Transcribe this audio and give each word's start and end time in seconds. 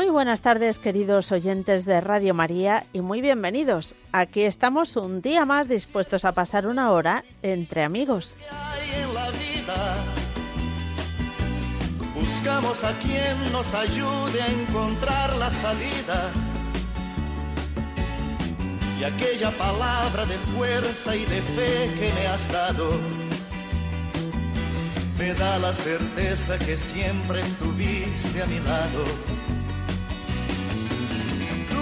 Muy 0.00 0.08
buenas 0.08 0.40
tardes, 0.40 0.78
queridos 0.78 1.30
oyentes 1.30 1.84
de 1.84 2.00
Radio 2.00 2.32
María, 2.32 2.86
y 2.94 3.02
muy 3.02 3.20
bienvenidos. 3.20 3.94
Aquí 4.12 4.44
estamos 4.44 4.96
un 4.96 5.20
día 5.20 5.44
más 5.44 5.68
dispuestos 5.68 6.24
a 6.24 6.32
pasar 6.32 6.66
una 6.66 6.90
hora 6.92 7.22
entre 7.42 7.82
amigos. 7.84 8.34
Buscamos 12.14 12.82
a 12.82 12.98
quien 13.00 13.52
nos 13.52 13.74
ayude 13.74 14.40
a 14.40 14.46
encontrar 14.46 15.36
la 15.36 15.50
salida. 15.50 16.32
Y 18.98 19.04
aquella 19.04 19.50
palabra 19.50 20.24
de 20.24 20.38
fuerza 20.56 21.14
y 21.14 21.26
de 21.26 21.42
fe 21.42 21.92
que 21.98 22.10
me 22.14 22.26
has 22.26 22.50
dado 22.50 22.98
me 25.18 25.34
da 25.34 25.58
la 25.58 25.74
certeza 25.74 26.58
que 26.58 26.78
siempre 26.78 27.40
estuviste 27.42 28.42
a 28.42 28.46
mi 28.46 28.60
lado 28.60 29.04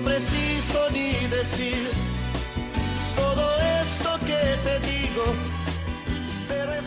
preciso 0.00 0.90
ni 0.90 1.12
decir 1.28 1.90
todo 3.16 3.56
esto 3.82 4.18
que 4.20 4.56
te 4.64 4.80
digo, 4.80 5.24
pero 6.48 6.74
es 6.74 6.86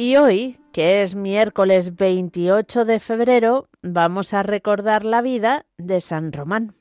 Y 0.00 0.16
hoy, 0.16 0.58
que 0.72 1.02
es 1.02 1.14
miércoles 1.14 1.94
28 1.94 2.86
de 2.86 3.00
febrero, 3.00 3.68
vamos 3.82 4.32
a 4.32 4.42
recordar 4.42 5.04
la 5.04 5.20
vida 5.20 5.66
de 5.76 6.00
San 6.00 6.32
Román. 6.32 6.79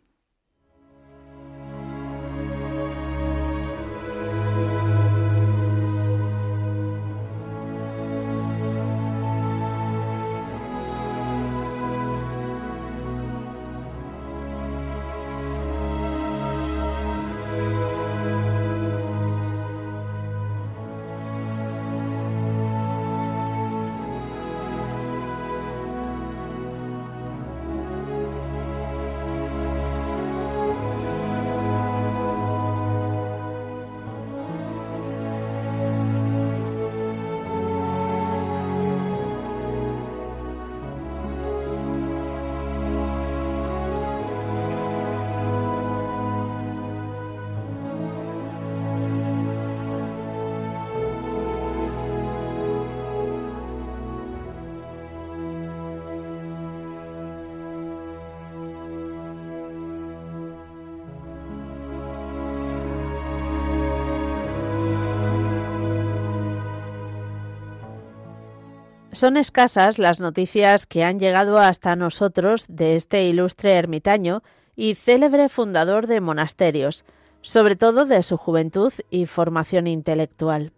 Son 69.20 69.36
escasas 69.36 70.00
las 70.00 70.22
noticias 70.22 70.86
que 70.86 71.04
han 71.04 71.20
llegado 71.20 71.58
hasta 71.58 71.98
nosotros 71.98 72.64
de 72.70 72.96
este 72.96 73.26
ilustre 73.26 73.74
ermitaño 73.74 74.44
y 74.78 74.96
célebre 74.96 75.50
fundador 75.50 76.08
de 76.08 76.22
monasterios, 76.22 77.04
sobre 77.42 77.76
todo 77.76 78.06
de 78.06 78.24
su 78.24 78.38
juventud 78.38 78.94
y 79.10 79.26
formación 79.26 79.88
intelectual. 79.88 80.72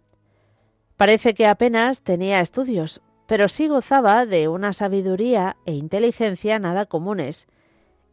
Parece 0.96 1.34
que 1.34 1.46
apenas 1.46 2.02
tenía 2.02 2.40
estudios, 2.40 3.00
pero 3.28 3.46
sí 3.46 3.68
gozaba 3.68 4.26
de 4.26 4.48
una 4.48 4.72
sabiduría 4.72 5.56
e 5.64 5.74
inteligencia 5.74 6.58
nada 6.58 6.86
comunes, 6.86 7.46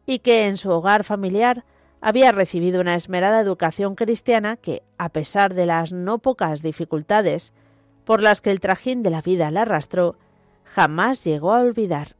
y 0.06 0.20
que 0.20 0.46
en 0.46 0.58
su 0.58 0.70
hogar 0.70 1.02
familiar 1.02 1.64
había 2.00 2.30
recibido 2.30 2.80
una 2.80 2.94
esmerada 2.94 3.40
educación 3.40 3.96
cristiana 3.96 4.56
que, 4.56 4.84
a 4.96 5.08
pesar 5.08 5.54
de 5.54 5.66
las 5.66 5.90
no 5.90 6.18
pocas 6.18 6.62
dificultades 6.62 7.52
por 8.10 8.22
las 8.22 8.40
que 8.40 8.50
el 8.50 8.58
trajín 8.58 9.04
de 9.04 9.10
la 9.10 9.22
vida 9.22 9.52
la 9.52 9.62
arrastró, 9.62 10.16
jamás 10.64 11.22
llegó 11.22 11.52
a 11.52 11.60
olvidar. 11.60 12.16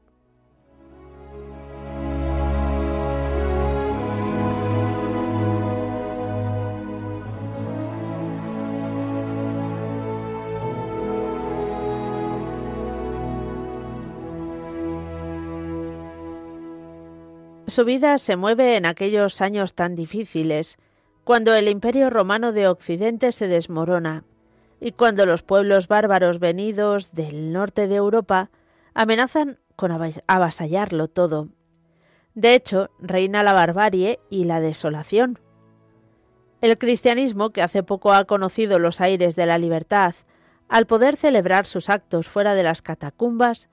Su 17.66 17.84
vida 17.84 18.16
se 18.18 18.36
mueve 18.36 18.76
en 18.76 18.86
aquellos 18.86 19.40
años 19.40 19.74
tan 19.74 19.96
difíciles, 19.96 20.78
cuando 21.24 21.52
el 21.52 21.66
imperio 21.66 22.10
romano 22.10 22.52
de 22.52 22.68
Occidente 22.68 23.32
se 23.32 23.48
desmorona 23.48 24.22
y 24.80 24.92
cuando 24.92 25.26
los 25.26 25.42
pueblos 25.42 25.88
bárbaros 25.88 26.38
venidos 26.38 27.12
del 27.12 27.52
norte 27.52 27.86
de 27.86 27.96
Europa 27.96 28.50
amenazan 28.94 29.58
con 29.76 29.92
avasallarlo 30.26 31.08
todo. 31.08 31.48
De 32.34 32.54
hecho, 32.54 32.90
reina 32.98 33.42
la 33.42 33.52
barbarie 33.52 34.20
y 34.30 34.44
la 34.44 34.60
desolación. 34.60 35.38
El 36.60 36.78
cristianismo, 36.78 37.50
que 37.50 37.62
hace 37.62 37.82
poco 37.82 38.12
ha 38.12 38.24
conocido 38.24 38.78
los 38.78 39.00
aires 39.00 39.36
de 39.36 39.46
la 39.46 39.58
libertad, 39.58 40.14
al 40.68 40.86
poder 40.86 41.16
celebrar 41.16 41.66
sus 41.66 41.90
actos 41.90 42.28
fuera 42.28 42.54
de 42.54 42.62
las 42.62 42.82
catacumbas, 42.82 43.68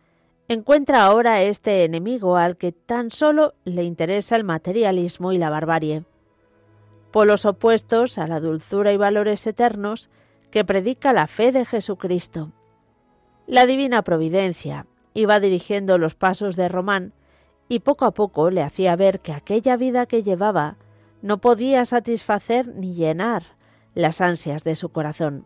encuentra 0.47 1.03
ahora 1.03 1.41
este 1.43 1.83
enemigo 1.83 2.37
al 2.37 2.57
que 2.57 2.71
tan 2.71 3.11
solo 3.11 3.53
le 3.65 3.83
interesa 3.83 4.35
el 4.35 4.43
materialismo 4.43 5.33
y 5.33 5.37
la 5.37 5.49
barbarie. 5.49 6.03
Polos 7.11 7.45
opuestos 7.45 8.17
a 8.17 8.27
la 8.27 8.39
dulzura 8.39 8.93
y 8.93 8.97
valores 8.97 9.45
eternos 9.45 10.09
que 10.51 10.65
predica 10.65 11.13
la 11.13 11.27
fe 11.27 11.51
de 11.51 11.65
Jesucristo. 11.65 12.51
La 13.45 13.65
divina 13.65 14.01
providencia 14.03 14.87
iba 15.13 15.39
dirigiendo 15.39 15.97
los 15.97 16.15
pasos 16.15 16.55
de 16.55 16.69
Román 16.69 17.13
y 17.69 17.79
poco 17.79 18.05
a 18.05 18.13
poco 18.13 18.49
le 18.49 18.61
hacía 18.61 18.95
ver 18.95 19.19
que 19.19 19.33
aquella 19.33 19.77
vida 19.77 20.05
que 20.05 20.23
llevaba 20.23 20.77
no 21.21 21.39
podía 21.39 21.85
satisfacer 21.85 22.67
ni 22.75 22.93
llenar 22.93 23.43
las 23.93 24.21
ansias 24.21 24.63
de 24.63 24.75
su 24.75 24.89
corazón. 24.89 25.45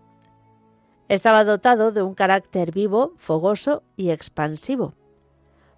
Estaba 1.07 1.43
dotado 1.43 1.91
de 1.91 2.03
un 2.03 2.13
carácter 2.13 2.71
vivo, 2.71 3.13
fogoso 3.17 3.83
y 3.95 4.11
expansivo. 4.11 4.93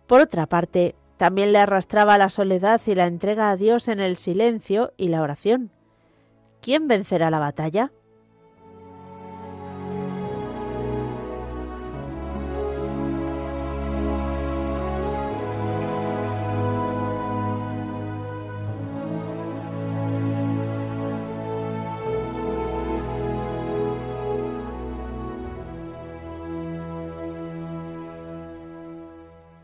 Por 0.07 0.21
otra 0.21 0.47
parte, 0.47 0.95
también 1.17 1.53
le 1.53 1.59
arrastraba 1.59 2.17
la 2.17 2.29
soledad 2.29 2.81
y 2.85 2.95
la 2.95 3.07
entrega 3.07 3.49
a 3.49 3.55
Dios 3.55 3.87
en 3.87 3.99
el 3.99 4.17
silencio 4.17 4.93
y 4.97 5.07
la 5.07 5.21
oración. 5.21 5.71
¿Quién 6.61 6.87
vencerá 6.87 7.29
la 7.29 7.39
batalla? 7.39 7.91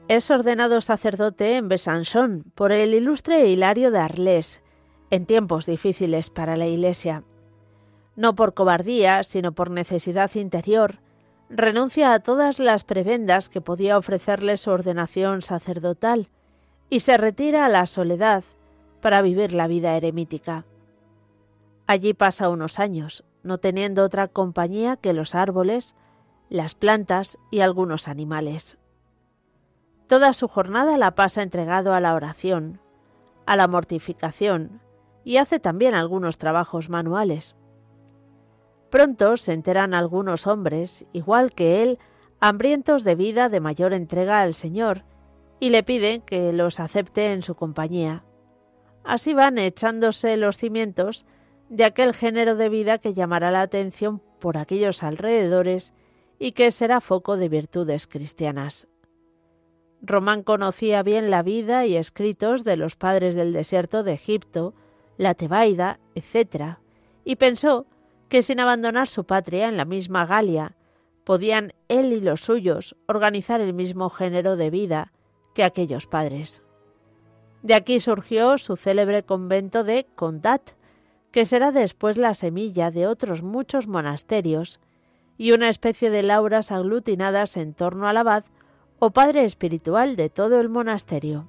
Es 0.10 0.32
ordenado 0.32 0.82
sacerdote 0.82 1.56
en 1.56 1.70
Besançon 1.70 2.44
por 2.56 2.72
el 2.72 2.96
ilustre 2.96 3.48
Hilario 3.48 3.92
de 3.92 4.00
Arles, 4.00 4.63
en 5.12 5.28
tiempos 5.28 5.68
difíciles 5.68 6.32
para 6.32 6.58
la 6.58 6.66
Iglesia. 6.66 7.24
No 8.16 8.34
por 8.34 8.56
cobardía, 8.56 9.24
sino 9.24 9.51
por 9.51 9.70
necesidad 9.70 10.34
interior, 10.34 10.98
renuncia 11.48 12.12
a 12.12 12.22
todas 12.22 12.58
las 12.58 12.86
prebendas 12.86 13.50
que 13.50 13.62
podía 13.62 14.00
ofrecerle 14.00 14.58
su 14.58 14.72
ordenación 14.72 15.44
sacerdotal 15.44 16.30
y 16.89 17.01
se 17.01 17.16
retira 17.16 17.68
a 17.68 17.70
la 17.70 17.86
soledad 17.86 18.44
para 19.01 19.22
vivir 19.22 19.54
la 19.54 19.68
vida 19.68 19.96
eremítica. 19.96 20.66
Allí 21.86 22.16
pasa 22.16 22.50
unos 22.50 22.80
años, 22.80 23.25
no 23.44 23.60
teniendo 23.60 24.06
otra 24.06 24.28
compañía 24.28 24.98
que 24.98 25.13
los 25.13 25.36
árboles, 25.36 25.94
las 26.50 26.74
plantas 26.74 27.38
y 27.51 27.60
algunos 27.60 28.08
animales. 28.08 28.80
Toda 30.10 30.34
su 30.34 30.48
jornada 30.48 30.98
la 30.98 31.12
pasa 31.12 31.44
entregado 31.44 31.94
a 31.94 32.00
la 32.00 32.16
oración, 32.16 32.82
a 33.46 33.56
la 33.56 33.68
mortificación 33.68 34.82
y 35.24 35.38
hace 35.38 35.60
también 35.60 35.94
algunos 35.94 36.39
trabajos 36.39 36.89
manuales. 36.89 37.56
Pronto 38.89 39.38
se 39.38 39.54
enteran 39.54 39.94
algunos 39.94 40.48
hombres, 40.48 41.06
igual 41.13 41.51
que 41.51 41.84
él, 41.84 42.00
hambrientos 42.39 43.04
de 43.04 43.13
vida 43.13 43.50
de 43.50 43.60
mayor 43.60 43.94
entrega 43.94 44.42
al 44.42 44.56
Señor, 44.56 45.04
y 45.60 45.70
le 45.70 45.84
piden 45.84 46.22
que 46.22 46.54
los 46.54 46.80
acepte 46.80 47.32
en 47.32 47.44
su 47.44 47.54
compañía. 47.54 48.24
Así 49.04 49.36
van 49.36 49.60
echándose 49.60 50.38
los 50.38 50.58
cimientos 50.58 51.28
de 51.70 51.86
aquel 51.86 52.16
género 52.16 52.56
de 52.56 52.70
vida 52.70 52.98
que 52.98 53.13
llamará 53.13 53.51
la 53.51 53.62
atención 53.62 54.24
por 54.39 54.58
aquellos 54.58 55.04
alrededores 55.04 55.94
y 56.39 56.54
que 56.54 56.72
será 56.72 57.00
foco 57.00 57.38
de 57.38 57.48
virtudes 57.48 58.08
cristianas. 58.08 58.88
Román 60.01 60.44
conocía 60.44 61.03
bien 61.03 61.29
la 61.29 61.44
vida 61.44 61.86
y 61.86 61.96
escritos 61.96 62.63
de 62.63 62.77
los 62.77 62.96
padres 62.96 63.36
del 63.36 63.53
desierto 63.53 64.03
de 64.03 64.13
Egipto, 64.13 64.74
la 65.18 65.34
Tebaida, 65.34 66.00
etc., 66.15 66.77
y 67.25 67.36
pensó 67.36 67.86
que 68.29 68.41
sin 68.41 68.60
abandonar 68.60 69.08
su 69.08 69.25
patria 69.25 69.68
en 69.68 69.75
la 69.75 69.86
misma 69.86 70.25
Galia, 70.25 70.75
podían 71.24 71.74
él 71.89 72.13
y 72.13 72.22
los 72.22 72.41
suyos 72.41 72.96
organizar 73.08 73.62
el 73.62 73.74
mismo 73.74 74.10
género 74.10 74.56
de 74.56 74.70
vida 74.70 75.12
que 75.53 75.63
aquellos 75.63 76.08
padres. 76.08 76.62
De 77.62 77.74
aquí 77.74 78.00
surgió 78.00 78.58
su 78.58 78.77
célebre 78.77 79.24
convento 79.24 79.84
de 79.84 80.08
Condat, 80.15 80.72
que 81.32 81.46
será 81.46 81.72
después 81.72 82.18
la 82.18 82.34
semilla 82.34 82.89
de 82.89 83.06
otros 83.06 83.44
muchos 83.44 83.88
monasterios, 83.88 84.79
y 85.38 85.51
una 85.51 85.70
especie 85.70 86.10
de 86.10 86.24
lauras 86.24 86.72
aglutinadas 86.72 87.58
en 87.58 87.74
torno 87.74 88.08
al 88.08 88.18
abad 88.18 88.46
o 89.00 89.12
padre 89.12 89.46
espiritual 89.46 90.15
de 90.15 90.29
todo 90.29 90.60
el 90.60 90.70
monasterio. 90.70 91.48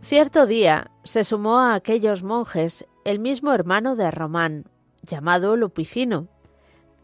Cierto 0.00 0.46
día 0.46 0.90
se 1.02 1.24
sumó 1.24 1.58
a 1.58 1.74
aquellos 1.74 2.22
monjes 2.22 2.86
el 3.04 3.18
mismo 3.18 3.52
hermano 3.52 3.96
de 3.96 4.10
Román, 4.10 4.66
llamado 5.02 5.56
Lupicino, 5.56 6.28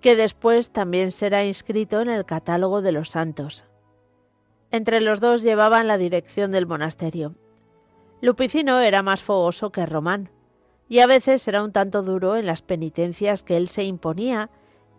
que 0.00 0.16
después 0.16 0.70
también 0.70 1.10
será 1.10 1.44
inscrito 1.44 2.00
en 2.00 2.08
el 2.08 2.24
catálogo 2.24 2.82
de 2.82 2.92
los 2.92 3.10
santos. 3.10 3.64
Entre 4.70 5.00
los 5.00 5.20
dos 5.20 5.42
llevaban 5.42 5.86
la 5.86 5.98
dirección 5.98 6.52
del 6.52 6.66
monasterio. 6.66 7.34
Lupicino 8.20 8.78
era 8.80 9.02
más 9.02 9.22
fogoso 9.22 9.72
que 9.72 9.86
Román, 9.86 10.30
y 10.88 11.00
a 11.00 11.06
veces 11.06 11.46
era 11.48 11.62
un 11.62 11.72
tanto 11.72 12.02
duro 12.02 12.36
en 12.36 12.46
las 12.46 12.62
penitencias 12.62 13.42
que 13.42 13.56
él 13.56 13.68
se 13.68 13.84
imponía 13.84 14.50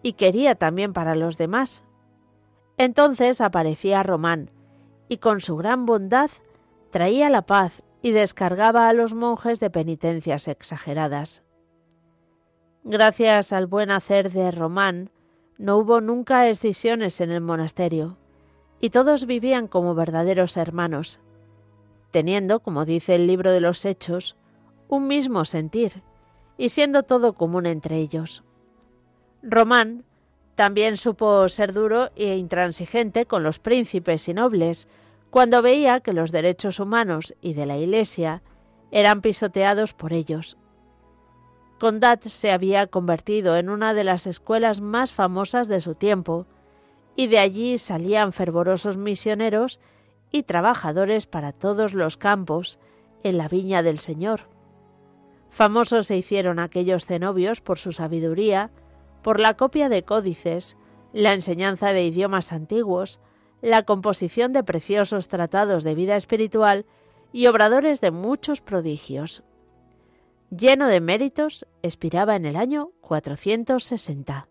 y 0.02 0.14
quería 0.14 0.56
también 0.56 0.94
para 0.94 1.16
los 1.16 1.38
demás. 1.38 1.84
Entonces 2.78 3.42
aparecía 3.42 4.04
Román, 4.04 4.50
y 5.08 5.18
con 5.18 5.42
su 5.42 5.58
gran 5.58 5.86
bondad 5.86 6.32
traía 6.90 7.30
la 7.30 7.44
paz 7.44 7.84
y 8.02 8.12
descargaba 8.12 8.88
a 8.88 8.94
los 8.94 9.14
monjes 9.14 9.60
de 9.60 9.70
penitencias 9.70 10.48
exageradas. 10.48 11.44
Gracias 12.84 13.54
al 13.54 13.68
buen 13.68 13.92
hacer 13.92 14.32
de 14.32 14.50
Román, 14.50 15.12
no 15.60 15.78
hubo 15.78 16.02
nunca 16.02 16.50
escisiones 16.50 17.22
en 17.22 17.30
el 17.30 17.40
monasterio, 17.40 18.18
y 18.80 18.90
todos 18.90 19.28
vivían 19.28 19.68
como 19.68 19.94
verdaderos 19.94 20.58
hermanos, 20.58 21.20
teniendo, 22.10 22.62
como 22.62 22.86
dice 22.86 23.16
el 23.16 23.28
libro 23.28 23.52
de 23.52 23.62
los 23.62 23.86
Hechos, 23.86 24.36
un 24.88 25.08
mismo 25.08 25.46
sentir, 25.46 26.02
y 26.58 26.70
siendo 26.70 27.04
todo 27.04 27.34
común 27.34 27.68
entre 27.68 27.98
ellos. 27.98 28.44
Román 29.44 30.04
también 30.56 30.98
supo 30.98 31.48
ser 31.50 31.74
duro 31.74 32.10
e 32.16 32.36
intransigente 32.38 33.28
con 33.28 33.44
los 33.44 33.60
príncipes 33.60 34.28
y 34.28 34.34
nobles, 34.34 34.88
cuando 35.30 35.62
veía 35.62 36.00
que 36.00 36.14
los 36.14 36.32
derechos 36.32 36.80
humanos 36.80 37.36
y 37.42 37.54
de 37.54 37.68
la 37.68 37.78
Iglesia 37.78 38.42
eran 38.90 39.22
pisoteados 39.22 39.94
por 39.94 40.14
ellos. 40.14 40.58
Condat 41.82 42.26
se 42.28 42.52
había 42.52 42.86
convertido 42.86 43.58
en 43.58 43.68
una 43.68 43.96
de 43.96 44.04
las 44.04 44.28
escuelas 44.28 44.82
más 44.82 45.14
famosas 45.14 45.68
de 45.68 45.80
su 45.80 45.96
tiempo, 45.96 46.46
y 47.16 47.26
de 47.26 47.40
allí 47.40 47.80
salían 47.80 48.34
fervorosos 48.34 48.98
misioneros 48.98 49.80
y 50.32 50.44
trabajadores 50.44 51.26
para 51.26 51.54
todos 51.54 51.96
los 51.96 52.18
campos 52.18 52.78
en 53.24 53.40
la 53.40 53.48
viña 53.48 53.82
del 53.82 53.98
Señor. 53.98 54.42
Famosos 55.50 56.06
se 56.06 56.16
hicieron 56.16 56.60
aquellos 56.60 57.08
cenobios 57.08 57.62
por 57.62 57.80
su 57.80 57.94
sabiduría, 57.94 58.70
por 59.24 59.40
la 59.40 59.58
copia 59.58 59.90
de 59.90 60.04
códices, 60.04 60.78
la 61.14 61.34
enseñanza 61.34 61.94
de 61.94 62.06
idiomas 62.06 62.52
antiguos, 62.52 63.20
la 63.64 63.86
composición 63.86 64.54
de 64.54 64.64
preciosos 64.64 65.30
tratados 65.30 65.84
de 65.84 65.96
vida 65.96 66.16
espiritual 66.16 66.86
y 67.34 67.48
obradores 67.48 68.02
de 68.02 68.12
muchos 68.12 68.62
prodigios. 68.62 69.44
Lleno 70.52 70.88
de 70.88 71.00
méritos, 71.00 71.66
expiraba 71.82 72.36
en 72.36 72.46
el 72.46 72.58
año 72.58 72.92
460. 73.00 74.51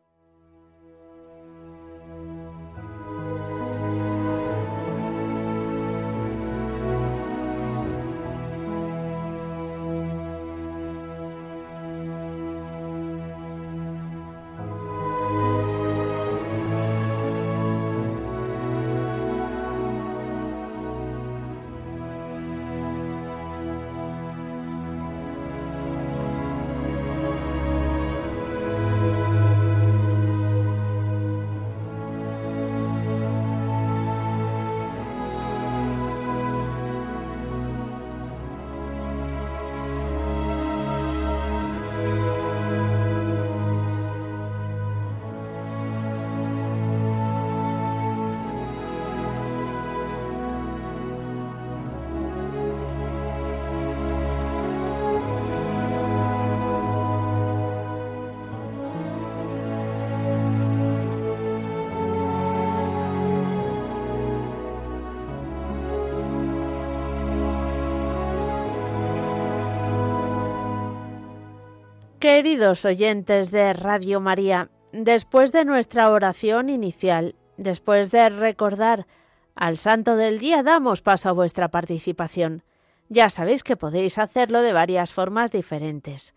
Queridos 72.33 72.85
oyentes 72.85 73.51
de 73.51 73.73
Radio 73.73 74.21
María, 74.21 74.71
después 74.93 75.51
de 75.51 75.65
nuestra 75.65 76.13
oración 76.13 76.69
inicial, 76.69 77.35
después 77.57 78.13
de 78.13 78.29
recordar 78.29 79.09
al 79.57 79.79
Santo 79.79 80.15
del 80.15 80.39
Día, 80.39 80.63
damos 80.63 81.01
paso 81.01 81.29
a 81.29 81.33
vuestra 81.33 81.73
participación. 81.73 82.63
Ya 83.09 83.31
sabéis 83.31 83.65
que 83.65 83.77
podéis 83.77 84.17
hacerlo 84.17 84.63
de 84.63 84.73
varias 84.73 85.13
formas 85.13 85.51
diferentes. 85.51 86.37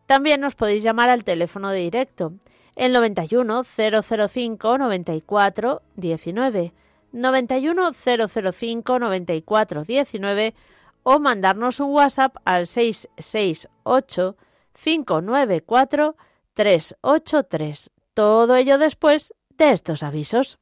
También 0.08 0.42
nos 0.42 0.56
podéis 0.56 0.84
llamar 0.84 1.08
al 1.08 1.24
teléfono 1.24 1.70
de 1.70 1.80
directo 1.80 2.34
el 2.76 2.94
91 2.94 3.64
005 3.64 4.78
94 4.78 5.82
19, 5.96 6.74
91 7.12 7.94
005 7.94 9.00
94 9.00 9.84
19 9.84 10.56
o 11.04 11.20
mandarnos 11.20 11.80
un 11.80 11.92
WhatsApp 11.92 12.38
al 12.46 12.68
668 12.68 14.38
594 14.74 16.16
383. 16.54 17.92
Todo 18.14 18.56
ello 18.56 18.78
después 18.78 19.34
de 19.58 19.72
estos 19.72 20.04
avisos. 20.04 20.60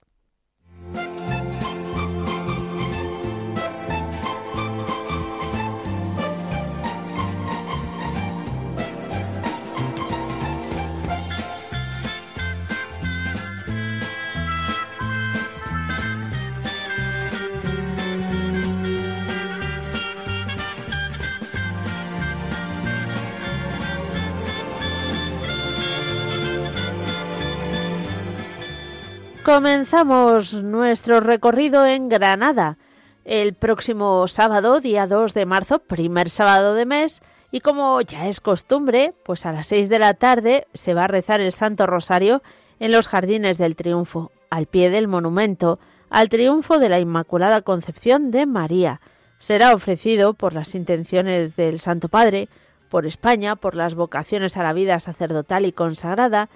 Comenzamos 29.49 30.53
nuestro 30.53 31.21
recorrido 31.21 31.83
en 31.83 32.07
Granada 32.07 32.77
el 33.25 33.55
próximo 33.55 34.27
sábado, 34.27 34.79
día 34.79 35.07
2 35.07 35.33
de 35.33 35.47
marzo, 35.47 35.79
primer 35.79 36.29
sábado 36.29 36.75
de 36.75 36.85
mes, 36.85 37.23
y 37.49 37.61
como 37.61 37.99
ya 38.01 38.27
es 38.27 38.41
costumbre, 38.41 39.15
pues 39.25 39.47
a 39.47 39.51
las 39.51 39.65
6 39.65 39.89
de 39.89 39.97
la 39.97 40.13
tarde 40.13 40.67
se 40.75 40.93
va 40.93 41.05
a 41.05 41.07
rezar 41.07 41.41
el 41.41 41.51
Santo 41.51 41.87
Rosario 41.87 42.43
en 42.79 42.91
los 42.91 43.07
Jardines 43.07 43.57
del 43.57 43.75
Triunfo, 43.75 44.31
al 44.51 44.67
pie 44.67 44.91
del 44.91 45.07
monumento 45.07 45.79
al 46.11 46.29
triunfo 46.29 46.77
de 46.77 46.89
la 46.89 46.99
Inmaculada 46.99 47.63
Concepción 47.63 48.29
de 48.29 48.45
María. 48.45 49.01
Será 49.39 49.73
ofrecido 49.73 50.35
por 50.35 50.53
las 50.53 50.75
intenciones 50.75 51.55
del 51.55 51.79
Santo 51.79 52.07
Padre, 52.07 52.49
por 52.87 53.07
España, 53.07 53.55
por 53.55 53.75
las 53.75 53.95
vocaciones 53.95 54.57
a 54.57 54.63
la 54.63 54.73
vida 54.73 54.99
sacerdotal 54.99 55.65
y 55.65 55.71
consagrada, 55.71 56.49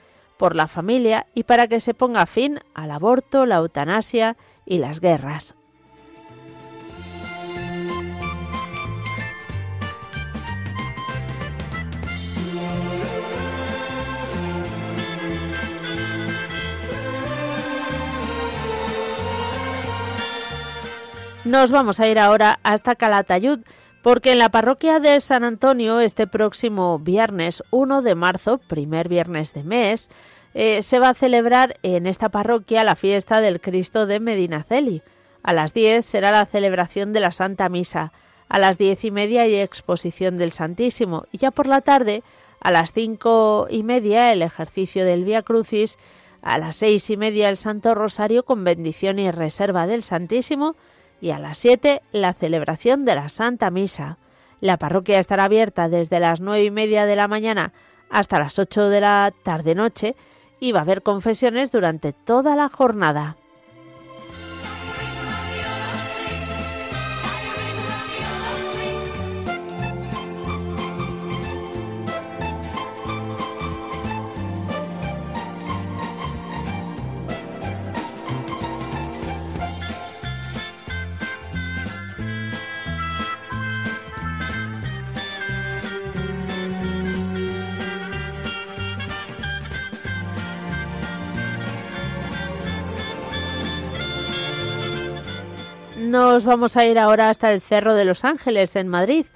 por 0.43 0.57
la 0.57 0.67
familia 0.67 1.25
y 1.33 1.43
para 1.43 1.67
que 1.67 1.79
se 1.79 1.93
ponga 1.93 2.25
fin 2.25 2.59
al 2.73 2.91
aborto, 2.91 3.45
la 3.45 3.55
eutanasia 3.55 4.35
y 4.65 4.79
las 4.79 5.00
guerras. 5.00 5.55
Nos 21.45 21.71
vamos 21.71 22.01
a 22.01 22.07
ir 22.09 22.19
ahora 22.19 22.59
hasta 22.63 22.95
Calatayud, 22.95 23.59
porque 24.03 24.33
en 24.33 24.39
la 24.39 24.50
parroquia 24.50 25.00
de 25.00 25.19
San 25.22 25.45
Antonio, 25.45 26.01
este 26.01 26.27
próximo 26.27 27.00
viernes 27.00 27.63
1 27.72 28.01
de 28.01 28.15
marzo, 28.15 28.57
primer 28.57 29.07
viernes 29.07 29.53
de 29.53 29.63
mes, 29.63 30.10
eh, 30.53 30.81
se 30.81 31.00
va 31.00 31.10
a 31.10 31.13
celebrar 31.13 31.77
en 31.83 32.05
esta 32.05 32.27
parroquia 32.27 32.83
la 32.83 32.98
fiesta 32.98 33.39
del 33.39 33.62
Cristo 33.62 34.05
de 34.05 34.19
Medinaceli. 34.19 35.01
A 35.41 35.53
las 35.53 35.74
10 35.74 36.05
será 36.05 36.31
la 36.31 36.45
celebración 36.45 37.13
de 37.13 37.22
la 37.22 37.31
Santa 37.31 37.69
Misa. 37.69 38.12
A 38.50 38.60
las 38.60 38.77
diez 38.77 39.03
y 39.05 39.10
media 39.10 39.43
hay 39.43 39.55
exposición 39.55 40.38
del 40.38 40.51
Santísimo 40.51 41.25
y 41.31 41.38
ya 41.38 41.51
por 41.51 41.65
la 41.65 41.79
tarde, 41.79 42.24
a 42.60 42.72
las 42.72 42.91
cinco 42.91 43.67
y 43.69 43.83
media, 43.83 44.33
el 44.33 44.41
ejercicio 44.41 45.05
del 45.05 45.24
Via 45.24 45.43
Crucis. 45.43 45.98
A 46.41 46.57
las 46.57 46.75
seis 46.75 47.10
y 47.10 47.15
media, 47.15 47.48
el 47.48 47.55
Santo 47.55 47.95
Rosario 47.95 48.43
con 48.43 48.65
bendición 48.65 49.17
y 49.17 49.31
reserva 49.31 49.88
del 49.88 50.03
Santísimo 50.03 50.75
y 51.24 51.32
a 51.32 51.39
las 51.39 51.58
7 51.58 52.01
la 52.12 52.34
celebración 52.34 53.06
de 53.06 53.15
la 53.15 53.30
Santa 53.30 53.72
Misa. 53.72 54.18
La 54.60 54.75
parroquia 54.75 55.20
estará 55.20 55.46
abierta 55.46 55.88
desde 55.88 56.20
las 56.20 56.42
nueve 56.42 56.65
y 56.65 56.70
media 56.70 57.06
de 57.06 57.15
la 57.15 57.30
mañana 57.30 57.72
hasta 58.10 58.39
las 58.39 58.60
8 58.60 58.89
de 58.89 59.00
la 59.00 59.34
tarde-noche 59.42 60.18
y 60.60 60.74
va 60.74 60.80
a 60.80 60.82
haber 60.82 61.01
confesiones 61.01 61.72
durante 61.72 62.12
toda 62.12 62.58
la 62.58 62.68
jornada. 62.68 63.38
Nos 96.34 96.46
vamos 96.46 96.78
a 96.78 96.86
ir 96.88 96.98
ahora 96.98 97.30
hasta 97.30 97.52
el 97.52 97.62
Cerro 97.62 97.94
de 97.94 98.06
los 98.06 98.25
Ángeles 98.25 98.75
en 98.75 98.88
Madrid. 98.88 99.28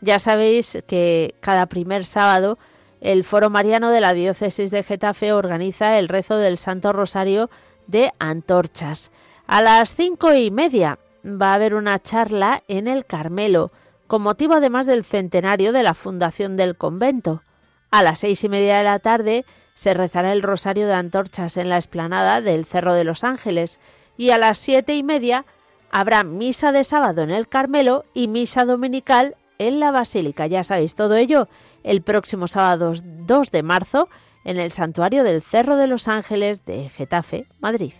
Ya 0.00 0.18
sabéis 0.18 0.78
que 0.86 1.34
cada 1.40 1.66
primer 1.66 2.06
sábado 2.06 2.58
el 3.02 3.24
Foro 3.24 3.50
Mariano 3.50 3.90
de 3.90 4.00
la 4.00 4.14
Diócesis 4.14 4.70
de 4.70 4.82
Getafe 4.82 5.34
organiza 5.34 5.98
el 5.98 6.08
rezo 6.08 6.38
del 6.38 6.56
Santo 6.56 6.94
Rosario 6.94 7.50
de 7.88 8.10
Antorchas. 8.18 9.10
A 9.46 9.60
las 9.60 9.94
cinco 9.94 10.32
y 10.32 10.50
media 10.50 10.98
va 11.26 11.50
a 11.50 11.54
haber 11.56 11.74
una 11.74 11.98
charla 11.98 12.62
en 12.68 12.88
el 12.88 13.04
Carmelo, 13.04 13.70
con 14.06 14.22
motivo 14.22 14.54
además 14.54 14.86
del 14.86 15.04
centenario 15.04 15.74
de 15.74 15.82
la 15.82 15.92
fundación 15.92 16.56
del 16.56 16.78
convento. 16.78 17.42
A 17.90 18.02
las 18.02 18.20
seis 18.20 18.42
y 18.44 18.48
media 18.48 18.78
de 18.78 18.84
la 18.84 18.98
tarde 18.98 19.44
se 19.74 19.92
rezará 19.92 20.32
el 20.32 20.40
Rosario 20.40 20.86
de 20.86 20.94
Antorchas 20.94 21.58
en 21.58 21.68
la 21.68 21.76
explanada 21.76 22.40
del 22.40 22.64
Cerro 22.64 22.94
de 22.94 23.04
los 23.04 23.24
Ángeles 23.24 23.78
y 24.16 24.30
a 24.30 24.38
las 24.38 24.56
siete 24.56 24.94
y 24.94 25.02
media 25.02 25.44
habrá 25.90 26.24
misa 26.24 26.72
de 26.72 26.84
sábado 26.84 27.22
en 27.22 27.30
el 27.30 27.48
Carmelo 27.48 28.04
y 28.14 28.28
misa 28.28 28.64
dominical 28.64 29.36
en 29.58 29.80
la 29.80 29.90
Basílica. 29.90 30.46
Ya 30.46 30.64
sabéis 30.64 30.94
todo 30.94 31.16
ello 31.16 31.48
el 31.82 32.02
próximo 32.02 32.48
sábado 32.48 32.92
2 33.04 33.50
de 33.50 33.62
marzo 33.62 34.08
en 34.44 34.58
el 34.58 34.70
santuario 34.70 35.24
del 35.24 35.42
Cerro 35.42 35.76
de 35.76 35.86
los 35.86 36.08
Ángeles 36.08 36.64
de 36.64 36.88
Getafe, 36.88 37.48
Madrid. 37.60 37.92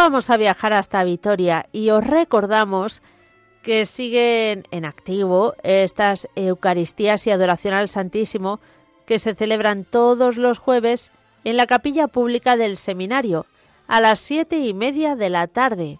Vamos 0.00 0.30
a 0.30 0.38
viajar 0.38 0.72
hasta 0.72 1.04
Vitoria 1.04 1.66
y 1.72 1.90
os 1.90 2.06
recordamos 2.06 3.02
que 3.62 3.84
siguen 3.84 4.64
en 4.70 4.86
activo 4.86 5.52
estas 5.62 6.26
Eucaristías 6.36 7.26
y 7.26 7.30
adoración 7.30 7.74
al 7.74 7.90
Santísimo 7.90 8.60
que 9.04 9.18
se 9.18 9.34
celebran 9.34 9.84
todos 9.84 10.38
los 10.38 10.58
jueves 10.58 11.12
en 11.44 11.58
la 11.58 11.66
capilla 11.66 12.08
pública 12.08 12.56
del 12.56 12.78
seminario 12.78 13.44
a 13.88 14.00
las 14.00 14.20
siete 14.20 14.60
y 14.60 14.72
media 14.72 15.16
de 15.16 15.28
la 15.28 15.46
tarde. 15.48 15.98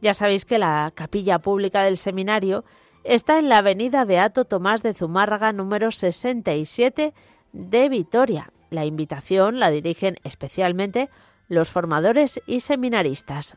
Ya 0.00 0.14
sabéis 0.14 0.46
que 0.46 0.58
la 0.58 0.90
capilla 0.94 1.38
pública 1.38 1.82
del 1.82 1.98
seminario 1.98 2.64
está 3.04 3.38
en 3.38 3.50
la 3.50 3.58
avenida 3.58 4.06
Beato 4.06 4.46
Tomás 4.46 4.82
de 4.82 4.94
Zumárraga 4.94 5.52
número 5.52 5.92
67 5.92 7.12
de 7.52 7.88
Vitoria. 7.90 8.50
La 8.70 8.86
invitación 8.86 9.60
la 9.60 9.68
dirigen 9.70 10.16
especialmente 10.24 11.10
los 11.52 11.70
formadores 11.70 12.40
y 12.46 12.60
seminaristas. 12.60 13.56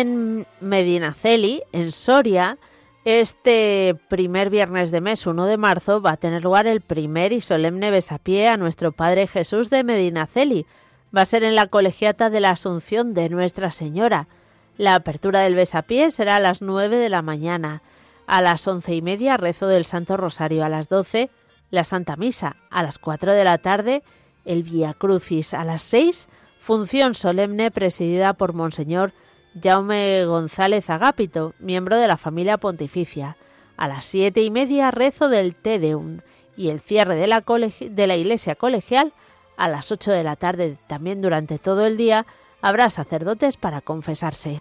En 0.00 0.46
Medinaceli, 0.60 1.62
en 1.72 1.92
Soria, 1.92 2.58
este 3.04 3.96
primer 4.08 4.50
viernes 4.50 4.90
de 4.90 5.00
mes, 5.00 5.26
1 5.26 5.46
de 5.46 5.56
marzo, 5.56 6.02
va 6.02 6.12
a 6.12 6.16
tener 6.16 6.42
lugar 6.42 6.66
el 6.66 6.80
primer 6.80 7.32
y 7.32 7.40
solemne 7.40 7.90
besapié 7.90 8.48
a 8.48 8.56
nuestro 8.56 8.92
Padre 8.92 9.26
Jesús 9.26 9.70
de 9.70 9.84
Medinaceli. 9.84 10.66
Va 11.16 11.22
a 11.22 11.26
ser 11.26 11.42
en 11.44 11.54
la 11.54 11.66
colegiata 11.66 12.28
de 12.30 12.40
la 12.40 12.50
Asunción 12.50 13.14
de 13.14 13.28
Nuestra 13.28 13.70
Señora. 13.70 14.28
La 14.76 14.94
apertura 14.94 15.40
del 15.40 15.54
besapié 15.54 16.10
será 16.10 16.36
a 16.36 16.40
las 16.40 16.62
9 16.62 16.96
de 16.96 17.08
la 17.08 17.22
mañana. 17.22 17.82
A 18.26 18.42
las 18.42 18.66
once 18.68 18.94
y 18.94 19.02
media, 19.02 19.36
rezo 19.36 19.66
del 19.66 19.84
Santo 19.84 20.16
Rosario. 20.16 20.64
A 20.64 20.68
las 20.68 20.88
12, 20.88 21.30
la 21.70 21.84
Santa 21.84 22.16
Misa. 22.16 22.56
A 22.70 22.82
las 22.82 22.98
4 22.98 23.32
de 23.32 23.44
la 23.44 23.58
tarde, 23.58 24.02
el 24.44 24.62
Vía 24.62 24.94
Crucis. 24.94 25.54
A 25.54 25.64
las 25.64 25.82
6, 25.82 26.28
función 26.60 27.14
solemne 27.14 27.70
presidida 27.70 28.34
por 28.34 28.52
Monseñor 28.52 29.12
Jaume 29.58 30.24
González 30.26 30.88
Agapito, 30.90 31.54
miembro 31.58 31.96
de 31.96 32.06
la 32.06 32.16
familia 32.16 32.58
pontificia. 32.58 33.36
A 33.76 33.88
las 33.88 34.04
siete 34.04 34.42
y 34.42 34.50
media 34.50 34.90
rezo 34.90 35.28
del 35.28 35.54
Te 35.54 35.78
Deum 35.78 36.20
y 36.56 36.68
el 36.70 36.80
cierre 36.80 37.16
de 37.16 37.26
la, 37.26 37.40
de 37.42 38.06
la 38.06 38.16
iglesia 38.16 38.54
colegial 38.54 39.12
a 39.56 39.68
las 39.68 39.90
ocho 39.90 40.12
de 40.12 40.22
la 40.22 40.36
tarde. 40.36 40.76
También 40.86 41.20
durante 41.20 41.58
todo 41.58 41.86
el 41.86 41.96
día 41.96 42.26
habrá 42.62 42.90
sacerdotes 42.90 43.56
para 43.56 43.80
confesarse. 43.80 44.60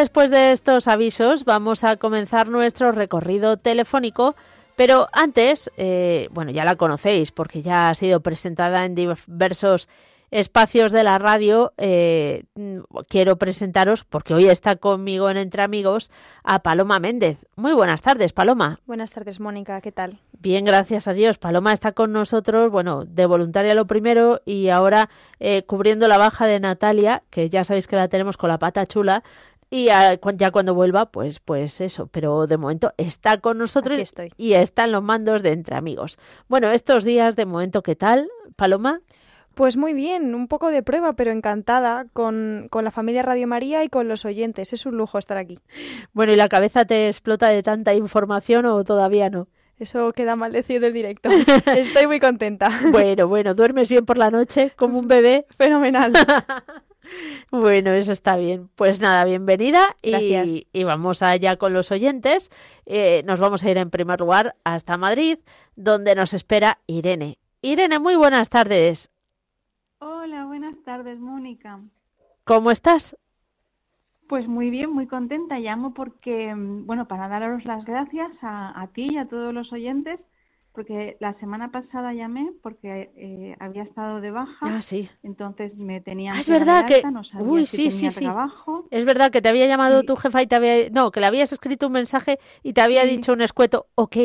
Después 0.00 0.30
de 0.30 0.52
estos 0.52 0.88
avisos 0.88 1.44
vamos 1.44 1.82
a 1.82 1.96
comenzar 1.96 2.48
nuestro 2.48 2.92
recorrido 2.92 3.56
telefónico, 3.56 4.36
pero 4.76 5.08
antes, 5.12 5.70
eh, 5.78 6.28
bueno, 6.32 6.50
ya 6.50 6.64
la 6.64 6.76
conocéis 6.76 7.32
porque 7.32 7.62
ya 7.62 7.88
ha 7.88 7.94
sido 7.94 8.20
presentada 8.20 8.84
en 8.84 8.94
diversos 8.94 9.88
espacios 10.30 10.92
de 10.92 11.04
la 11.04 11.18
radio, 11.18 11.72
eh, 11.78 12.44
quiero 13.08 13.36
presentaros, 13.36 14.04
porque 14.04 14.34
hoy 14.34 14.46
está 14.46 14.76
conmigo 14.76 15.30
en 15.30 15.36
Entre 15.36 15.62
Amigos, 15.62 16.10
a 16.42 16.62
Paloma 16.62 16.98
Méndez. 16.98 17.46
Muy 17.56 17.72
buenas 17.72 18.02
tardes, 18.02 18.32
Paloma. 18.32 18.80
Buenas 18.86 19.12
tardes, 19.12 19.40
Mónica, 19.40 19.80
¿qué 19.80 19.92
tal? 19.92 20.18
Bien, 20.32 20.64
gracias 20.64 21.08
a 21.08 21.12
Dios. 21.12 21.38
Paloma 21.38 21.72
está 21.72 21.92
con 21.92 22.12
nosotros, 22.12 22.70
bueno, 22.70 23.04
de 23.04 23.24
voluntaria 23.24 23.74
lo 23.74 23.86
primero 23.86 24.42
y 24.44 24.68
ahora 24.68 25.08
eh, 25.40 25.62
cubriendo 25.62 26.08
la 26.08 26.18
baja 26.18 26.46
de 26.46 26.60
Natalia, 26.60 27.22
que 27.30 27.48
ya 27.48 27.64
sabéis 27.64 27.86
que 27.86 27.96
la 27.96 28.08
tenemos 28.08 28.36
con 28.36 28.48
la 28.48 28.58
pata 28.58 28.84
chula. 28.84 29.22
Y 29.68 29.86
ya 29.86 30.50
cuando 30.52 30.74
vuelva, 30.74 31.06
pues, 31.06 31.40
pues 31.40 31.80
eso. 31.80 32.06
Pero 32.06 32.46
de 32.46 32.56
momento 32.56 32.92
está 32.96 33.38
con 33.38 33.58
nosotros 33.58 33.98
y 34.36 34.52
está 34.52 34.84
en 34.84 34.92
los 34.92 35.02
mandos 35.02 35.42
de 35.42 35.52
Entre 35.52 35.76
Amigos. 35.76 36.18
Bueno, 36.48 36.70
estos 36.70 37.04
días 37.04 37.36
de 37.36 37.46
momento, 37.46 37.82
¿qué 37.82 37.96
tal, 37.96 38.28
Paloma? 38.54 39.00
Pues 39.54 39.76
muy 39.78 39.94
bien, 39.94 40.34
un 40.34 40.48
poco 40.48 40.68
de 40.70 40.82
prueba, 40.82 41.14
pero 41.14 41.32
encantada 41.32 42.04
con, 42.12 42.66
con, 42.70 42.84
la 42.84 42.90
familia 42.90 43.22
Radio 43.22 43.46
María 43.48 43.82
y 43.84 43.88
con 43.88 44.06
los 44.06 44.26
oyentes. 44.26 44.74
Es 44.74 44.84
un 44.84 44.98
lujo 44.98 45.18
estar 45.18 45.38
aquí. 45.38 45.58
Bueno, 46.12 46.32
¿y 46.32 46.36
la 46.36 46.48
cabeza 46.48 46.84
te 46.84 47.08
explota 47.08 47.48
de 47.48 47.62
tanta 47.62 47.94
información 47.94 48.66
o 48.66 48.84
todavía 48.84 49.30
no? 49.30 49.48
Eso 49.78 50.12
queda 50.12 50.36
mal 50.36 50.52
decir 50.52 50.80
del 50.80 50.92
directo. 50.92 51.28
Estoy 51.74 52.06
muy 52.06 52.18
contenta. 52.18 52.70
bueno, 52.90 53.28
bueno, 53.28 53.54
¿duermes 53.54 53.88
bien 53.88 54.06
por 54.06 54.16
la 54.16 54.30
noche 54.30 54.72
como 54.76 54.98
un 54.98 55.08
bebé? 55.08 55.46
Fenomenal. 55.56 56.12
Bueno, 57.50 57.92
eso 57.92 58.12
está 58.12 58.36
bien. 58.36 58.68
Pues 58.74 59.00
nada, 59.00 59.24
bienvenida 59.24 59.96
y, 60.02 60.66
y, 60.72 60.84
vamos 60.84 61.22
allá 61.22 61.56
con 61.56 61.72
los 61.72 61.90
oyentes. 61.90 62.50
Eh, 62.86 63.22
nos 63.24 63.40
vamos 63.40 63.64
a 63.64 63.70
ir 63.70 63.78
en 63.78 63.90
primer 63.90 64.20
lugar 64.20 64.56
hasta 64.64 64.96
Madrid, 64.96 65.38
donde 65.76 66.14
nos 66.14 66.34
espera 66.34 66.78
Irene. 66.86 67.38
Irene, 67.62 67.98
muy 67.98 68.16
buenas 68.16 68.48
tardes. 68.48 69.10
Hola, 69.98 70.44
buenas 70.46 70.74
tardes, 70.84 71.18
Mónica. 71.18 71.80
¿Cómo 72.44 72.70
estás? 72.70 73.16
Pues 74.28 74.48
muy 74.48 74.70
bien, 74.70 74.90
muy 74.90 75.06
contenta. 75.06 75.58
Llamo 75.58 75.94
porque, 75.94 76.54
mm, 76.54 76.86
bueno, 76.86 77.06
para 77.06 77.28
daros 77.28 77.64
las 77.64 77.84
gracias 77.84 78.30
a, 78.42 78.86
ti 78.92 79.08
y 79.12 79.18
a 79.18 79.28
todos 79.28 79.54
los 79.54 79.72
oyentes, 79.72 80.20
porque 80.76 81.16
la 81.20 81.32
semana 81.40 81.72
pasada 81.72 82.12
llamé 82.12 82.52
porque 82.62 83.10
eh, 83.16 83.56
había 83.58 83.82
estado 83.82 84.20
de 84.20 84.30
baja. 84.30 84.58
Ah, 84.60 84.82
sí. 84.82 85.08
Entonces 85.22 85.74
me 85.76 86.02
tenían 86.02 86.36
ah, 86.36 86.40
es 86.40 86.50
verdad 86.50 86.84
que 86.86 87.02
no 87.10 87.22
Uy, 87.40 87.64
sí, 87.64 87.90
sí, 87.90 88.10
sí. 88.10 88.28
Es 88.90 89.04
verdad 89.06 89.32
que 89.32 89.40
te 89.40 89.48
había 89.48 89.66
llamado 89.66 90.02
tu 90.02 90.14
jefa 90.16 90.42
y 90.42 90.46
te 90.46 90.54
había 90.54 90.90
no, 90.90 91.10
que 91.10 91.20
le 91.20 91.26
habías 91.26 91.50
escrito 91.52 91.86
un 91.86 91.94
mensaje 91.94 92.38
y 92.62 92.74
te 92.74 92.82
había 92.82 93.04
dicho 93.04 93.32
un 93.32 93.40
escueto, 93.40 93.86
ok. 93.94 94.16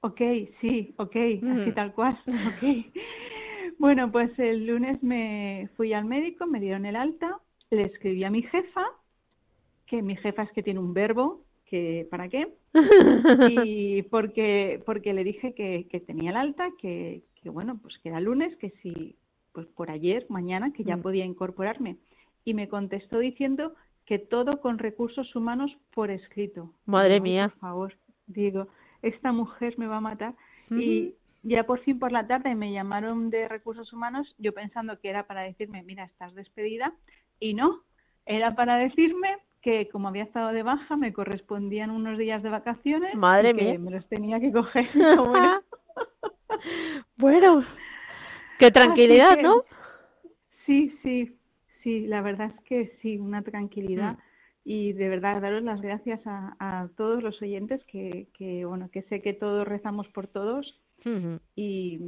Ok, 0.00 0.20
sí, 0.60 0.92
ok, 0.98 1.16
así 1.16 1.70
mm. 1.70 1.74
tal 1.74 1.94
cual, 1.94 2.20
ok. 2.26 2.86
Bueno, 3.78 4.10
pues 4.10 4.36
el 4.38 4.66
lunes 4.66 5.02
me 5.02 5.70
fui 5.76 5.92
al 5.92 6.04
médico, 6.04 6.46
me 6.46 6.60
dieron 6.60 6.84
el 6.84 6.96
alta, 6.96 7.38
le 7.70 7.84
escribí 7.84 8.24
a 8.24 8.30
mi 8.30 8.42
jefa, 8.42 8.84
que 9.86 10.02
mi 10.02 10.16
jefa 10.16 10.42
es 10.42 10.52
que 10.52 10.62
tiene 10.62 10.80
un 10.80 10.94
verbo, 10.94 11.44
que 11.66 12.06
¿para 12.10 12.28
qué? 12.28 12.54
y 13.66 14.02
porque, 14.02 14.82
porque 14.84 15.12
le 15.14 15.24
dije 15.24 15.54
que, 15.54 15.86
que 15.90 16.00
tenía 16.00 16.30
el 16.30 16.36
alta, 16.36 16.68
que, 16.78 17.22
que, 17.42 17.50
bueno, 17.50 17.78
pues 17.80 17.98
que 17.98 18.08
era 18.08 18.20
lunes, 18.20 18.56
que 18.56 18.70
si, 18.82 19.16
pues 19.52 19.66
por 19.68 19.90
ayer, 19.90 20.26
mañana, 20.28 20.72
que 20.72 20.84
ya 20.84 20.96
mm. 20.96 21.02
podía 21.02 21.24
incorporarme. 21.24 21.96
Y 22.44 22.54
me 22.54 22.68
contestó 22.68 23.18
diciendo 23.18 23.74
que 24.04 24.18
todo 24.18 24.60
con 24.60 24.78
recursos 24.78 25.34
humanos 25.34 25.76
por 25.94 26.10
escrito. 26.10 26.72
Madre 26.84 27.20
mía. 27.20 27.48
Por 27.48 27.58
favor, 27.58 27.94
digo, 28.26 28.68
esta 29.02 29.32
mujer 29.32 29.78
me 29.78 29.86
va 29.86 29.98
a 29.98 30.02
matar. 30.02 30.34
Y 30.70 31.14
ya 31.42 31.64
por 31.64 31.80
fin 31.80 31.98
por 31.98 32.12
la 32.12 32.26
tarde 32.26 32.54
me 32.54 32.72
llamaron 32.72 33.30
de 33.30 33.48
recursos 33.48 33.92
humanos, 33.92 34.34
yo 34.38 34.52
pensando 34.52 34.98
que 35.00 35.08
era 35.10 35.26
para 35.26 35.42
decirme, 35.42 35.82
mira, 35.82 36.04
estás 36.04 36.34
despedida, 36.34 36.94
y 37.38 37.54
no, 37.54 37.82
era 38.26 38.54
para 38.54 38.76
decirme 38.78 39.38
que 39.64 39.88
como 39.88 40.08
había 40.08 40.24
estado 40.24 40.52
de 40.52 40.62
baja 40.62 40.94
me 40.98 41.14
correspondían 41.14 41.90
unos 41.90 42.18
días 42.18 42.42
de 42.42 42.50
vacaciones 42.50 43.14
Madre 43.14 43.50
y 43.50 43.54
que 43.54 43.78
me 43.78 43.92
los 43.92 44.06
tenía 44.08 44.38
que 44.38 44.52
coger. 44.52 44.86
bueno. 47.16 47.64
qué 48.58 48.70
tranquilidad, 48.70 49.38
¿no? 49.42 49.64
Sí, 50.66 50.94
sí, 51.02 51.38
sí, 51.82 52.06
la 52.06 52.20
verdad 52.20 52.52
es 52.54 52.64
que 52.64 52.98
sí, 53.00 53.16
una 53.16 53.40
tranquilidad. 53.40 54.18
Mm. 54.18 54.20
Y 54.66 54.92
de 54.92 55.08
verdad 55.08 55.40
daros 55.40 55.62
las 55.62 55.80
gracias 55.80 56.20
a, 56.26 56.88
todos 56.96 57.22
los 57.22 57.40
oyentes 57.40 57.82
que, 57.86 58.28
que, 58.36 58.66
bueno, 58.66 58.90
que 58.90 59.02
sé 59.04 59.22
que 59.22 59.32
todos 59.32 59.66
rezamos 59.66 60.08
por 60.08 60.26
todos 60.26 60.78
y, 61.56 62.00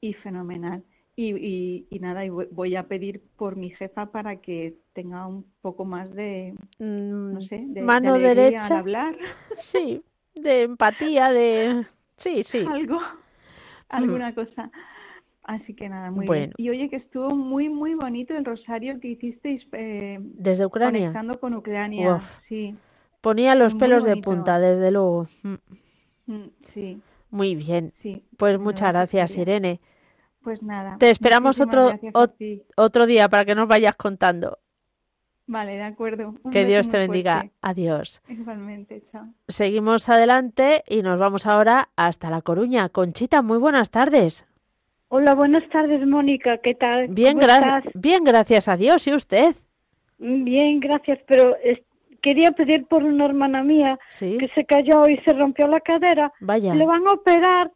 y 0.00 0.12
fenomenal. 0.14 0.84
Y, 1.14 1.86
y, 1.90 1.98
nada, 1.98 2.24
y 2.24 2.30
voy 2.30 2.74
a 2.74 2.84
pedir 2.84 3.22
por 3.36 3.56
mi 3.56 3.70
jefa 3.70 4.06
para 4.06 4.36
que 4.36 4.78
tenga 4.94 5.26
un 5.26 5.44
poco 5.60 5.84
más 5.84 6.12
de, 6.14 6.54
no 6.78 7.38
mm, 7.38 7.42
sé, 7.48 7.64
de, 7.66 7.82
mano 7.82 8.18
derecha 8.18 8.74
al 8.74 8.80
hablar. 8.80 9.16
Sí, 9.58 10.02
de 10.34 10.62
empatía, 10.62 11.30
de... 11.30 11.84
Sí, 12.16 12.42
sí. 12.44 12.64
Algo, 12.66 12.98
alguna 13.90 14.34
cosa. 14.34 14.70
Así 15.42 15.74
que 15.74 15.88
nada, 15.88 16.10
muy 16.10 16.26
bien. 16.26 16.52
Y 16.56 16.70
oye, 16.70 16.88
que 16.88 16.96
estuvo 16.96 17.30
muy, 17.30 17.68
muy 17.68 17.94
bonito 17.94 18.34
el 18.34 18.44
rosario 18.44 18.98
que 19.00 19.08
hicisteis. 19.08 19.66
Eh, 19.72 20.18
Desde 20.20 20.64
Ucrania. 20.64 21.08
Conectando 21.08 21.40
con 21.40 21.54
Ucrania, 21.54 22.20
sí. 22.48 22.76
Ponía 23.20 23.54
los 23.54 23.74
pelos 23.74 24.04
de 24.04 24.16
punta, 24.16 24.58
desde 24.58 24.90
luego. 24.90 25.26
Mm. 25.42 25.54
Mm, 26.26 26.50
sí. 26.72 27.00
Muy 27.30 27.54
bien. 27.54 27.92
Pues 28.36 28.58
muchas 28.58 28.92
gracias, 28.92 29.36
Irene. 29.36 29.80
Pues 30.42 30.62
nada. 30.62 30.96
Te 30.98 31.10
esperamos 31.10 31.60
otro, 31.60 31.92
otro 32.76 33.06
día 33.06 33.28
para 33.28 33.44
que 33.44 33.54
nos 33.54 33.68
vayas 33.68 33.94
contando. 33.94 34.58
Vale, 35.46 35.72
de 35.72 35.82
acuerdo. 35.82 36.34
que 36.50 36.64
Dios 36.64 36.88
te 36.88 36.98
bendiga. 36.98 37.50
Adiós. 37.60 38.22
Igualmente, 38.28 39.02
chao. 39.10 39.26
Seguimos 39.48 40.08
adelante 40.08 40.82
y 40.88 41.02
nos 41.02 41.18
vamos 41.18 41.46
ahora 41.46 41.90
hasta 41.96 42.30
La 42.30 42.42
Coruña. 42.42 42.88
Conchita, 42.88 43.42
muy 43.42 43.58
buenas 43.58 43.90
tardes. 43.90 44.46
Hola, 45.08 45.34
buenas 45.34 45.68
tardes, 45.68 46.06
Mónica. 46.06 46.58
¿Qué 46.58 46.74
tal? 46.74 47.08
Bien, 47.08 47.38
gracias. 47.38 47.92
Bien, 47.94 48.24
gracias 48.24 48.68
a 48.68 48.76
Dios. 48.76 49.06
¿Y 49.06 49.14
usted? 49.14 49.54
Bien, 50.18 50.80
gracias. 50.80 51.18
Pero 51.26 51.54
quería 52.22 52.52
pedir 52.52 52.86
por 52.86 53.02
una 53.02 53.26
hermana 53.26 53.62
mía 53.62 53.98
que 54.18 54.48
se 54.54 54.64
cayó 54.64 55.06
y 55.08 55.18
se 55.18 55.34
rompió 55.34 55.66
la 55.66 55.80
cadera. 55.80 56.32
Vaya. 56.40 56.74
Le 56.74 56.86
van 56.86 57.06
a 57.06 57.12
operar 57.12 57.70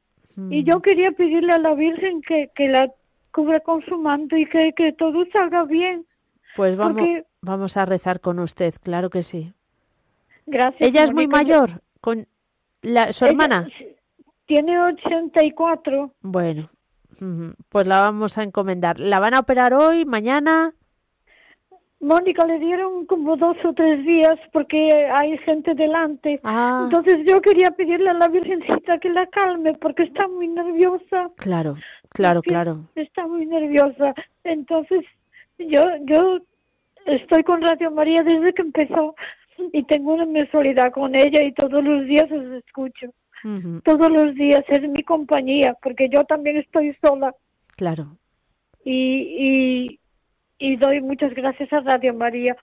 y 0.51 0.65
yo 0.65 0.79
mm. 0.79 0.83
quería 0.83 1.13
pedirle 1.13 1.53
a 1.53 1.59
la 1.59 1.75
Virgen 1.75 2.23
que, 2.23 2.51
que 2.55 2.69
la 2.69 2.93
cubra 3.33 3.61
con 3.61 3.85
su 3.85 3.99
manto 3.99 4.37
y 4.37 4.47
que, 4.47 4.73
que 4.75 4.93
todo 4.93 5.25
salga 5.33 5.65
bien. 5.65 6.07
Pues 6.57 6.77
vamos, 6.77 7.07
vamos 7.43 7.77
a 7.77 7.85
rezar 7.85 8.21
con 8.21 8.39
usted, 8.39 8.75
claro 8.83 9.11
que 9.11 9.23
sí. 9.23 9.53
Gracias. 10.47 10.81
Ella 10.81 11.05
es 11.05 11.13
muy 11.13 11.27
mayor, 11.27 11.83
con 12.01 12.27
la, 12.83 13.13
su 13.13 13.27
hermana. 13.27 13.69
Tiene 14.47 14.81
84. 14.81 16.13
Bueno, 16.23 16.69
pues 17.69 17.87
la 17.87 18.01
vamos 18.01 18.39
a 18.39 18.45
encomendar. 18.45 19.01
¿La 19.01 19.19
van 19.19 19.35
a 19.35 19.41
operar 19.41 19.75
hoy, 19.75 20.05
mañana? 20.05 20.73
Mónica 22.01 22.47
le 22.47 22.59
dieron 22.59 23.07
como 23.07 23.37
dos 23.37 23.57
o 23.65 23.73
tres 23.73 24.05
días 24.05 24.39
porque 24.53 25.09
hay 25.19 25.39
gente 25.39 25.75
delante. 25.75 26.41
Ah. 26.45 26.83
Entonces 26.85 27.25
yo 27.27 27.41
quería 27.41 27.71
pedirle 27.71 28.11
a 28.11 28.15
la 28.15 28.29
Virgencita 28.29 28.99
que 28.99 29.09
la 29.09 29.27
calme 29.27 29.75
porque 29.75 30.03
está 30.05 30.29
muy 30.29 30.49
nerviosa. 30.49 31.31
Claro, 31.37 31.77
claro, 32.11 32.43
claro. 32.43 32.85
Está 32.95 33.27
muy 33.27 33.47
nerviosa. 33.47 34.15
Entonces 34.45 35.05
yo 35.59 35.83
yo 36.05 36.39
estoy 37.07 37.43
con 37.45 37.63
Radio 37.63 37.91
María 37.91 38.23
desde 38.23 38.53
que 38.53 38.63
empezó 38.63 39.15
y 39.73 39.83
tengo 39.85 40.15
una 40.15 40.27
mensualidad 40.27 40.93
con 40.93 41.15
ella 41.15 41.43
y 41.43 41.53
todos 41.53 41.83
los 41.83 42.07
días 42.07 42.31
os 42.31 42.63
escucho. 42.65 43.13
Todos 43.85 44.11
los 44.11 44.35
días 44.35 44.65
es 44.69 44.83
mi 44.89 45.05
compañía 45.05 45.77
porque 45.81 46.09
yo 46.09 46.25
también 46.25 46.57
estoy 46.57 46.97
sola. 47.01 47.33
Claro. 47.77 48.17
Y, 48.85 49.93
y 49.93 50.01
y 50.59 50.77
doy 50.77 51.01
muchas 51.01 51.35
gracias 51.35 51.73
a 51.73 51.81
Radio 51.81 52.15
María. 52.15 52.57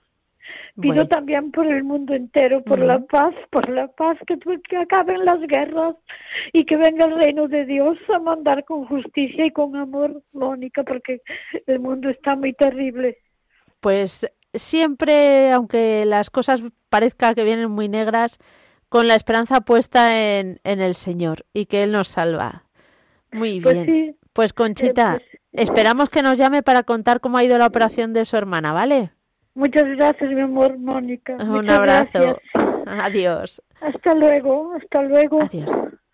Pido 0.78 1.06
también 1.06 1.52
por 1.52 1.66
el 1.66 1.84
mundo 1.84 2.14
entero, 2.14 2.62
por 2.62 2.78
la 2.78 2.98
paz, 2.98 3.34
por 3.50 3.68
la 3.70 3.88
paz, 3.88 4.18
que, 4.26 4.36
que 4.68 4.76
acaben 4.76 5.24
las 5.24 5.40
guerras 5.40 5.94
y 6.52 6.66
que 6.66 6.76
venga 6.76 7.06
el 7.06 7.14
reino 7.14 7.48
de 7.48 7.64
Dios 7.64 7.96
a 8.14 8.18
mandar 8.18 8.64
con 8.64 8.84
justicia 8.84 9.46
y 9.46 9.50
con 9.52 9.74
amor, 9.76 10.22
Mónica, 10.32 10.82
porque 10.82 11.22
el 11.66 11.80
mundo 11.80 12.10
está 12.10 12.36
muy 12.36 12.52
terrible. 12.52 13.16
Pues 13.80 14.30
siempre, 14.52 15.50
aunque 15.52 16.04
las 16.04 16.28
cosas 16.28 16.62
parezcan 16.90 17.34
que 17.34 17.44
vienen 17.44 17.70
muy 17.70 17.88
negras, 17.88 18.38
con 18.88 19.08
la 19.08 19.14
esperanza 19.14 19.62
puesta 19.62 20.38
en, 20.38 20.60
en 20.64 20.80
el 20.80 20.94
Señor 20.94 21.46
y 21.52 21.66
que 21.66 21.84
Él 21.84 21.92
nos 21.92 22.08
salva. 22.08 22.64
Muy 23.32 23.60
pues 23.60 23.86
bien. 23.86 24.16
Pues 24.32 24.52
Conchita, 24.52 25.16
eh, 25.16 25.18
pues 25.18 25.40
Esperamos 25.54 26.10
que 26.10 26.22
nos 26.22 26.36
llame 26.38 26.62
para 26.62 26.82
contar 26.82 27.20
cómo 27.20 27.38
ha 27.38 27.44
ido 27.44 27.56
la 27.58 27.66
operación 27.66 28.12
de 28.12 28.24
su 28.24 28.36
hermana, 28.36 28.72
¿vale? 28.72 29.10
Muchas 29.54 29.84
gracias, 29.96 30.30
mi 30.30 30.40
amor, 30.40 30.76
Mónica. 30.78 31.36
Un 31.38 31.48
Muchas 31.48 31.78
abrazo. 31.78 32.08
gracias. 32.12 32.38
Adiós. 32.86 33.62
Hasta 33.80 34.14
luego, 34.14 34.72
hasta 34.74 35.02
luego. 35.02 35.40
Adiós. 35.42 35.70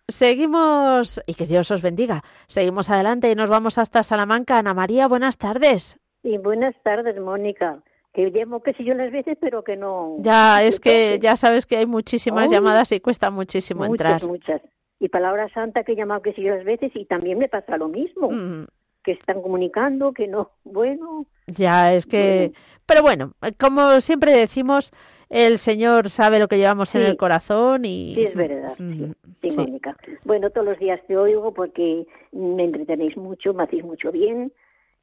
Seguimos, 0.07 1.21
y 1.25 1.33
que 1.33 1.47
Dios 1.47 1.71
os 1.71 1.81
bendiga. 1.81 2.21
Seguimos 2.47 2.89
adelante 2.89 3.31
y 3.31 3.35
nos 3.35 3.49
vamos 3.49 3.77
hasta 3.77 4.03
Salamanca. 4.03 4.59
Ana 4.59 4.73
María, 4.73 5.07
buenas 5.07 5.37
tardes. 5.37 5.97
Y 6.21 6.37
buenas 6.37 6.75
tardes, 6.83 7.19
Mónica. 7.19 7.79
Que 8.13 8.29
llamo 8.29 8.61
que 8.61 8.73
si 8.73 8.83
yo 8.83 8.93
las 8.93 9.11
veces, 9.11 9.37
pero 9.41 9.63
que 9.63 9.75
no. 9.77 10.17
Ya, 10.19 10.61
es 10.63 10.79
que 10.79 11.17
ya 11.19 11.35
sabes 11.35 11.65
que 11.65 11.77
hay 11.77 11.85
muchísimas 11.87 12.43
Ay, 12.49 12.49
llamadas 12.57 12.91
y 12.91 12.99
cuesta 12.99 13.31
muchísimo 13.31 13.85
muchas, 13.85 14.11
entrar. 14.13 14.29
muchas. 14.29 14.61
Y 14.99 15.07
palabra 15.09 15.47
santa 15.53 15.83
que 15.83 15.93
he 15.93 15.95
llamado 15.95 16.21
que 16.21 16.33
si 16.33 16.43
yo 16.43 16.53
las 16.55 16.65
veces 16.65 16.91
y 16.93 17.05
también 17.05 17.39
me 17.39 17.47
pasa 17.47 17.77
lo 17.77 17.87
mismo. 17.87 18.29
Mm, 18.29 18.65
Que 19.03 19.13
están 19.13 19.41
comunicando, 19.41 20.13
que 20.13 20.27
no. 20.27 20.51
Bueno, 20.63 21.25
Ya, 21.47 21.93
es 21.93 22.05
que... 22.05 22.53
Pero 22.85 23.01
bueno, 23.03 23.33
como 23.59 24.01
siempre 24.01 24.33
decimos, 24.33 24.91
el 25.29 25.59
Señor 25.59 26.09
sabe 26.09 26.39
lo 26.39 26.47
que 26.49 26.57
llevamos 26.57 26.93
en 26.95 27.03
el 27.03 27.15
corazón 27.15 27.85
y... 27.85 28.15
sí 28.15 28.23
es 28.23 28.35
verdad. 28.35 28.73
Sí, 28.75 29.13
sí, 29.41 29.51
sí. 29.51 29.57
Mónica. 29.57 29.95
Bueno, 30.25 30.49
todos 30.49 30.67
los 30.67 30.77
días 30.77 30.99
te 31.07 31.15
oigo 31.15 31.53
porque 31.53 32.05
me 32.33 32.65
entretenéis 32.65 33.15
mucho, 33.15 33.53
me 33.53 33.63
hacéis 33.63 33.83
mucho 33.83 34.11
bien. 34.11 34.51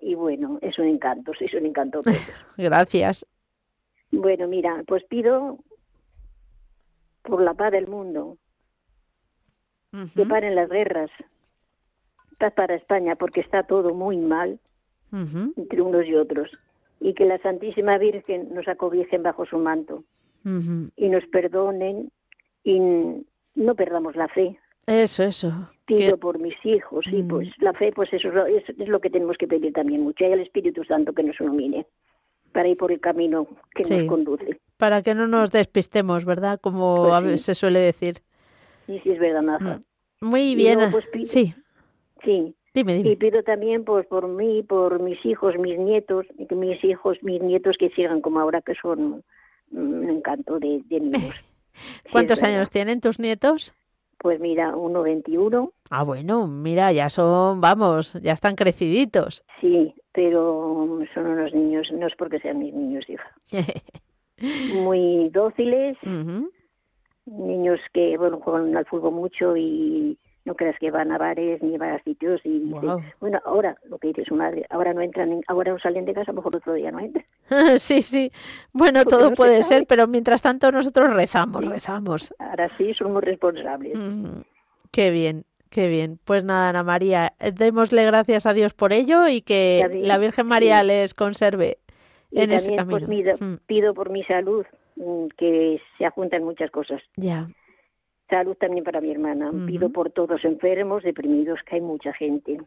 Y 0.01 0.15
bueno, 0.15 0.59
es 0.61 0.79
un 0.79 0.87
encanto, 0.87 1.33
sois 1.35 1.53
un 1.55 1.67
encanto. 1.67 2.03
Gracias. 2.59 3.27
bueno, 4.11 4.47
mira, 4.49 4.83
pues 4.87 5.03
pido 5.05 5.59
por 7.23 7.43
la 7.43 7.55
paz 7.55 7.73
del 7.73 7.87
mundo, 7.87 8.37
que 10.15 10.25
paren 10.27 10.55
las 10.55 10.69
guerras. 10.69 11.11
Para 12.39 12.77
España, 12.77 13.17
porque 13.17 13.41
está 13.41 13.65
todo 13.65 13.95
muy 13.95 14.17
mal 14.17 14.61
ujú, 15.13 15.53
entre 15.57 15.83
unos 15.83 16.07
y 16.07 16.15
otros. 16.15 16.51
Y 17.01 17.15
que 17.15 17.25
la 17.25 17.39
Santísima 17.39 17.99
Virgen 17.99 18.55
nos 18.55 18.67
acobijen 18.69 19.23
bajo 19.25 19.45
su 19.45 19.59
manto 19.59 20.05
ujú. 20.45 20.91
y 20.97 21.09
nos 21.09 21.25
perdonen 21.27 22.11
y 22.65 22.79
no 23.57 23.75
perdamos 23.75 24.15
la 24.17 24.29
fe. 24.29 24.57
Eso, 24.87 25.25
eso. 25.25 25.53
Pido 25.85 26.17
por 26.17 26.39
mis 26.39 26.55
hijos, 26.65 27.05
sí, 27.11 27.23
Mm. 27.23 27.29
pues 27.29 27.49
la 27.59 27.73
fe, 27.73 27.93
pues 27.93 28.13
eso 28.13 28.29
es 28.29 28.35
lo, 28.35 28.47
es, 28.47 28.63
lo 28.89 29.01
que 29.01 29.11
tenemos 29.11 29.37
que 29.37 29.49
pedir 29.49 29.73
también 29.73 30.03
mucho. 30.03 30.25
Y 30.25 30.33
al 30.33 30.41
Espíritu 30.41 30.85
Santo 30.85 31.13
que 31.13 31.23
nos 31.25 31.39
ilumine 31.41 31.87
para 32.53 32.69
ir 32.69 32.77
por 32.77 32.93
el 32.93 33.01
camino 33.01 33.47
que 33.75 33.85
Sí. 33.85 33.95
nos 33.97 34.05
conduce. 34.09 34.61
Para 34.77 35.03
que 35.03 35.15
no 35.15 35.27
nos 35.27 35.51
despistemos, 35.51 36.25
¿verdad? 36.25 36.61
Como 36.61 37.09
Pues 37.21 37.41
sí. 37.41 37.47
se 37.47 37.55
suele 37.57 37.81
decir. 37.81 38.19
Sí, 38.87 39.01
sí, 39.03 39.11
es 39.11 39.19
verdad, 39.19 39.43
Maja. 39.43 39.81
Muy 40.21 40.53
Y 40.53 40.55
bien. 40.55 40.79
pues, 40.91 41.05
Sí, 41.25 41.55
Sí, 42.25 42.55
dime, 42.75 42.97
Y 42.99 43.17
pido 43.17 43.43
también 43.43 43.85
pues 43.85 44.07
por 44.07 44.29
mí, 44.29 44.63
por 44.63 45.01
mis 45.01 45.25
hijos, 45.25 45.57
mis 45.59 45.79
nietos, 45.79 46.27
mis 46.51 46.83
hijos, 46.85 47.19
mis 47.23 47.41
nietos 47.43 47.77
que 47.79 47.91
sigan 47.91 48.21
como 48.21 48.41
ahora 48.41 48.61
que 48.63 48.75
son 48.75 49.23
un 49.71 50.11
encanto 50.11 50.59
de, 50.59 50.83
de 50.87 51.01
niños. 51.01 51.35
¿Cuántos 52.13 52.43
años 52.43 52.71
tienen 52.71 53.01
tus 53.01 53.19
nietos? 53.19 53.75
Pues 54.19 54.41
mira, 54.41 54.75
uno 54.75 55.03
21, 55.03 55.73
Ah, 55.91 56.03
bueno, 56.03 56.49
mira, 56.49 56.93
ya 56.93 57.09
son, 57.09 57.61
vamos, 57.61 58.15
ya 58.23 58.33
están 58.33 58.57
creciditos. 58.57 59.45
sí, 59.61 59.95
pero 60.13 60.99
son 61.15 61.27
unos 61.27 61.55
niños, 61.55 61.89
no 61.93 62.07
es 62.09 62.15
porque 62.17 62.41
sean 62.41 62.59
mis 62.59 62.75
niños, 62.75 63.09
hija. 63.09 63.33
Muy 64.69 65.29
dóciles, 65.31 65.97
Ujú. 66.03 66.51
niños 67.27 67.81
que, 67.93 68.17
bueno, 68.19 68.41
juegan 68.41 68.77
al 68.77 68.87
fútbol 68.87 69.13
mucho 69.13 69.57
y 69.57 70.19
no 70.49 70.55
creas 70.57 70.77
que 70.81 70.91
van 70.91 71.13
a 71.13 71.19
bares 71.19 71.63
ni 71.63 71.77
van 71.79 71.95
a 71.95 72.03
sitios 72.03 72.41
y 72.45 72.59
Guau. 72.71 73.01
bueno, 73.21 73.41
ahora, 73.45 73.77
lo 73.89 73.99
que 73.99 74.09
dice 74.09 74.25
su 74.25 74.35
madre, 74.35 74.67
ahora 74.71 74.93
no 74.95 75.01
entran, 75.03 75.31
en- 75.31 75.45
ahora 75.47 75.73
no 75.73 75.79
salen 75.79 76.05
de 76.05 76.15
casa, 76.15 76.31
a 76.31 76.35
lo 76.35 76.39
mejor 76.39 76.57
otro 76.57 76.73
día 76.75 76.91
no 76.91 77.01
entran. 77.01 77.25
sí, 77.79 78.03
sí. 78.03 78.33
Bueno, 78.73 79.01
Porque 79.05 79.11
todo 79.17 79.31
no 79.31 79.37
puede 79.37 79.63
ser, 79.63 79.87
pero 79.87 80.07
mientras 80.07 80.43
tanto 80.43 80.73
nosotros 80.73 81.13
rezamos, 81.15 81.65
rezamos. 81.65 82.35
Ahora 82.39 82.71
sí 82.77 82.93
somos 82.95 83.23
responsables. 83.23 83.97
Ujú. 83.97 84.43
Qué 84.91 85.11
bien, 85.11 85.45
qué 85.71 85.89
bien. 85.89 86.19
Pues 86.25 86.45
nada, 86.45 86.71
Ana 86.71 86.83
María, 86.83 87.35
eh, 87.41 87.53
démosle 87.53 88.05
gracias 88.07 88.47
a 88.47 88.55
Dios 88.55 88.75
por 88.75 88.93
ello 88.93 89.29
y 89.29 89.43
que 89.43 89.87
la 90.03 90.19
Virgen 90.19 90.47
María 90.47 90.81
sí. 90.81 90.87
les 90.87 91.15
conserve 91.15 91.79
Y 92.31 92.41
en 92.41 92.53
ese 92.53 92.75
también 92.75 92.89
pues, 92.91 93.03
camino. 93.05 93.23
pido, 93.37 93.47
Mm, 93.47 93.57
pido 93.67 93.95
por 93.95 94.11
mi 94.11 94.25
salud, 94.25 94.65
mm, 94.97 95.27
que 95.37 95.81
se 95.99 96.07
ajuntan 96.07 96.43
muchas 96.45 96.71
cosas. 96.71 97.03
Ya. 97.17 97.49
Salud 98.29 98.57
también 98.57 98.85
para 98.85 99.01
mi 99.01 99.11
hermana. 99.11 99.51
Pido 99.67 99.91
por 99.91 100.11
todos 100.11 100.45
enfermos, 100.45 101.03
deprimidos, 101.03 101.61
que 101.65 101.77
hay 101.77 101.81
mucha 101.81 102.13
gente. 102.13 102.61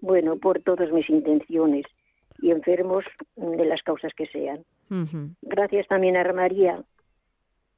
Bueno, 0.00 0.36
por 0.36 0.60
todas 0.60 0.90
mis 0.90 1.08
intenciones 1.08 1.86
y 2.42 2.50
enfermos 2.50 3.04
mm, 3.36 3.52
de 3.52 3.64
las 3.64 3.82
causas 3.82 4.12
que 4.14 4.26
sean. 4.26 4.64
Gracias 5.42 5.86
también 5.86 6.16
a 6.16 6.32
María, 6.32 6.82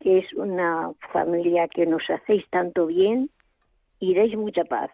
que 0.00 0.18
es 0.18 0.32
una 0.34 0.92
familia 1.12 1.68
que 1.68 1.84
nos 1.86 2.02
hacéis 2.08 2.48
tanto 2.48 2.86
bien 2.86 3.28
y 3.98 4.14
dais 4.14 4.34
mucha 4.36 4.64
paz, 4.64 4.90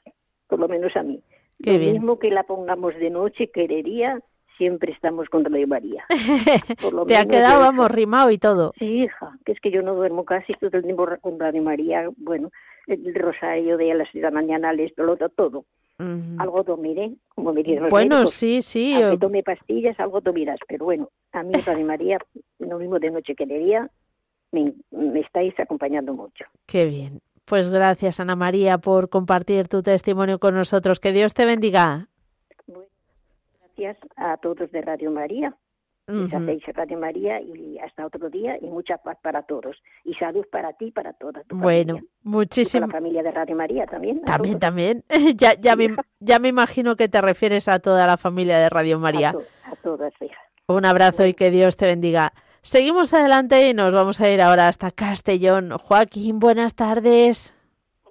por 0.49 0.59
lo 0.59 0.69
menos 0.69 0.97
a 0.97 1.03
mí. 1.03 1.23
Qué 1.63 1.75
lo 1.75 1.79
bien. 1.79 1.93
mismo 1.93 2.19
que 2.19 2.31
la 2.31 2.43
pongamos 2.43 2.95
de 2.97 3.11
noche, 3.11 3.51
querería, 3.51 4.21
siempre 4.59 4.93
estamos 4.93 5.29
con 5.31 5.45
Radio 5.45 5.67
María. 5.67 6.05
Por 6.83 6.93
lo 6.93 7.07
Te 7.07 7.17
ha 7.17 7.25
quedado, 7.25 7.61
vamos, 7.61 7.91
rimado 7.91 8.31
y 8.31 8.37
todo. 8.39 8.75
Sí, 8.79 9.05
hija, 9.05 9.39
que 9.47 9.53
es 9.53 9.61
que 9.61 9.71
yo 9.71 9.81
no 9.83 9.95
duermo 9.95 10.25
casi 10.25 10.53
todo 10.55 10.77
el 10.77 10.83
tiempo 10.83 11.09
con 11.23 11.39
Radio 11.41 11.63
María. 11.63 12.09
Bueno, 12.19 12.51
el 12.87 13.15
rosario 13.15 13.77
de 13.79 13.93
a 13.93 13.95
las 13.95 14.13
de 14.13 14.21
la 14.21 14.31
mañana, 14.31 14.73
esto, 14.73 15.03
lo 15.05 15.13
otro, 15.15 15.29
todo. 15.31 15.65
Ujú. 16.01 16.37
Algo 16.39 16.63
dormiré, 16.63 17.13
como 17.35 17.53
me 17.53 17.63
dicen 17.63 17.83
los 17.83 17.91
Bueno, 17.91 18.17
médicos. 18.17 18.35
sí, 18.35 18.63
sí. 18.63 18.95
Aunque 18.95 19.15
eh, 19.17 19.19
tome 19.19 19.43
pastillas, 19.43 19.99
algo 19.99 20.21
dormirás. 20.21 20.61
Pero 20.69 20.85
bueno, 20.85 21.09
a 21.33 21.43
mí 21.43 21.53
Radio 21.65 21.87
María, 21.87 22.19
lo 22.59 22.79
mismo 22.79 22.99
de 22.99 23.11
noche 23.11 23.35
que 23.35 23.47
de 23.47 23.59
día, 23.59 23.91
me, 24.53 24.75
me 24.91 25.21
estáis 25.21 25.59
acompañando 25.59 26.15
mucho. 26.15 26.45
Qué 26.67 26.87
bien. 26.87 27.21
Pues 27.45 27.71
gracias, 27.71 28.21
Ana 28.21 28.37
María, 28.37 28.79
por 28.79 29.09
compartir 29.09 29.69
tu 29.69 29.83
testimonio 29.83 30.39
con 30.39 30.55
nosotros. 30.55 31.01
Que 31.01 31.13
Dios 31.13 31.33
te 31.35 31.47
bendiga. 31.47 32.09
Bueno, 33.79 33.95
gracias 33.95 33.97
a 34.17 34.37
todos 34.39 34.71
de 34.73 34.83
Radio 34.83 35.11
María. 35.11 35.55
Les 36.09 36.33
Ujú. 36.33 36.43
hacéis 36.43 36.65
Radio 36.75 36.99
María 36.99 37.39
y 37.41 37.79
hasta 37.81 38.07
otro 38.07 38.31
día 38.31 38.57
y 38.61 38.67
mucha 38.67 38.97
paz 38.97 39.19
para 39.23 39.43
todos. 39.43 39.77
Y 40.05 40.15
salud 40.15 40.45
para 40.51 40.73
ti 40.73 40.87
y 40.87 40.91
para 40.91 41.13
toda 41.13 41.43
tu 41.45 41.55
Bueno, 41.57 41.95
familia. 41.97 42.01
Y 42.01 42.25
para 42.25 42.31
muchísimo. 42.37 42.87
la 42.87 42.93
familia 42.93 43.23
de 43.23 43.31
Radio 43.31 43.57
María 43.57 43.87
también. 43.87 44.23
También, 44.23 44.55
todos. 44.55 44.61
también. 44.61 45.05
ya, 45.37 45.53
ya, 45.61 45.77
me, 45.77 45.89
ya 46.21 46.39
me 46.39 46.49
imagino 46.49 46.97
que 46.97 47.09
te 47.09 47.21
refieres 47.21 47.69
a 47.69 47.79
toda 47.79 48.07
la 48.07 48.17
familia 48.17 48.59
de 48.59 48.71
Radio 48.71 48.99
María. 48.99 49.31
A, 49.31 49.33
to- 49.33 49.43
a 49.65 49.77
todas, 49.83 50.13
hija. 50.23 50.41
Un 50.69 50.85
abrazo 50.87 51.27
y 51.27 51.35
que 51.35 51.51
Dios 51.51 51.77
te 51.77 51.85
bendiga. 51.87 52.33
Seguimos 52.63 53.13
adelante 53.15 53.69
y 53.69 53.75
nos 53.75 53.93
vamos 53.95 54.21
a 54.21 54.29
ir 54.31 54.41
ahora 54.43 54.69
hasta 54.69 54.91
Castellón. 54.91 55.71
Joaquín, 55.79 56.39
buenas 56.41 56.75
tardes. 56.75 57.55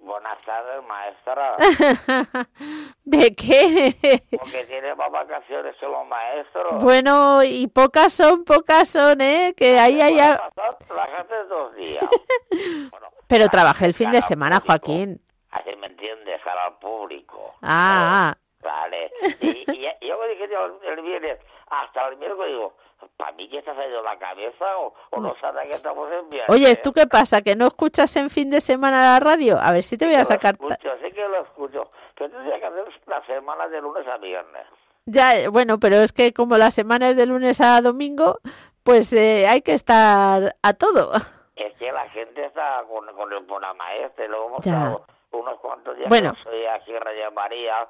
Buenas 0.02 0.38
tardes, 0.46 0.84
maestra. 0.88 2.48
¿De 3.18 3.34
qué? 3.36 3.96
Porque 4.38 4.66
tiene 4.66 4.94
más 4.96 5.10
vacaciones 5.10 5.76
los 5.82 6.08
maestros. 6.08 6.84
Bueno, 6.84 7.42
y 7.44 7.68
pocas 7.68 8.14
son, 8.14 8.44
pocas 8.44 8.90
son, 8.90 9.22
¿eh? 9.22 9.54
Que 9.56 9.80
ahí 9.80 10.02
hay... 10.02 10.16
Bueno, 10.16 10.34
a- 10.34 10.50
pasar- 10.50 10.78
Trabajaste 10.88 11.44
dos 11.46 11.76
días. 11.76 12.04
Bueno, 12.92 13.08
Pero 13.28 13.48
trabajé 13.48 13.86
el 13.86 13.94
fin 13.94 14.12
de 14.12 14.22
semana, 14.22 14.60
público. 14.60 14.86
Joaquín. 14.88 15.22
Así 15.52 15.76
me 15.78 15.88
entiendes, 15.88 16.42
al 16.46 16.78
público. 16.80 17.56
Ah, 17.62 18.34
ah. 18.34 18.38
Vale. 18.62 19.12
Y, 19.42 19.48
y, 19.48 19.88
y 20.02 20.08
yo 20.08 20.18
me 20.20 20.28
dije 20.30 20.50
yo 20.52 20.80
el 20.92 21.02
viernes, 21.02 21.40
hasta 21.70 22.08
el 22.10 22.18
miércoles, 22.18 22.52
digo, 22.52 22.74
¿para 23.18 23.32
mí 23.34 23.50
que 23.50 23.58
estás 23.60 23.76
ido 23.90 24.02
la 24.04 24.18
cabeza 24.18 24.78
o, 24.78 24.94
o 25.12 25.20
no 25.20 25.36
sabes 25.42 25.64
que 25.66 25.72
estamos 25.76 26.10
en 26.12 26.30
viernes? 26.30 26.50
Oye, 26.56 26.76
¿tú 26.78 26.94
qué 26.94 27.08
pasa? 27.08 27.42
¿Que 27.42 27.56
no 27.56 27.68
escuchas 27.68 28.16
en 28.16 28.30
fin 28.30 28.50
de 28.50 28.62
semana 28.62 29.14
la 29.14 29.20
radio? 29.20 29.58
A 29.60 29.72
ver 29.72 29.84
si 29.84 29.98
te 29.98 30.06
voy 30.06 30.14
a 30.16 30.18
Yo 30.20 30.22
lo 30.24 30.26
sacar... 30.26 30.54
escucho, 30.54 30.90
sí 31.04 31.12
que 31.12 31.28
lo 31.28 31.42
escucho. 31.42 31.92
Pero 32.16 32.30
tendría 32.32 32.60
que 32.60 32.66
hacer 32.66 32.86
la 33.08 33.26
semana 33.26 33.68
de 33.68 33.82
lunes 33.82 34.08
a 34.08 34.18
viernes. 34.18 34.66
Ya, 35.06 35.36
eh, 35.40 35.48
bueno, 35.48 35.80
pero 35.80 35.98
es 35.98 36.12
que 36.14 36.34
como 36.34 36.58
la 36.58 36.70
semana 36.72 37.10
es 37.10 37.16
de 37.16 37.26
lunes 37.26 37.62
a 37.62 37.82
domingo, 37.82 38.40
pues 38.84 39.14
eh, 39.14 39.48
hay 39.48 39.62
que 39.62 39.74
estar 39.74 40.56
a 40.62 40.74
todo. 40.74 41.12
Es 41.58 41.74
que 41.80 41.92
la 41.92 42.08
gente 42.10 42.46
está 42.46 42.84
con, 42.88 43.04
con 43.16 43.34
el 43.34 43.44
programa 43.46 43.92
este, 43.96 44.28
luego 44.28 44.46
hemos 44.48 44.64
Ya. 44.66 44.74
estado 44.74 45.06
unos 45.32 45.60
cuantos 45.60 45.98
días 45.98 46.08
Bueno. 46.08 46.36
soy 46.44 46.66
aquí 46.68 46.92
en 46.94 47.34
María 47.34 47.88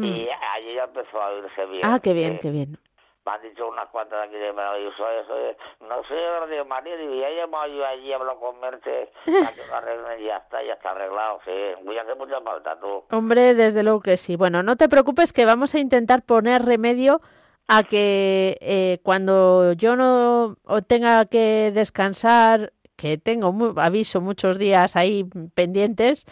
y 0.00 0.28
allí 0.30 0.74
ya 0.74 0.84
empezó 0.84 1.20
a 1.20 1.28
oírse 1.28 1.66
bien. 1.66 1.82
Ah, 1.84 2.00
qué 2.02 2.14
bien, 2.14 2.32
Sí. 2.34 2.38
qué 2.40 2.50
bien. 2.50 2.78
Me 3.26 3.32
han 3.32 3.40
dicho 3.42 3.66
unas 3.68 3.88
cuantas 3.88 4.26
aquí 4.28 4.36
de 4.36 4.52
Madrid, 4.52 4.88
soy, 4.98 5.14
soy, 5.26 5.56
no 5.88 6.04
soy 6.04 6.16
de 6.18 6.40
Radio 6.40 6.64
María, 6.66 6.96
digo, 6.96 7.14
ya 7.14 7.28
he 7.30 7.36
llamado 7.36 7.66
yo 7.68 7.86
allí, 7.86 8.12
hablo 8.12 8.38
con 8.38 8.60
Merche, 8.60 9.10
para 9.24 9.52
que 9.54 9.66
lo 9.66 9.74
arreglen 9.76 10.20
y 10.20 10.24
ya 10.26 10.36
está, 10.36 10.62
ya 10.62 10.74
está 10.74 10.90
arreglado, 10.90 11.40
sí. 11.44 11.50
Voy 11.84 11.96
a 11.96 12.02
hacer 12.02 12.16
mucha 12.16 12.40
falta, 12.42 12.78
tú. 12.78 13.04
Hombre, 13.10 13.54
desde 13.54 13.82
luego 13.82 14.00
que 14.00 14.18
sí. 14.18 14.36
Bueno, 14.36 14.62
no 14.62 14.76
te 14.76 14.90
preocupes 14.90 15.32
que 15.32 15.46
vamos 15.46 15.74
a 15.74 15.78
intentar 15.78 16.22
poner 16.22 16.62
remedio 16.66 17.22
a 17.66 17.82
que 17.84 18.58
eh, 18.60 18.98
cuando 19.02 19.72
yo 19.72 19.96
no 19.96 20.56
tenga 20.86 21.24
que 21.24 21.70
descansar, 21.74 22.72
que 22.94 23.16
tengo 23.16 23.52
mu- 23.54 23.80
aviso 23.80 24.20
muchos 24.20 24.58
días 24.58 24.96
ahí 24.96 25.24
pendientes, 25.54 26.26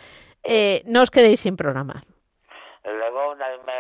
eh, 0.45 0.83
no 0.85 1.01
os 1.03 1.11
quedéis 1.11 1.41
sin 1.41 1.57
programa. 1.57 2.03
Luego 2.85 3.35
me, 3.37 3.45
eh, 3.45 3.59
¿te 3.65 3.72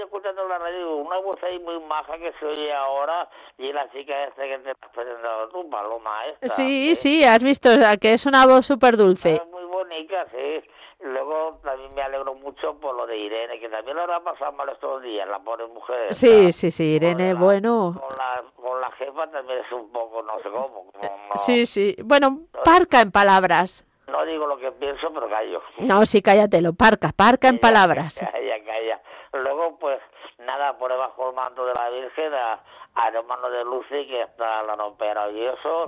has 0.00 0.04
escuchando 0.06 0.46
la 0.48 0.58
radio, 0.58 0.96
una 0.96 1.18
voz 1.18 1.42
ahí 1.42 1.58
muy 1.60 1.78
maja 1.80 2.16
que 2.18 2.32
se 2.38 2.46
oye 2.46 2.72
ahora, 2.72 3.28
y 3.56 3.72
la 3.72 3.90
chica 3.90 4.24
esta 4.24 4.42
que 4.42 4.58
te 4.58 4.70
has 4.70 4.90
presentado 4.94 5.48
tú, 5.48 5.68
Paloma 5.70 6.26
esta. 6.26 6.48
Sí, 6.48 6.90
¿eh? 6.90 6.94
sí, 6.94 7.24
has 7.24 7.42
visto 7.42 7.68
que 8.00 8.12
es 8.14 8.26
una 8.26 8.46
voz 8.46 8.66
súper 8.66 8.96
dulce. 8.96 9.34
Es 9.36 9.46
muy 9.48 9.64
bonita, 9.64 10.26
sí. 10.30 10.62
Luego 11.00 11.60
también 11.62 11.94
me 11.94 12.02
alegro 12.02 12.34
mucho 12.34 12.74
por 12.80 12.94
lo 12.96 13.06
de 13.06 13.16
Irene, 13.16 13.60
que 13.60 13.68
también 13.68 13.96
lo 13.96 14.02
habrá 14.02 14.18
pasado 14.20 14.50
mal 14.52 14.68
estos 14.68 15.00
días, 15.02 15.28
la 15.28 15.38
pobre 15.38 15.66
mujer. 15.68 16.08
esta. 16.10 16.14
Sí, 16.26 16.52
sí, 16.52 16.70
sí, 16.72 16.82
Con 16.98 17.08
Irene, 17.08 17.34
la- 17.34 17.40
bueno. 17.40 18.00
Con 18.04 18.16
la, 18.16 18.42
con 18.56 18.80
la 18.80 18.90
jefa 18.92 19.30
también 19.30 19.60
es 19.60 19.70
un 19.72 19.92
poco, 19.92 20.22
no 20.22 20.36
sé 20.40 20.50
cómo. 20.50 20.86
como 20.90 21.02
no, 21.02 21.36
Sí, 21.36 21.66
sí. 21.66 21.94
Bueno, 22.04 22.40
parca 22.64 23.00
en 23.00 23.12
palabras. 23.12 23.84
no 24.08 24.24
digo 24.24 24.46
lo 24.48 24.58
que 24.58 24.72
pienso, 24.72 25.12
pero 25.14 25.28
callo. 25.28 25.62
No, 25.78 26.04
sí, 26.04 26.20
cállatelo, 26.20 26.72
parca, 26.72 27.12
parca 27.14 27.46
en 27.48 27.54
Ya, 27.58 27.60
palabras. 27.60 28.18
Calla, 28.18 28.32
calla. 28.32 28.57
Luego, 30.58 30.58
pues, 30.58 30.58
nada, 30.58 30.78
pone 30.78 30.96
bajo 30.96 31.28
el 31.28 31.34
manto 31.34 31.64
de 31.66 31.74
la 31.74 31.90
Virgen 31.90 32.34
a, 32.34 32.60
al 32.94 33.14
hermano 33.14 33.50
de 33.50 33.64
Lucy, 33.64 34.06
que 34.06 34.22
está 34.22 34.62
la 34.62 34.74
opera 34.74 35.30
y 35.30 35.44
eso. 35.44 35.84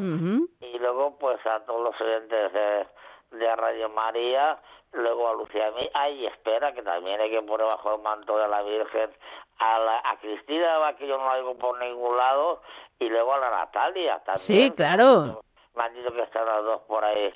Y 0.61 0.79
luego, 0.79 1.17
pues, 1.19 1.45
a 1.47 1.61
todos 1.65 1.83
los 1.83 2.01
oyentes 2.01 2.53
de, 2.53 2.87
de 3.33 3.57
Radio 3.57 3.89
María. 3.89 4.59
Luego 4.93 5.29
a 5.29 5.35
Lucía 5.35 5.69
a 5.69 5.71
mí. 5.71 5.89
Ay, 5.95 6.27
espera, 6.27 6.73
que 6.73 6.83
también 6.83 7.21
hay 7.21 7.31
que 7.31 7.43
poner 7.43 7.67
bajo 7.67 7.95
el 7.95 8.03
manto 8.03 8.37
de 8.37 8.49
la 8.49 8.63
Virgen 8.63 9.11
a, 9.59 9.79
la, 9.79 10.03
a 10.05 10.17
Cristina, 10.19 10.97
que 10.99 11.07
yo 11.07 11.17
no 11.17 11.29
la 11.29 11.37
digo 11.37 11.57
por 11.57 11.79
ningún 11.79 12.17
lado. 12.17 12.63
Y 12.99 13.09
luego 13.09 13.35
a 13.35 13.39
la 13.39 13.51
Natalia 13.51 14.19
también. 14.25 14.39
Sí, 14.39 14.71
claro. 14.73 15.43
Me 15.75 15.85
han 15.85 15.95
dicho 15.95 16.13
que 16.13 16.23
están 16.23 16.45
las 16.45 16.65
dos 16.65 16.81
por 16.83 17.05
ahí 17.05 17.33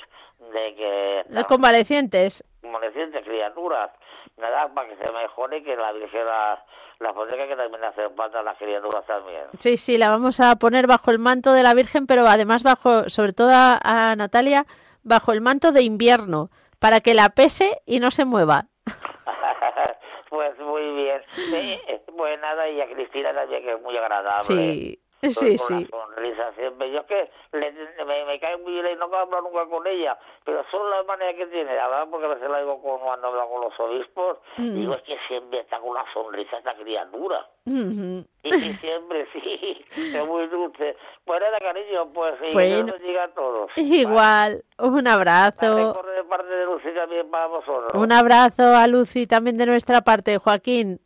de 0.52 0.74
que... 0.74 1.24
Los 1.28 1.46
convalecientes. 1.46 2.42
convalecientes, 2.60 3.24
criaturas. 3.24 3.92
Nada, 4.36 4.68
para 4.74 4.88
que 4.88 4.96
se 4.96 5.10
mejore 5.12 5.62
que 5.62 5.76
la 5.76 5.92
Virgen 5.92 6.26
la, 6.26 6.64
la 7.04 7.12
proteja, 7.12 7.46
que 7.46 7.54
también 7.54 7.82
falta 8.16 8.42
las 8.42 8.58
criaturas 8.58 9.06
también. 9.06 9.44
Sí, 9.58 9.76
sí, 9.76 9.98
la 9.98 10.10
vamos 10.10 10.40
a 10.40 10.56
poner 10.56 10.86
bajo 10.86 11.10
el 11.10 11.18
manto 11.18 11.52
de 11.52 11.62
la 11.62 11.74
Virgen, 11.74 12.06
pero 12.06 12.26
además 12.26 12.62
bajo, 12.62 13.08
sobre 13.08 13.32
todo 13.32 13.50
a, 13.52 13.78
a 13.82 14.16
Natalia, 14.16 14.66
bajo 15.02 15.32
el 15.32 15.40
manto 15.40 15.70
de 15.70 15.82
invierno, 15.82 16.50
para 16.80 17.00
que 17.00 17.14
la 17.14 17.28
pese 17.28 17.80
y 17.86 18.00
no 18.00 18.10
se 18.10 18.24
mueva. 18.24 18.64
pues 20.30 20.58
muy 20.58 20.94
bien. 20.94 21.22
Sí, 21.34 21.78
pues 22.16 22.40
nada, 22.40 22.68
y 22.68 22.80
a 22.80 22.88
Cristina 22.88 23.32
también, 23.32 23.62
que 23.62 23.72
es 23.72 23.82
muy 23.82 23.96
agradable. 23.96 24.42
Sí, 24.42 25.03
sí, 25.30 25.58
sí. 25.58 25.88
la 25.90 25.98
sonrisa 25.98 26.52
siempre. 26.56 26.90
Yo 26.92 27.00
es 27.00 27.06
que 27.06 27.30
le- 27.52 28.04
me, 28.04 28.24
me 28.24 28.40
cae 28.40 28.56
muy 28.58 28.72
bien 28.72 28.86
y 28.92 28.96
no 28.96 29.04
hablar 29.04 29.42
nunca 29.42 29.66
con 29.66 29.86
ella, 29.86 30.18
pero 30.44 30.64
son 30.70 30.90
las 30.90 31.04
maneras 31.06 31.34
que 31.36 31.46
tiene, 31.46 31.74
la 31.74 31.88
verdad, 31.88 32.08
porque 32.10 32.26
a 32.26 32.30
veces 32.30 32.50
la 32.50 32.58
digo 32.60 32.80
con, 32.82 32.98
cuando 33.00 33.28
hablo 33.28 33.48
con 33.48 33.60
los 33.62 33.80
obispos, 33.80 34.38
Mm. 34.56 34.74
digo, 34.74 34.94
es 34.94 35.02
que 35.02 35.16
siempre 35.28 35.60
está 35.60 35.78
con 35.80 35.90
una 35.90 36.04
sonrisa 36.12 36.58
esta 36.58 36.74
criatura. 36.74 37.46
Ujú. 37.66 38.24
Y, 38.42 38.54
y 38.54 38.72
siempre 38.74 39.26
sí, 39.32 39.84
es 39.96 40.26
muy 40.26 40.46
dulce. 40.48 40.96
Pues 41.24 41.40
nada, 41.40 41.58
cariño, 41.60 42.12
pues 42.12 42.34
sí, 42.40 42.46
que 42.48 42.52
Bueno. 42.52 42.84
Dios 42.84 42.98
bendiga 43.00 43.24
a 43.24 43.28
todos. 43.28 43.70
Igual, 43.76 44.62
un 44.78 44.94
Vale, 45.02 45.10
abrazo. 45.10 45.94
corre 45.94 46.12
de 46.16 46.24
parte 46.24 46.48
de 46.48 46.64
Lucy 46.66 46.90
también 46.94 47.30
para 47.30 47.46
vosotros. 47.46 47.92
Un 47.94 48.12
abrazo 48.12 48.62
a 48.76 48.86
Lucy 48.86 49.26
también 49.26 49.56
de 49.56 49.66
nuestra 49.66 50.02
parte, 50.02 50.36
Joaquín. 50.38 51.00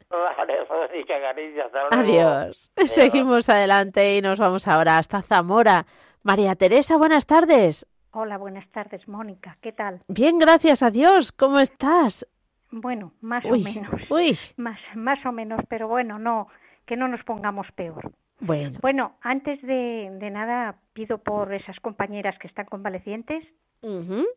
Hasta 1.03 1.89
luego. 1.89 1.89
Adiós. 1.93 2.73
Seguimos 2.85 3.49
adelante 3.49 4.17
y 4.17 4.23
nos 4.23 4.39
vamos 4.39 4.67
ahora 4.69 4.99
hasta 4.99 5.23
Zamora. 5.23 5.87
María 6.23 6.55
Teresa, 6.57 6.97
buenas 6.97 7.27
tardes. 7.27 7.87
Hola, 8.13 8.39
buenas 8.39 8.69
tardes, 8.71 9.07
Mónica. 9.07 9.57
¿Qué 9.61 9.73
tal? 9.73 10.01
Bien, 10.09 10.39
gracias 10.39 10.83
a 10.83 10.91
Dios. 10.91 11.31
¿Cómo 11.33 11.61
estás? 11.61 12.27
Bueno, 12.71 13.13
más 13.21 13.45
Uy, 13.45 13.61
o 13.61 13.65
menos. 13.65 14.11
uy. 14.11 14.37
Más, 14.57 14.79
más 14.95 15.25
o 15.25 15.33
menos, 15.33 15.61
pero 15.69 15.89
bueno, 15.89 16.19
no, 16.19 16.49
que 16.87 16.97
no 16.97 17.07
nos 17.09 17.23
pongamos 17.25 17.67
peor. 17.75 18.13
Bueno, 18.41 18.79
Bueno, 18.83 19.17
antes 19.21 19.61
de, 19.63 20.11
de 20.13 20.31
nada, 20.31 20.77
pido 20.93 21.19
por 21.19 21.53
esas 21.53 21.79
compañeras 21.81 22.39
que 22.39 22.47
están 22.47 22.67
convalecientes 22.67 23.45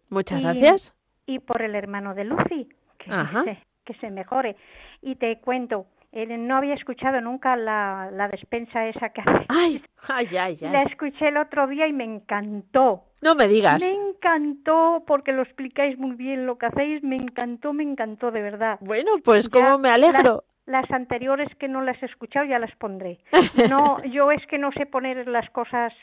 muchas 0.10 0.39
y- 0.39 0.43
gracias. 0.43 0.95
y 1.26 1.39
por 1.39 1.62
el 1.62 1.76
hermano 1.76 2.13
de 2.15 2.24
Lucy, 2.26 2.69
que, 2.97 3.12
Ajá. 3.12 3.43
se, 3.43 3.58
que 3.86 3.93
se 3.95 4.10
mejore. 4.10 4.56
Y 5.02 5.15
te 5.15 5.39
cuento, 5.39 5.86
eh, 6.13 6.26
no 6.38 6.58
había 6.58 6.74
escuchado 6.74 7.21
nunca 7.21 7.56
la, 7.56 8.10
la 8.12 8.28
despensa 8.28 8.86
esa 8.88 9.10
que 9.10 9.21
hace. 9.21 9.45
Ay, 9.50 9.82
ay, 10.10 10.28
ay, 10.38 10.58
La 10.62 10.80
ay. 10.82 10.88
escuché 10.89 11.30
el 11.30 11.38
otro 11.38 11.67
día 11.67 11.88
y 11.88 11.93
me 11.93 12.04
encantó. 12.04 13.06
No 13.21 13.36
me 13.36 13.47
digas. 13.47 13.82
Me 13.82 13.91
encantó 13.91 15.04
porque 15.08 15.32
lo 15.32 15.43
explicáis 15.43 15.97
muy 15.97 16.15
bien 16.15 16.45
lo 16.45 16.58
que 16.58 16.65
hacéis. 16.65 17.04
Me 17.04 17.15
encantó, 17.15 17.74
me 17.74 17.84
encantó 17.84 18.32
de 18.32 18.41
verdad. 18.41 18.78
Bueno, 18.82 19.12
pues 19.24 19.50
Ya 19.50 19.52
cómo 19.65 19.78
me 19.78 19.89
alegro. 19.89 20.43
Las, 20.65 20.84
las 20.84 20.91
anteriores 20.91 21.47
que 21.60 21.67
no 21.67 21.82
las 21.82 22.02
he 22.02 22.06
escuchado 22.08 22.45
ya 22.45 22.60
las 22.60 22.76
pondré. 22.78 23.19
No, 23.69 24.04
yo 24.06 24.32
es 24.32 24.45
que 24.47 24.58
no 24.58 24.71
sé 24.74 24.86
poner 24.86 25.28
las 25.28 25.50
cosas 25.52 25.93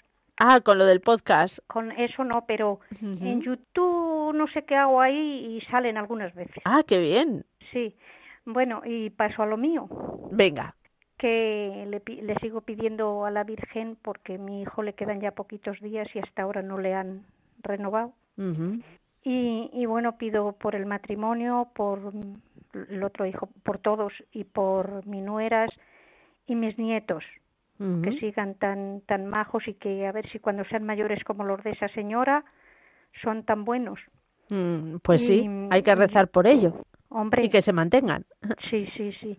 Ah, 0.41 0.61
con 0.61 0.79
lo 0.79 0.87
del 0.87 1.01
podcast. 1.01 1.59
con 1.67 1.91
eso 1.93 2.23
no, 2.23 2.45
pero 2.47 2.79
Ujú. 3.03 3.25
en 3.27 3.41
YouTube 3.43 4.33
no 4.35 4.47
sé 4.55 4.65
qué 4.65 4.77
hago 4.77 5.01
ahí 5.01 5.57
y 5.57 5.61
salen 5.71 5.97
algunas 5.99 6.33
veces. 6.35 6.63
Ah, 6.65 6.83
qué 6.87 6.99
bien. 6.99 7.45
Sí. 7.73 7.97
Bueno, 8.51 8.81
y 8.83 9.11
paso 9.11 9.43
a 9.43 9.47
lo 9.47 9.59
mío, 9.59 9.89
Venga. 10.31 10.75
que 11.19 11.85
le, 11.87 12.23
le 12.23 12.35
sigo 12.37 12.63
pidiendo 12.63 13.27
a 13.27 13.31
la 13.31 13.45
Virgen 13.45 13.99
porque 14.01 14.37
a 14.37 14.39
mi 14.39 14.63
hijo 14.63 14.83
le 14.83 14.95
quedan 14.95 15.21
ya 15.21 15.33
poquitos 15.33 15.79
días 15.81 16.09
y 16.15 16.19
hasta 16.19 16.43
ahora 16.45 16.63
no 16.63 16.79
le 16.79 16.95
han 16.95 17.27
renovado. 17.63 18.15
Y, 19.23 19.69
y 19.71 19.85
bueno, 19.85 20.17
pido 20.17 20.53
por 20.53 20.75
el 20.75 20.87
matrimonio, 20.87 21.69
por 21.75 22.01
el 22.89 23.03
otro 23.03 23.27
hijo, 23.27 23.51
por 23.65 23.79
todos 23.79 24.15
y 24.33 24.45
por 24.45 25.07
mis 25.07 25.23
nueras 25.23 25.71
y 26.47 26.55
mis 26.55 26.79
nietos, 26.79 27.25
que 27.79 28.19
sigan 28.19 28.55
tan, 28.55 29.03
tan 29.03 29.27
majos 29.27 29.69
y 29.69 29.75
que 29.75 30.07
a 30.07 30.13
ver 30.13 30.27
si 30.31 30.39
cuando 30.39 30.65
sean 30.65 30.85
mayores 30.85 31.23
como 31.25 31.45
los 31.45 31.63
de 31.65 31.73
esa 31.73 31.89
señora 31.89 32.45
son 33.23 33.43
tan 33.45 33.67
buenos. 33.67 33.99
Mm, 34.49 34.97
Pues 35.03 35.27
sí, 35.27 35.47
hay 35.71 35.83
que 35.83 35.95
rezar 35.95 36.29
por 36.29 36.47
ello 36.47 36.73
Hombre, 37.11 37.45
y 37.45 37.49
que 37.51 37.63
se 37.63 37.73
mantengan. 37.73 38.25
sí, 38.71 38.87
sí, 38.97 39.13
sí. 39.21 39.39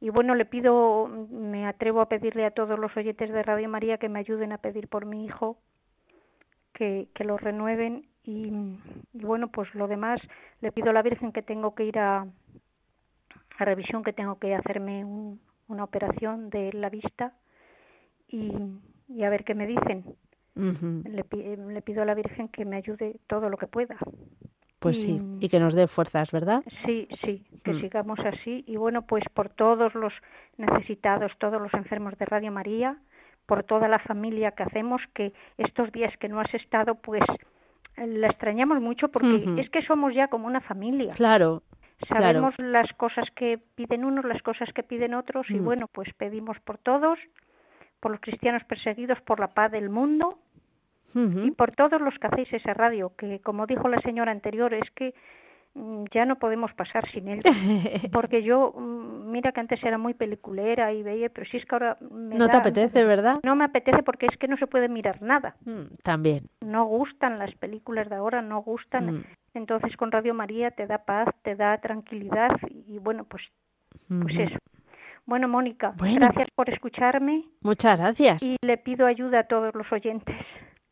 Y 0.00 0.10
bueno, 0.10 0.34
le 0.34 0.44
pido, 0.44 1.06
me 1.08 1.66
atrevo 1.66 2.00
a 2.02 2.08
pedirle 2.08 2.44
a 2.44 2.50
todos 2.50 2.78
los 2.78 2.94
oyentes 2.96 3.30
de 3.32 3.42
Radio 3.42 3.68
María 3.68 3.96
que 3.98 4.08
me 4.10 4.18
ayuden 4.18 4.52
a 4.52 4.58
pedir 4.58 4.88
por 4.88 5.06
mi 5.06 5.24
hijo, 5.24 5.58
que, 6.74 7.08
que 7.14 7.24
lo 7.24 7.38
renueven 7.38 8.06
y, 8.22 8.52
y 9.14 9.24
bueno, 9.24 9.48
pues 9.48 9.74
lo 9.74 9.88
demás 9.88 10.20
le 10.60 10.72
pido 10.72 10.90
a 10.90 10.92
la 10.92 11.02
Virgen 11.02 11.32
que 11.32 11.42
tengo 11.42 11.74
que 11.74 11.84
ir 11.84 11.98
a, 11.98 12.26
a 13.58 13.64
revisión, 13.64 14.02
que 14.04 14.12
tengo 14.12 14.38
que 14.38 14.54
hacerme 14.54 15.04
un- 15.04 15.40
una 15.68 15.84
operación 15.84 16.50
de 16.50 16.72
la 16.74 16.90
vista 16.90 17.32
y, 18.28 18.52
y 19.08 19.22
a 19.24 19.30
ver 19.30 19.44
qué 19.44 19.54
me 19.54 19.66
dicen. 19.66 20.04
Le, 21.04 21.24
pi- 21.24 21.56
le 21.56 21.82
pido 21.82 22.02
a 22.02 22.04
la 22.06 22.14
Virgen 22.14 22.48
que 22.48 22.64
me 22.66 22.76
ayude 22.76 23.16
todo 23.26 23.48
lo 23.48 23.56
que 23.56 23.66
pueda. 23.66 23.96
Pues 24.86 25.02
sí, 25.02 25.20
Y- 25.40 25.46
y 25.46 25.48
que 25.48 25.58
nos 25.60 25.74
dé 25.74 25.86
fuerzas, 25.88 26.30
¿verdad? 26.30 26.62
Sí, 26.84 27.08
sí, 27.24 27.44
que 27.64 27.72
Mm. 27.72 27.80
sigamos 27.80 28.18
así. 28.20 28.64
Y 28.66 28.76
bueno, 28.76 29.02
pues 29.02 29.24
por 29.34 29.48
todos 29.48 29.94
los 29.94 30.12
necesitados, 30.58 31.32
todos 31.38 31.60
los 31.60 31.72
enfermos 31.74 32.16
de 32.18 32.24
Radio 32.24 32.52
María, 32.52 32.96
por 33.46 33.62
toda 33.64 33.88
la 33.88 33.98
familia 34.00 34.52
que 34.52 34.62
hacemos, 34.62 35.00
que 35.14 35.32
estos 35.58 35.92
días 35.92 36.12
que 36.18 36.28
no 36.28 36.40
has 36.40 36.52
estado, 36.54 36.94
pues 36.96 37.22
eh, 37.96 38.06
la 38.06 38.28
extrañamos 38.28 38.80
mucho 38.80 39.08
porque 39.08 39.54
es 39.60 39.70
que 39.70 39.82
somos 39.82 40.14
ya 40.14 40.28
como 40.28 40.46
una 40.46 40.60
familia. 40.60 41.12
Claro, 41.14 41.62
Sabemos 42.08 42.54
las 42.58 42.92
cosas 42.98 43.24
que 43.34 43.58
piden 43.74 44.04
unos, 44.04 44.24
las 44.26 44.42
cosas 44.42 44.68
que 44.74 44.82
piden 44.82 45.14
otros 45.14 45.48
y 45.48 45.54
Mm. 45.54 45.64
bueno, 45.64 45.88
pues 45.88 46.12
pedimos 46.18 46.58
por 46.60 46.76
todos, 46.76 47.18
por 48.00 48.10
los 48.10 48.20
cristianos 48.20 48.62
perseguidos, 48.64 49.18
por 49.22 49.40
la 49.40 49.46
paz 49.48 49.72
del 49.72 49.88
mundo 49.88 50.38
y 51.14 51.50
por 51.52 51.72
todos 51.72 52.00
los 52.00 52.14
que 52.18 52.26
hacéis 52.26 52.52
esa 52.52 52.74
radio, 52.74 53.12
que 53.16 53.40
como 53.40 53.66
dijo 53.66 53.88
la 53.88 54.00
señora 54.00 54.32
anterior, 54.32 54.74
es 54.74 54.90
que 54.94 55.14
mm, 55.74 56.04
ya 56.12 56.24
no 56.26 56.36
podemos 56.38 56.72
pasar 56.74 57.08
sin 57.10 57.28
él. 57.28 57.40
Porque 58.12 58.42
yo, 58.42 58.72
mm, 58.76 59.30
mira 59.30 59.52
que 59.52 59.60
antes 59.60 59.82
era 59.82 59.98
muy 59.98 60.14
peliculera 60.14 60.92
y 60.92 61.02
veía, 61.02 61.28
pero 61.30 61.46
si 61.50 61.56
es 61.58 61.64
que 61.64 61.74
ahora 61.74 61.96
me 62.10 62.34
no 62.36 62.48
te 62.48 62.56
apetece, 62.56 63.04
¿verdad? 63.04 63.40
No 63.44 63.56
me 63.56 63.64
apetece 63.64 64.02
porque 64.02 64.26
es 64.26 64.36
que 64.38 64.48
no 64.48 64.56
se 64.56 64.66
puede 64.66 64.88
mirar 64.88 65.22
nada. 65.22 65.56
Mm, 65.64 65.96
También. 66.02 66.40
No 66.60 66.84
gustan 66.86 67.38
las 67.38 67.54
películas 67.54 68.08
de 68.08 68.16
ahora, 68.16 68.42
no 68.42 68.60
gustan. 68.62 69.06
Mm. 69.18 69.24
Entonces 69.54 69.96
con 69.96 70.12
Radio 70.12 70.34
María 70.34 70.70
te 70.70 70.86
da 70.86 70.98
paz, 70.98 71.28
te 71.42 71.54
da 71.56 71.78
tranquilidad 71.78 72.50
y, 72.88 72.98
bueno, 72.98 73.24
pues, 73.24 73.42
pues 74.22 74.34
eso. 74.36 74.58
Bueno, 75.24 75.48
Mónica, 75.48 75.92
Bueno. 75.96 76.16
gracias 76.20 76.48
por 76.54 76.68
escucharme 76.70 77.44
Muchas 77.62 77.98
gracias. 77.98 78.42
y 78.42 78.56
le 78.60 78.76
pido 78.76 79.06
ayuda 79.06 79.40
a 79.40 79.44
todos 79.44 79.74
los 79.74 79.90
oyentes, 79.90 80.36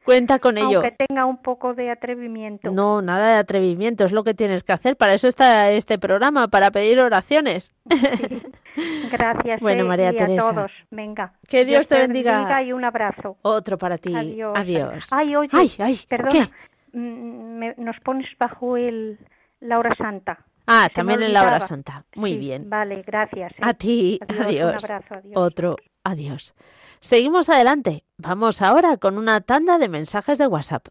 Cuenta 0.04 0.38
con 0.38 0.58
ello. 0.58 0.80
aunque 0.82 0.94
tenga 1.08 1.24
un 1.24 1.38
poco 1.38 1.74
de 1.74 1.90
atrevimiento. 1.90 2.70
No, 2.70 3.00
nada 3.00 3.32
de 3.34 3.38
atrevimiento, 3.38 4.04
es 4.04 4.12
lo 4.12 4.22
que 4.22 4.34
tienes 4.34 4.62
que 4.62 4.72
hacer. 4.72 4.96
Para 4.96 5.14
eso 5.14 5.28
está 5.28 5.70
este 5.70 5.98
programa, 5.98 6.48
para 6.48 6.70
pedir 6.70 7.00
oraciones. 7.00 7.72
Gracias 9.10 9.60
Bueno, 9.60 9.84
eh, 9.84 9.88
María 9.88 10.12
y 10.12 10.16
Teresa. 10.16 10.48
a 10.48 10.54
todos. 10.54 10.72
Venga. 10.90 11.32
Que 11.48 11.64
Dios 11.64 11.86
te 11.88 11.96
bendiga. 11.96 12.62
y 12.62 12.72
un 12.72 12.84
abrazo. 12.84 13.36
Otro 13.42 13.78
para 13.78 13.98
ti. 13.98 14.14
Adiós. 14.14 14.52
Adiós. 14.56 15.08
Ay, 15.12 15.36
oye, 15.36 15.48
ay, 15.52 15.70
ay, 15.78 15.98
perdona. 16.08 16.30
¿qué? 16.30 16.98
mm, 16.98 17.58
me- 17.58 17.74
nos 17.78 17.98
pones 18.00 18.26
bajo 18.38 18.76
el 18.76 19.18
la 19.60 19.78
hora 19.78 19.90
santa. 19.96 20.38
Ah, 20.66 20.84
Se 20.88 20.94
también 20.94 21.22
en 21.22 21.32
la 21.32 21.42
hora 21.44 21.60
santa. 21.60 22.04
Muy 22.16 22.32
Sí, 22.32 22.38
bien. 22.38 22.68
Vale, 22.70 23.02
gracias. 23.06 23.52
¿eh? 23.52 23.56
A 23.62 23.74
ti, 23.74 24.18
Adiós, 24.28 24.38
un 24.40 24.44
adiós. 24.46 24.84
abrazo, 24.84 25.14
adiós. 25.14 25.32
Otro, 25.36 25.76
adiós. 26.04 26.54
Seguimos 27.04 27.50
adelante. 27.50 28.02
Vamos 28.16 28.62
ahora 28.62 28.96
con 28.96 29.18
una 29.18 29.42
tanda 29.42 29.76
de 29.76 29.90
mensajes 29.90 30.38
de 30.38 30.46
WhatsApp. 30.46 30.88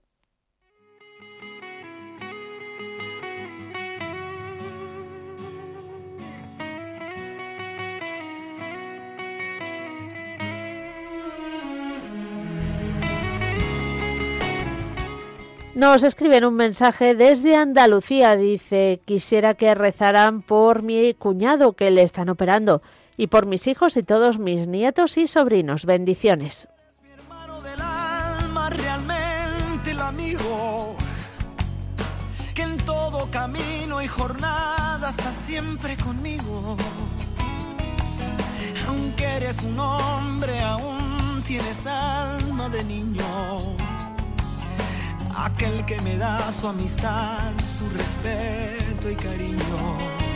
Nos 15.73 16.03
escriben 16.03 16.45
un 16.45 16.53
mensaje 16.53 17.15
desde 17.15 17.55
Andalucía. 17.55 18.35
Dice, 18.35 19.01
quisiera 19.03 19.55
que 19.55 19.73
rezaran 19.73 20.43
por 20.43 20.83
mi 20.83 21.15
cuñado 21.15 21.73
que 21.73 21.89
le 21.89 22.03
están 22.03 22.29
operando 22.29 22.83
y 23.17 23.27
por 23.27 23.45
mis 23.45 23.67
hijos 23.67 23.97
y 23.97 24.03
todos 24.03 24.39
mis 24.39 24.67
nietos 24.67 25.17
y 25.17 25.27
sobrinos. 25.27 25.85
Bendiciones. 25.85 26.67
hermano 27.13 27.61
del 27.61 27.81
alma, 27.81 28.69
realmente 28.69 29.91
el 29.91 29.99
amigo, 29.99 30.95
que 32.53 32.63
en 32.63 32.77
todo 32.77 33.29
camino 33.31 34.01
y 34.01 34.07
jornada 34.07 35.09
está 35.09 35.31
siempre 35.31 35.97
conmigo. 35.97 36.77
Aunque 38.87 39.23
eres 39.23 39.61
un 39.63 39.79
hombre, 39.79 40.59
aún 40.61 41.41
tienes 41.45 41.85
alma 41.85 42.69
de 42.69 42.83
niño. 42.83 43.75
Aquel 45.35 45.85
que 45.85 45.99
me 46.01 46.17
da 46.17 46.51
su 46.51 46.67
amistad, 46.67 47.51
su 47.77 47.89
respeto 47.97 49.09
y 49.09 49.15
cariño. 49.15 50.32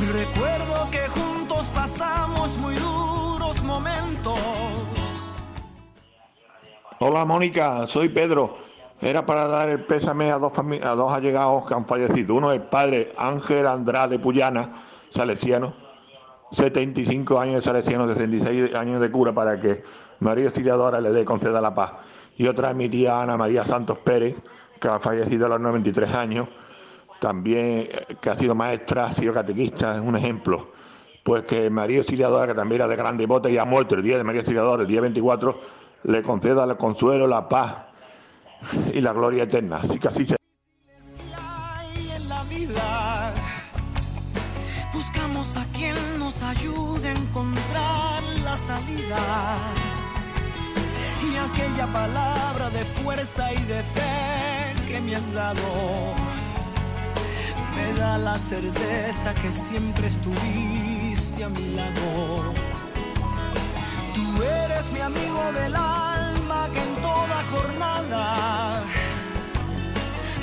Recuerdo 0.00 0.90
que 0.90 1.06
juntos 1.08 1.68
pasamos 1.74 2.56
muy 2.56 2.74
duros 2.74 3.62
momentos. 3.62 4.38
Hola 7.00 7.26
Mónica, 7.26 7.86
soy 7.86 8.08
Pedro. 8.08 8.56
Era 9.02 9.26
para 9.26 9.46
dar 9.46 9.68
el 9.68 9.84
pésame 9.84 10.30
a 10.30 10.38
dos, 10.38 10.54
a 10.58 10.94
dos 10.94 11.12
allegados 11.12 11.66
que 11.66 11.74
han 11.74 11.84
fallecido. 11.84 12.34
Uno 12.34 12.50
es 12.50 12.62
el 12.62 12.66
padre 12.68 13.12
Ángel 13.18 13.66
Andrade 13.66 14.18
Puyana, 14.18 14.82
salesiano, 15.10 15.74
75 16.52 17.38
años 17.38 17.56
de 17.56 17.62
salesiano, 17.62 18.08
66 18.08 18.74
años 18.74 19.02
de 19.02 19.10
cura 19.10 19.34
para 19.34 19.60
que 19.60 19.82
María 20.20 20.46
Auxiliadora 20.46 20.98
le 21.02 21.10
dé 21.10 21.26
conceda 21.26 21.60
la 21.60 21.74
paz. 21.74 21.92
Y 22.38 22.46
otra 22.46 22.70
es 22.70 22.76
mi 22.76 22.88
tía 22.88 23.20
Ana 23.20 23.36
María 23.36 23.64
Santos 23.64 23.98
Pérez, 23.98 24.34
que 24.80 24.88
ha 24.88 24.98
fallecido 24.98 25.44
a 25.44 25.50
los 25.50 25.60
93 25.60 26.14
años, 26.14 26.48
también 27.20 27.88
eh, 27.90 28.16
que 28.20 28.30
ha 28.30 28.36
sido 28.36 28.54
maestra, 28.54 29.04
ha 29.04 29.14
sido 29.14 29.32
catequista, 29.32 29.96
es 29.96 30.00
un 30.00 30.16
ejemplo. 30.16 30.72
Pues 31.22 31.44
que 31.44 31.70
María 31.70 31.98
Auxiliadora, 31.98 32.46
que 32.46 32.54
también 32.54 32.80
era 32.80 32.88
de 32.88 32.96
gran 32.96 33.16
devota 33.16 33.48
y 33.48 33.58
ha 33.58 33.64
muerto 33.64 33.94
el 33.94 34.02
día 34.02 34.16
de 34.16 34.24
María 34.24 34.40
Auxiliadora, 34.40 34.82
el 34.82 34.88
día 34.88 35.00
24, 35.02 35.60
le 36.04 36.22
conceda 36.22 36.64
el 36.64 36.76
consuelo, 36.76 37.26
la 37.26 37.48
paz 37.48 37.76
y 38.92 39.00
la 39.00 39.12
gloria 39.12 39.44
eterna. 39.44 39.76
Así 39.76 39.98
que 39.98 40.08
así 40.08 40.26
se. 40.26 40.36
Buscamos 44.92 45.56
a 45.56 45.64
quien 45.72 45.94
nos 46.18 46.42
ayude 46.42 47.08
a 47.08 47.12
encontrar 47.12 48.22
la 48.44 48.56
salida. 48.56 49.56
Y 51.22 51.36
aquella 51.36 51.86
palabra 51.86 52.70
de 52.70 52.84
fuerza 52.84 53.52
y 53.52 53.62
de 53.64 53.82
fe 53.82 54.86
que 54.88 55.00
me 55.00 55.14
has 55.14 55.32
dado 55.32 56.29
me 57.80 57.94
da 57.94 58.18
la 58.18 58.36
certeza 58.38 59.34
que 59.34 59.50
siempre 59.52 60.06
estuviste 60.06 61.44
a 61.44 61.48
mi 61.48 61.74
lado. 61.74 62.52
Tú 64.14 64.42
eres 64.42 64.92
mi 64.92 65.00
amigo 65.00 65.52
del 65.52 65.74
alma 65.74 66.68
que 66.72 66.80
en 66.80 66.94
toda 66.96 67.42
jornada 67.52 68.82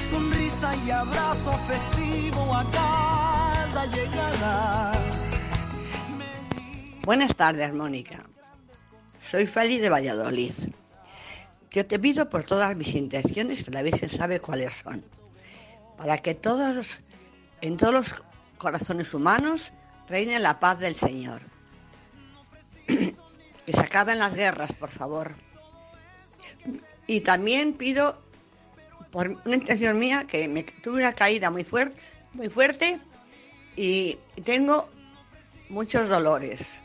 sonrisa 0.10 0.76
y 0.86 0.92
abrazo 0.92 1.54
festivo 1.68 2.56
a 2.56 2.64
cada 2.72 3.86
llegada. 3.88 4.94
Buenas 7.04 7.36
tardes, 7.36 7.74
Mónica. 7.74 8.26
Soy 9.30 9.46
Feli 9.48 9.78
de 9.78 9.90
Valladolid. 9.90 10.54
Yo 11.72 11.86
te 11.86 12.00
pido 12.00 12.30
por 12.30 12.44
todas 12.44 12.76
mis 12.76 12.96
intenciones, 12.96 13.68
la 13.70 13.84
Virgen 13.84 14.10
sabe 14.10 14.40
cuáles 14.40 14.74
son, 14.74 15.04
para 15.98 16.18
que 16.18 16.34
todos, 16.34 17.00
en 17.62 17.78
todos 17.78 17.94
los 17.94 18.24
corazones 18.58 19.14
humanos 19.14 19.72
reine 20.08 20.40
la 20.40 20.60
paz 20.60 20.80
del 20.80 20.96
Señor. 20.96 21.42
que 22.88 23.74
se 23.74 23.82
acaben 23.82 24.20
las 24.20 24.34
guerras, 24.34 24.74
por 24.74 24.90
favor. 24.90 25.36
Y 27.06 27.22
también 27.22 27.74
pido, 27.74 28.22
por 29.12 29.30
una 29.46 29.56
intención 29.56 30.00
mía, 30.00 30.26
que 30.26 30.48
me 30.48 30.64
tuve 30.64 31.00
una 31.00 31.14
caída 31.14 31.52
muy 31.52 31.66
fuerte, 31.66 32.00
muy 32.34 32.50
fuerte 32.50 33.00
y 33.76 34.18
tengo 34.46 34.90
muchos 35.70 36.08
dolores. 36.08 36.82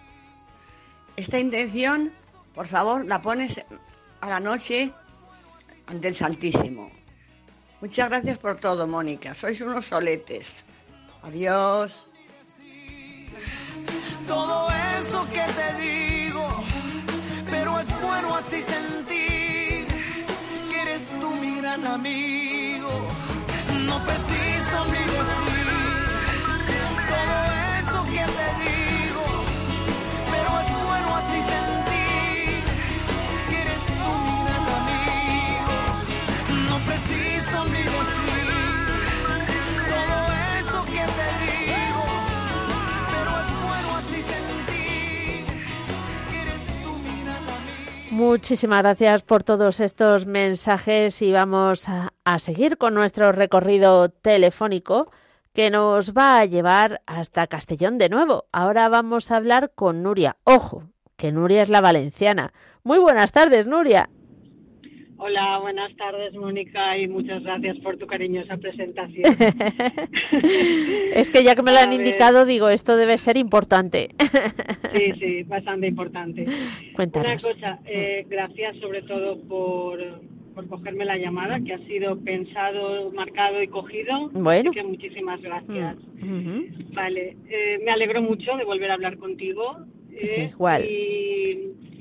Esta 1.16 1.38
intención, 1.38 2.12
por 2.54 2.66
favor, 2.66 3.06
la 3.06 3.22
pones 3.22 3.64
a 4.20 4.28
la 4.28 4.40
noche 4.40 4.92
ante 5.86 6.08
el 6.08 6.14
Santísimo. 6.14 6.90
Muchas 7.82 8.08
gracias 8.08 8.38
por 8.38 8.60
todo, 8.60 8.86
Mónica. 8.86 9.34
Sois 9.34 9.60
unos 9.60 9.86
soletes. 9.86 10.64
Adiós. 11.24 12.06
Todo 14.24 14.68
eso 14.98 15.26
que 15.28 15.44
te 15.58 15.82
digo, 15.82 16.46
pero 17.50 17.80
es 17.80 18.00
bueno 18.00 18.36
así 18.36 18.60
sentir 18.60 19.86
que 20.70 20.80
eres 20.80 21.02
tú 21.20 21.28
mi 21.34 21.56
gran 21.56 21.84
amigo. 21.84 22.92
No 23.84 23.96
preciso 24.04 24.76
ni 24.92 25.02
decir 25.16 25.66
todo 27.10 27.36
eso 27.80 27.98
que 28.14 28.24
te 28.38 28.48
digo, 28.62 28.81
Muchísimas 48.42 48.82
gracias 48.82 49.22
por 49.22 49.44
todos 49.44 49.78
estos 49.78 50.26
mensajes 50.26 51.22
y 51.22 51.30
vamos 51.30 51.88
a, 51.88 52.12
a 52.24 52.40
seguir 52.40 52.76
con 52.76 52.92
nuestro 52.92 53.30
recorrido 53.30 54.08
telefónico 54.08 55.12
que 55.52 55.70
nos 55.70 56.12
va 56.12 56.40
a 56.40 56.44
llevar 56.44 57.02
hasta 57.06 57.46
Castellón 57.46 57.98
de 57.98 58.08
nuevo. 58.08 58.46
Ahora 58.50 58.88
vamos 58.88 59.30
a 59.30 59.36
hablar 59.36 59.70
con 59.76 60.02
Nuria. 60.02 60.38
Ojo, 60.42 60.88
que 61.16 61.30
Nuria 61.30 61.62
es 61.62 61.68
la 61.68 61.80
valenciana. 61.80 62.52
Muy 62.82 62.98
buenas 62.98 63.30
tardes, 63.30 63.68
Nuria. 63.68 64.10
Hola, 65.24 65.60
buenas 65.60 65.94
tardes, 65.94 66.34
Mónica, 66.34 66.98
y 66.98 67.06
muchas 67.06 67.44
gracias 67.44 67.78
por 67.78 67.96
tu 67.96 68.08
cariñosa 68.08 68.56
presentación. 68.56 69.22
es 71.14 71.30
que 71.30 71.44
ya 71.44 71.54
que 71.54 71.62
me 71.62 71.70
lo 71.70 71.78
han 71.78 71.92
indicado, 71.92 72.44
digo, 72.44 72.68
esto 72.68 72.96
debe 72.96 73.16
ser 73.18 73.36
importante. 73.36 74.08
Sí, 74.92 75.12
sí, 75.20 75.42
bastante 75.44 75.86
importante. 75.86 76.44
Cuéntanos. 76.96 77.44
Una 77.44 77.54
cosa, 77.54 77.78
eh, 77.86 78.26
gracias 78.28 78.76
sobre 78.78 79.02
todo 79.02 79.38
por, 79.42 80.00
por 80.56 80.66
cogerme 80.66 81.04
la 81.04 81.16
llamada, 81.16 81.60
que 81.60 81.74
ha 81.74 81.86
sido 81.86 82.18
pensado, 82.18 83.12
marcado 83.12 83.62
y 83.62 83.68
cogido. 83.68 84.28
Bueno. 84.32 84.70
Así 84.70 84.80
que 84.80 84.84
muchísimas 84.84 85.40
gracias. 85.40 85.98
Ujú. 86.20 86.66
Vale, 86.94 87.36
eh, 87.48 87.78
me 87.84 87.92
alegro 87.92 88.22
mucho 88.22 88.56
de 88.56 88.64
volver 88.64 88.90
a 88.90 88.94
hablar 88.94 89.16
contigo. 89.18 89.76
eh, 90.10 90.50
igual. 90.52 90.84
Y 90.84 91.91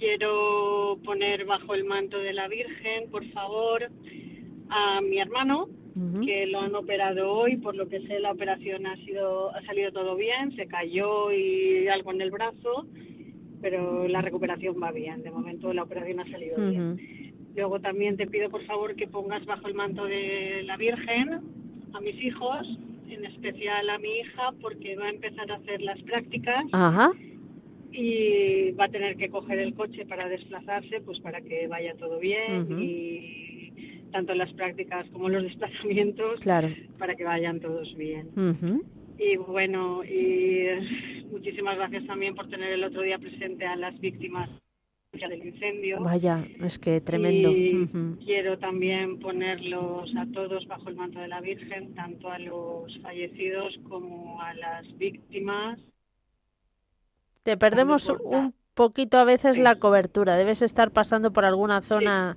quiero 0.00 0.98
poner 1.04 1.44
bajo 1.44 1.74
el 1.74 1.84
manto 1.84 2.18
de 2.18 2.32
la 2.32 2.48
Virgen, 2.48 3.10
por 3.10 3.24
favor, 3.26 3.88
a 4.70 5.00
mi 5.02 5.18
hermano, 5.18 5.68
que 6.24 6.46
lo 6.46 6.60
han 6.60 6.74
operado 6.74 7.30
hoy, 7.30 7.56
por 7.58 7.74
lo 7.76 7.86
que 7.88 8.00
sé 8.06 8.20
la 8.20 8.32
operación 8.32 8.86
ha 8.86 8.96
sido 9.04 9.54
ha 9.54 9.62
salido 9.66 9.92
todo 9.92 10.16
bien, 10.16 10.56
se 10.56 10.66
cayó 10.66 11.30
y 11.30 11.88
algo 11.88 12.12
en 12.12 12.22
el 12.22 12.30
brazo, 12.30 12.86
pero 13.60 14.08
la 14.08 14.22
recuperación 14.22 14.76
va 14.82 14.90
bien, 14.92 15.22
de 15.22 15.30
momento 15.30 15.72
la 15.74 15.82
operación 15.82 16.20
ha 16.20 16.30
salido 16.30 16.56
bien. 16.70 17.34
Luego 17.54 17.80
también 17.80 18.16
te 18.16 18.26
pido 18.26 18.48
por 18.48 18.64
favor 18.64 18.94
que 18.94 19.06
pongas 19.06 19.44
bajo 19.44 19.66
el 19.66 19.74
manto 19.74 20.04
de 20.04 20.62
la 20.64 20.76
Virgen 20.78 21.40
a 21.92 22.00
mis 22.00 22.16
hijos, 22.22 22.66
en 23.08 23.24
especial 23.26 23.90
a 23.90 23.98
mi 23.98 24.20
hija, 24.20 24.52
porque 24.62 24.96
va 24.96 25.06
a 25.06 25.10
empezar 25.10 25.50
a 25.50 25.56
hacer 25.56 25.82
las 25.82 26.00
prácticas 26.02 26.64
Ajá. 26.72 27.12
Y 27.92 28.70
va 28.72 28.84
a 28.84 28.88
tener 28.88 29.16
que 29.16 29.28
coger 29.30 29.58
el 29.58 29.74
coche 29.74 30.06
para 30.06 30.28
desplazarse, 30.28 31.00
pues 31.00 31.18
para 31.20 31.40
que 31.40 31.66
vaya 31.66 31.94
todo 31.94 32.18
bien 32.18 32.66
y 32.80 33.72
tanto 34.12 34.34
las 34.34 34.52
prácticas 34.54 35.06
como 35.10 35.28
los 35.28 35.42
desplazamientos, 35.48 36.40
Claro. 36.40 36.68
para 36.98 37.14
que 37.14 37.24
vayan 37.24 37.60
todos 37.60 37.94
bien. 37.96 38.28
Y 39.18 39.36
bueno, 39.36 40.02
y 40.04 40.66
muchísimas 41.30 41.76
gracias 41.76 42.06
también 42.06 42.34
por 42.34 42.48
tener 42.48 42.72
el 42.72 42.84
otro 42.84 43.02
día 43.02 43.18
presente 43.18 43.66
a 43.66 43.76
las 43.76 43.98
víctimas 44.00 44.48
del 45.12 45.44
incendio. 45.46 46.00
Vaya, 46.00 46.44
es 46.62 46.78
que 46.78 47.00
tremendo. 47.00 47.50
Y 47.50 47.86
quiero 48.24 48.58
también 48.58 49.18
ponerlos 49.18 50.14
a 50.16 50.24
todos 50.32 50.66
bajo 50.68 50.88
el 50.88 50.94
manto 50.96 51.18
de 51.18 51.28
la 51.28 51.40
Virgen, 51.40 51.94
tanto 51.94 52.30
a 52.30 52.38
los 52.38 52.96
fallecidos 53.00 53.76
como 53.88 54.40
a 54.40 54.54
las 54.54 54.96
víctimas. 54.98 55.78
Te 57.42 57.56
perdemos 57.56 58.08
un 58.08 58.54
poquito 58.74 59.18
a 59.18 59.24
veces 59.24 59.58
la 59.58 59.76
cobertura. 59.76 60.36
Debes 60.36 60.62
estar 60.62 60.90
pasando 60.90 61.32
por 61.32 61.44
alguna 61.44 61.80
zona. 61.82 62.36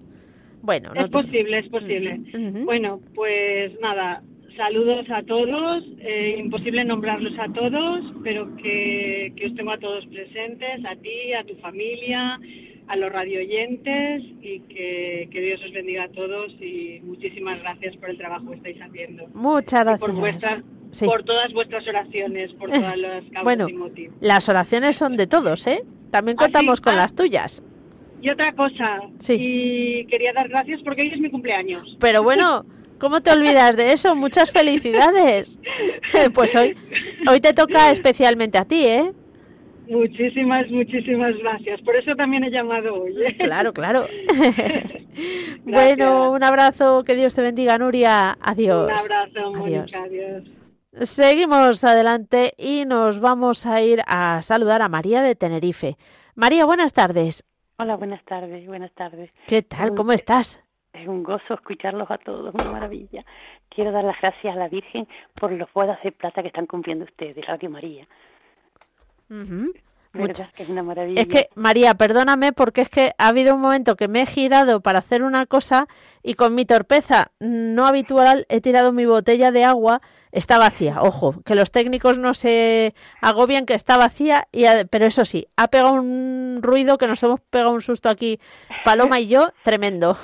Bueno, 0.62 0.94
no 0.94 1.02
es 1.02 1.08
te- 1.08 1.12
posible, 1.12 1.60
es 1.60 1.70
posible. 1.70 2.22
Bueno, 2.64 3.02
pues 3.14 3.74
nada, 3.82 4.24
saludos 4.56 5.06
a 5.10 5.22
todos. 5.24 5.84
eh, 6.00 6.38
imposible 6.40 6.86
nombrarlos 6.86 7.34
a 7.38 7.52
todos, 7.52 8.14
pero 8.24 8.56
que, 8.56 9.34
que 9.36 9.48
os 9.48 9.56
tengo 9.56 9.72
a 9.72 9.78
todos 9.78 10.06
presentes, 10.08 10.86
a 10.86 10.96
ti, 10.96 11.34
a 11.38 11.44
tu 11.44 11.56
familia, 11.56 12.40
a 12.88 12.96
los 12.96 13.12
radioyentes 13.12 14.24
y 14.42 14.60
que, 14.62 15.28
que 15.32 15.42
Dios 15.42 15.62
os 15.66 15.72
bendiga 15.74 16.04
a 16.04 16.10
todos 16.10 16.52
y 16.62 17.02
muchísimas 17.04 17.60
gracias 17.62 17.96
por 17.98 18.10
el 18.10 18.18
trabajo 18.18 18.50
que 18.52 18.56
estáis 18.58 18.82
haciendo. 18.82 19.28
Muchas 19.34 19.82
Y 19.82 19.84
gracias. 19.84 20.00
por, 20.12 20.20
vuestras, 20.20 20.64
Sí. 20.94 21.06
por 21.06 21.24
todas 21.24 21.52
vuestras 21.54 21.88
oraciones, 21.88 22.54
por 22.54 22.70
todas 22.70 22.98
las 22.98 23.24
causas 23.26 23.44
Bueno, 23.44 23.68
y 23.68 23.74
motivos. 23.74 24.16
las 24.22 24.48
oraciones 24.48 24.96
son 24.96 25.18
de 25.18 25.28
todos, 25.28 25.68
¿eh? 25.68 25.84
También 26.12 26.38
¿Ah, 26.40 26.44
contamos 26.44 26.80
con 26.82 26.94
Ah. 26.94 26.98
las 26.98 27.16
tuyas. 27.16 27.64
Y 28.22 28.30
otra 28.30 28.54
cosa, 28.54 29.02
Sí. 29.20 29.36
y 29.38 30.06
quería 30.06 30.32
dar 30.34 30.48
gracias 30.48 30.80
porque 30.84 31.02
hoy 31.02 31.10
es 31.10 31.20
mi 31.20 31.30
cumpleaños. 31.30 31.98
Pero 32.00 32.24
bueno, 32.24 32.64
¿cómo 33.00 33.20
te 33.22 33.32
olvidas 33.32 33.76
de 33.76 33.92
eso? 33.92 34.16
Muchas 34.16 34.52
felicidades. 34.52 35.60
Pues 36.34 36.56
hoy, 36.56 36.76
hoy 37.30 37.42
te 37.42 37.54
toca 37.54 37.92
especialmente 37.92 38.58
a 38.58 38.66
ti, 38.66 38.86
¿eh? 38.86 39.12
Muchísimas, 39.90 40.70
muchísimas 40.72 41.36
gracias. 41.40 41.82
Por 41.82 41.96
eso 41.98 42.16
también 42.16 42.46
he 42.46 42.50
llamado 42.52 43.02
hoy. 43.04 43.14
¿eh? 43.22 43.36
Claro, 43.38 43.74
claro. 43.74 44.08
Bueno, 45.66 46.32
un 46.32 46.44
abrazo, 46.44 47.04
que 47.04 47.16
Dios 47.16 47.36
te 47.36 47.42
bendiga, 47.42 47.78
Nuria. 47.78 48.38
Adiós. 48.42 48.92
Un 48.92 48.98
abrazo, 48.98 49.52
Mónica. 49.54 49.80
Adiós. 49.82 49.96
Adiós. 49.96 50.44
Seguimos 51.02 51.84
adelante 51.84 52.54
y 52.56 52.86
nos 52.86 53.20
vamos 53.20 53.66
a 53.66 53.82
ir 53.82 54.02
a 54.06 54.44
saludar 54.44 54.84
a 54.84 54.90
María 54.90 55.24
de 55.24 55.34
Tenerife. 55.34 55.98
María, 56.36 56.66
buenas 56.66 56.94
tardes. 56.94 57.44
Hola, 57.78 57.96
buenas 57.96 58.24
tardes, 58.26 58.68
buenas 58.68 58.92
tardes. 58.94 59.32
¿Qué 59.48 59.64
tal? 59.64 59.96
¿Cómo 59.96 60.12
estás? 60.12 60.64
Es 60.94 61.08
un 61.08 61.24
gozo 61.24 61.56
escucharlos 61.56 62.12
a 62.12 62.20
todos, 62.20 62.54
una 62.54 62.72
maravilla. 62.72 63.26
Quiero 63.70 63.92
dar 63.92 64.04
las 64.04 64.22
gracias 64.22 64.56
a 64.56 64.60
la 64.60 64.70
Virgen 64.70 65.08
por 65.34 65.52
los 65.52 65.72
bodas 65.74 65.98
de 66.04 66.12
plata 66.12 66.44
que 66.44 66.50
están 66.50 66.68
cumpliendo 66.68 67.06
ustedes, 67.06 67.44
Radio 67.48 67.72
María. 67.72 68.08
Mucha- 70.14 70.52
Que 70.56 70.64
es 70.64 70.70
una 70.70 70.84
maravilla. 70.84 71.22
Es 71.22 71.28
que, 71.28 71.50
María, 71.56 71.96
perdóname 71.96 72.54
porque 72.54 72.82
es 72.82 72.90
que 72.90 73.14
ha 73.18 73.28
habido 73.28 73.56
un 73.56 73.62
momento 73.62 73.96
que 73.96 74.08
me 74.08 74.22
he 74.22 74.26
girado 74.26 74.82
para 74.82 75.00
hacer 75.00 75.24
una 75.24 75.46
cosa 75.48 75.88
y 76.22 76.36
con 76.36 76.54
mi 76.56 76.66
torpeza 76.66 77.32
no 77.40 77.86
habitual 77.88 78.46
he 78.50 78.62
tirado 78.62 78.92
mi 78.92 79.06
botella 79.06 79.52
de 79.52 79.64
agua, 79.66 80.02
está 80.32 80.58
vacía. 80.58 81.02
Ojo, 81.02 81.36
que 81.46 81.56
los 81.56 81.72
técnicos 81.72 82.18
no 82.18 82.34
se 82.34 82.94
agobian 83.22 83.66
que 83.66 83.74
está 83.74 83.98
vacía, 83.98 84.48
y, 84.52 84.66
ha- 84.66 84.86
pero 84.86 85.06
eso 85.06 85.26
sí, 85.26 85.48
ha 85.58 85.68
pegado 85.68 85.94
un 85.94 86.60
ruido 86.62 86.98
que 86.98 87.08
nos 87.08 87.22
hemos 87.24 87.40
pegado 87.42 87.72
un 87.72 87.82
susto 87.82 88.10
aquí, 88.10 88.40
Paloma 88.86 89.20
y 89.20 89.28
yo, 89.28 89.52
tremendo. 89.64 90.16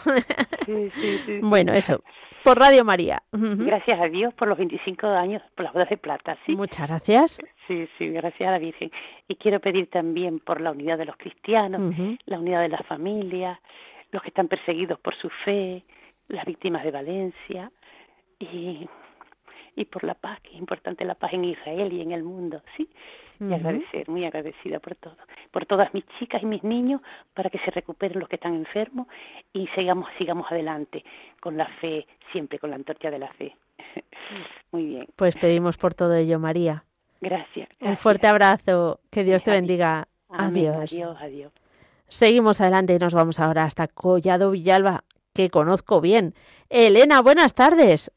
Sí, 0.66 0.92
sí, 1.02 1.20
sí. 1.26 1.40
bueno, 1.42 1.74
eso, 1.74 2.02
por 2.44 2.58
Radio 2.58 2.84
María. 2.84 3.24
Gracias 3.32 4.00
a 4.00 4.08
Dios 4.08 4.34
por 4.34 4.48
los 4.48 4.58
25 4.58 5.08
años, 5.08 5.42
por 5.56 5.66
las 5.66 5.74
bodas 5.74 5.90
de 5.90 5.98
plata, 5.98 6.38
¿sí? 6.46 6.56
Muchas 6.56 6.88
gracias. 6.88 7.40
Sí, 7.68 7.88
sí, 7.98 8.10
gracias 8.10 8.48
a 8.48 8.52
la 8.54 8.60
Virgen. 8.60 8.92
Y 9.28 9.36
quiero 9.36 9.60
pedir 9.60 9.90
también 9.90 10.40
por 10.40 10.62
la 10.62 10.72
unidad 10.72 10.98
de 10.98 11.06
los 11.06 11.18
cristianos, 11.18 11.96
la 12.26 12.40
unidad 12.40 12.62
de 12.62 12.70
las 12.70 12.86
familias, 12.86 13.60
los 14.12 14.22
que 14.24 14.30
están 14.30 14.48
perseguidos 14.48 15.00
por 15.00 15.16
su 15.16 15.30
fe, 15.46 15.84
las 16.28 16.46
víctimas 16.46 16.84
de 16.84 16.92
Valencia 16.92 17.72
y, 18.40 18.88
y 19.76 19.86
por 19.86 20.04
la 20.04 20.16
paz, 20.16 20.40
que 20.42 20.50
es 20.50 20.58
importante 20.58 21.06
la 21.06 21.16
paz 21.16 21.34
en 21.34 21.46
Israel 21.46 21.94
y 21.94 22.02
en 22.02 22.12
el 22.12 22.24
mundo, 22.24 22.62
¿sí? 22.76 22.90
Y 23.40 23.54
agradecer, 23.54 24.10
muy 24.10 24.26
agradecida 24.26 24.80
por 24.80 24.96
todo, 24.96 25.16
por 25.52 25.66
todas 25.66 25.94
mis 25.94 26.04
chicas 26.20 26.44
y 26.44 26.46
mis 26.46 26.64
niños, 26.64 27.02
para 27.34 27.50
que 27.50 27.58
se 27.60 27.72
recuperen 27.72 28.20
los 28.20 28.28
que 28.28 28.36
están 28.36 28.54
enfermos 28.54 29.08
y 29.54 29.68
sigamos, 29.76 30.10
sigamos 30.18 30.46
adelante 30.52 31.06
con 31.40 31.56
la 31.56 31.68
fe, 31.80 32.06
siempre 32.34 32.60
con 32.60 32.70
la 32.70 32.76
antorcha 32.76 33.10
de 33.10 33.20
la 33.20 33.32
fe. 33.34 33.56
muy 34.72 34.86
bien, 34.86 35.08
Pues 35.16 35.36
pedimos 35.38 35.78
por 35.78 35.94
todo 35.94 36.14
ello, 36.16 36.38
María. 36.40 36.84
gracias. 37.22 37.70
Un 37.80 37.96
fuerte 37.98 38.28
abrazo, 38.28 39.00
que 39.10 39.24
Dios 39.24 39.44
te 39.44 39.52
bendiga. 39.52 40.08
Amén. 40.30 40.68
Adiós. 40.74 40.92
Adiós, 40.94 41.18
adiós. 41.22 41.54
Seguimos 42.10 42.60
adelante 42.60 42.94
y 42.94 43.00
nos 43.00 43.14
vamos 43.14 43.40
ahora 43.40 43.64
hasta 43.64 43.88
Collado 43.88 44.52
Villalba, 44.52 45.04
que 45.34 45.50
conozco 45.50 46.02
bien. 46.02 46.34
Elena, 46.70 47.22
buenas 47.22 47.54
tardes. 47.54 48.12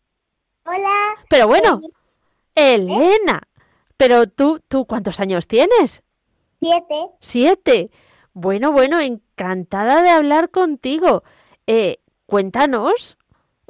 Hola. 0.65 1.15
Pero 1.29 1.47
bueno, 1.47 1.81
Elena, 2.55 3.41
pero 4.03 4.27
tú, 4.27 4.59
¿tú 4.67 4.85
cuántos 4.85 5.21
años 5.21 5.47
tienes? 5.47 6.03
Siete. 6.59 7.07
Siete. 7.21 7.91
Bueno, 8.33 8.73
bueno, 8.73 8.99
encantada 8.99 10.03
de 10.03 10.11
hablar 10.11 10.51
contigo. 10.51 11.23
Eh, 11.69 12.01
cuéntanos, 12.27 13.17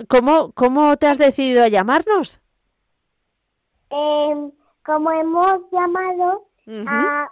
¿cómo, 0.09 0.53
¿cómo 0.53 0.97
te 0.97 1.07
has 1.07 1.19
decidido 1.19 1.63
a 1.63 1.69
llamarnos? 1.69 2.41
Em, 3.91 4.51
como 4.83 5.11
hemos 5.11 5.71
llamado 5.71 6.49
a, 6.87 7.29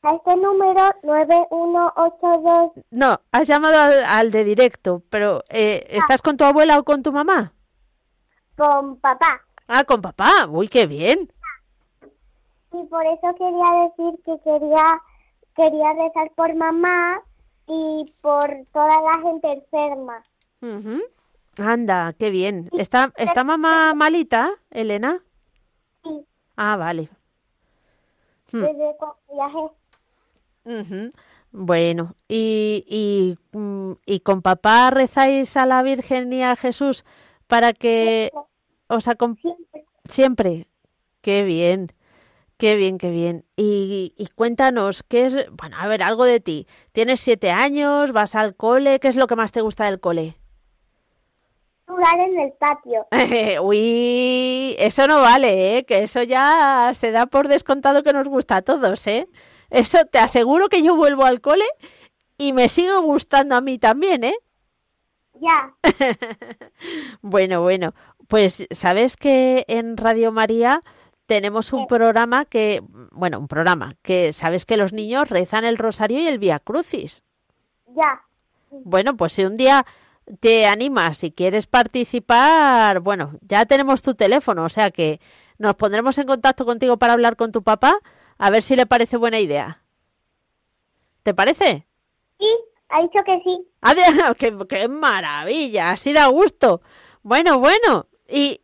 a 0.00 0.14
este 0.14 0.36
número 0.36 0.82
9182 1.02 2.84
No, 2.90 3.20
has 3.32 3.46
llamado 3.46 3.78
al, 3.78 4.02
al 4.02 4.30
de 4.30 4.44
directo, 4.44 5.02
pero 5.10 5.42
eh, 5.50 5.86
¿estás 5.90 6.22
con 6.22 6.38
tu 6.38 6.44
abuela 6.44 6.78
o 6.78 6.84
con 6.84 7.02
tu 7.02 7.12
mamá? 7.12 7.52
con 8.56 8.98
papá. 8.98 9.42
Ah, 9.68 9.84
con 9.84 10.00
papá. 10.00 10.46
Uy, 10.48 10.68
qué 10.68 10.86
bien. 10.86 11.30
Y 12.84 12.86
por 12.86 13.06
eso 13.06 13.34
quería 13.38 13.88
decir 13.88 14.20
que 14.24 14.38
quería, 14.44 15.00
quería 15.56 15.92
rezar 15.94 16.30
por 16.36 16.54
mamá 16.54 17.22
y 17.66 18.04
por 18.20 18.44
toda 18.72 19.00
la 19.00 19.22
gente 19.22 19.52
enferma. 19.52 20.22
Anda, 21.56 22.14
qué 22.18 22.28
bien. 22.28 22.68
¿Está, 22.76 23.10
¿Está 23.16 23.42
mamá 23.42 23.94
malita, 23.94 24.50
Elena? 24.70 25.22
Sí. 26.02 26.26
Ah, 26.56 26.76
vale. 26.76 27.08
Hmm. 28.52 28.60
Desde 28.60 28.96
cuando 28.98 29.16
viajé. 29.32 30.80
Ujú. 30.80 31.10
Bueno, 31.52 32.16
y, 32.28 32.84
y, 32.86 33.38
mm, 33.56 33.92
y 34.04 34.20
con 34.20 34.42
papá 34.42 34.90
rezáis 34.90 35.56
a 35.56 35.64
la 35.64 35.82
Virgen 35.82 36.32
y 36.34 36.42
a 36.42 36.54
Jesús 36.56 37.06
para 37.46 37.72
que 37.72 38.30
os 38.88 39.08
acompañe 39.08 39.56
siempre. 40.06 40.66
Qué 41.22 41.44
bien, 41.44 41.92
qué 42.56 42.76
bien, 42.76 42.98
qué 42.98 43.10
bien. 43.10 43.44
Y, 43.56 44.14
y 44.16 44.26
cuéntanos, 44.28 45.02
¿qué 45.02 45.26
es? 45.26 45.50
Bueno, 45.52 45.76
a 45.78 45.86
ver, 45.86 46.02
algo 46.02 46.24
de 46.24 46.40
ti. 46.40 46.66
Tienes 46.92 47.20
siete 47.20 47.50
años, 47.50 48.12
vas 48.12 48.34
al 48.34 48.56
cole, 48.56 49.00
¿qué 49.00 49.08
es 49.08 49.16
lo 49.16 49.26
que 49.26 49.36
más 49.36 49.52
te 49.52 49.60
gusta 49.60 49.84
del 49.84 50.00
cole? 50.00 50.36
Jugar 51.86 52.18
en 52.18 52.38
el 52.40 52.52
patio. 52.52 53.06
Uy, 53.62 54.74
eso 54.78 55.06
no 55.06 55.20
vale, 55.20 55.78
¿eh? 55.78 55.84
Que 55.84 56.04
eso 56.04 56.22
ya 56.22 56.92
se 56.94 57.10
da 57.10 57.26
por 57.26 57.48
descontado 57.48 58.02
que 58.02 58.12
nos 58.12 58.28
gusta 58.28 58.56
a 58.56 58.62
todos, 58.62 59.06
¿eh? 59.06 59.28
Eso 59.70 60.04
te 60.06 60.18
aseguro 60.18 60.68
que 60.68 60.82
yo 60.82 60.96
vuelvo 60.96 61.24
al 61.24 61.40
cole 61.40 61.64
y 62.38 62.52
me 62.52 62.68
sigue 62.68 62.96
gustando 62.98 63.54
a 63.54 63.60
mí 63.60 63.78
también, 63.78 64.24
¿eh? 64.24 64.36
Ya. 65.40 65.74
Bueno, 67.22 67.62
bueno, 67.62 67.94
pues 68.28 68.66
sabes 68.70 69.16
que 69.16 69.64
en 69.68 69.96
Radio 69.96 70.32
María 70.32 70.80
tenemos 71.26 71.72
un 71.72 71.86
programa 71.86 72.44
que, 72.44 72.82
bueno, 73.12 73.38
un 73.38 73.48
programa 73.48 73.94
que 74.02 74.32
sabes 74.32 74.66
que 74.66 74.76
los 74.76 74.92
niños 74.92 75.28
rezan 75.28 75.64
el 75.64 75.78
rosario 75.78 76.18
y 76.18 76.26
el 76.26 76.38
Vía 76.38 76.58
Crucis. 76.58 77.22
Ya. 77.88 78.22
Bueno, 78.70 79.16
pues 79.16 79.32
si 79.32 79.44
un 79.44 79.56
día 79.56 79.86
te 80.40 80.66
animas, 80.66 81.18
si 81.18 81.30
quieres 81.30 81.66
participar, 81.66 83.00
bueno, 83.00 83.38
ya 83.42 83.66
tenemos 83.66 84.02
tu 84.02 84.14
teléfono, 84.14 84.64
o 84.64 84.68
sea 84.68 84.90
que 84.90 85.20
nos 85.58 85.76
pondremos 85.76 86.18
en 86.18 86.26
contacto 86.26 86.64
contigo 86.64 86.98
para 86.98 87.12
hablar 87.12 87.36
con 87.36 87.52
tu 87.52 87.62
papá, 87.62 87.98
a 88.38 88.50
ver 88.50 88.62
si 88.62 88.76
le 88.76 88.86
parece 88.86 89.16
buena 89.16 89.38
idea. 89.38 89.82
¿Te 91.22 91.34
parece? 91.34 91.86
Sí, 92.38 92.46
ha 92.88 93.00
dicho 93.00 93.24
que 93.24 93.40
sí. 93.44 93.66
Qué, 94.38 94.58
qué 94.68 94.88
maravilla! 94.88 95.90
Así 95.90 96.12
da 96.12 96.26
gusto. 96.26 96.80
Bueno, 97.22 97.58
bueno. 97.58 98.06
Y 98.28 98.60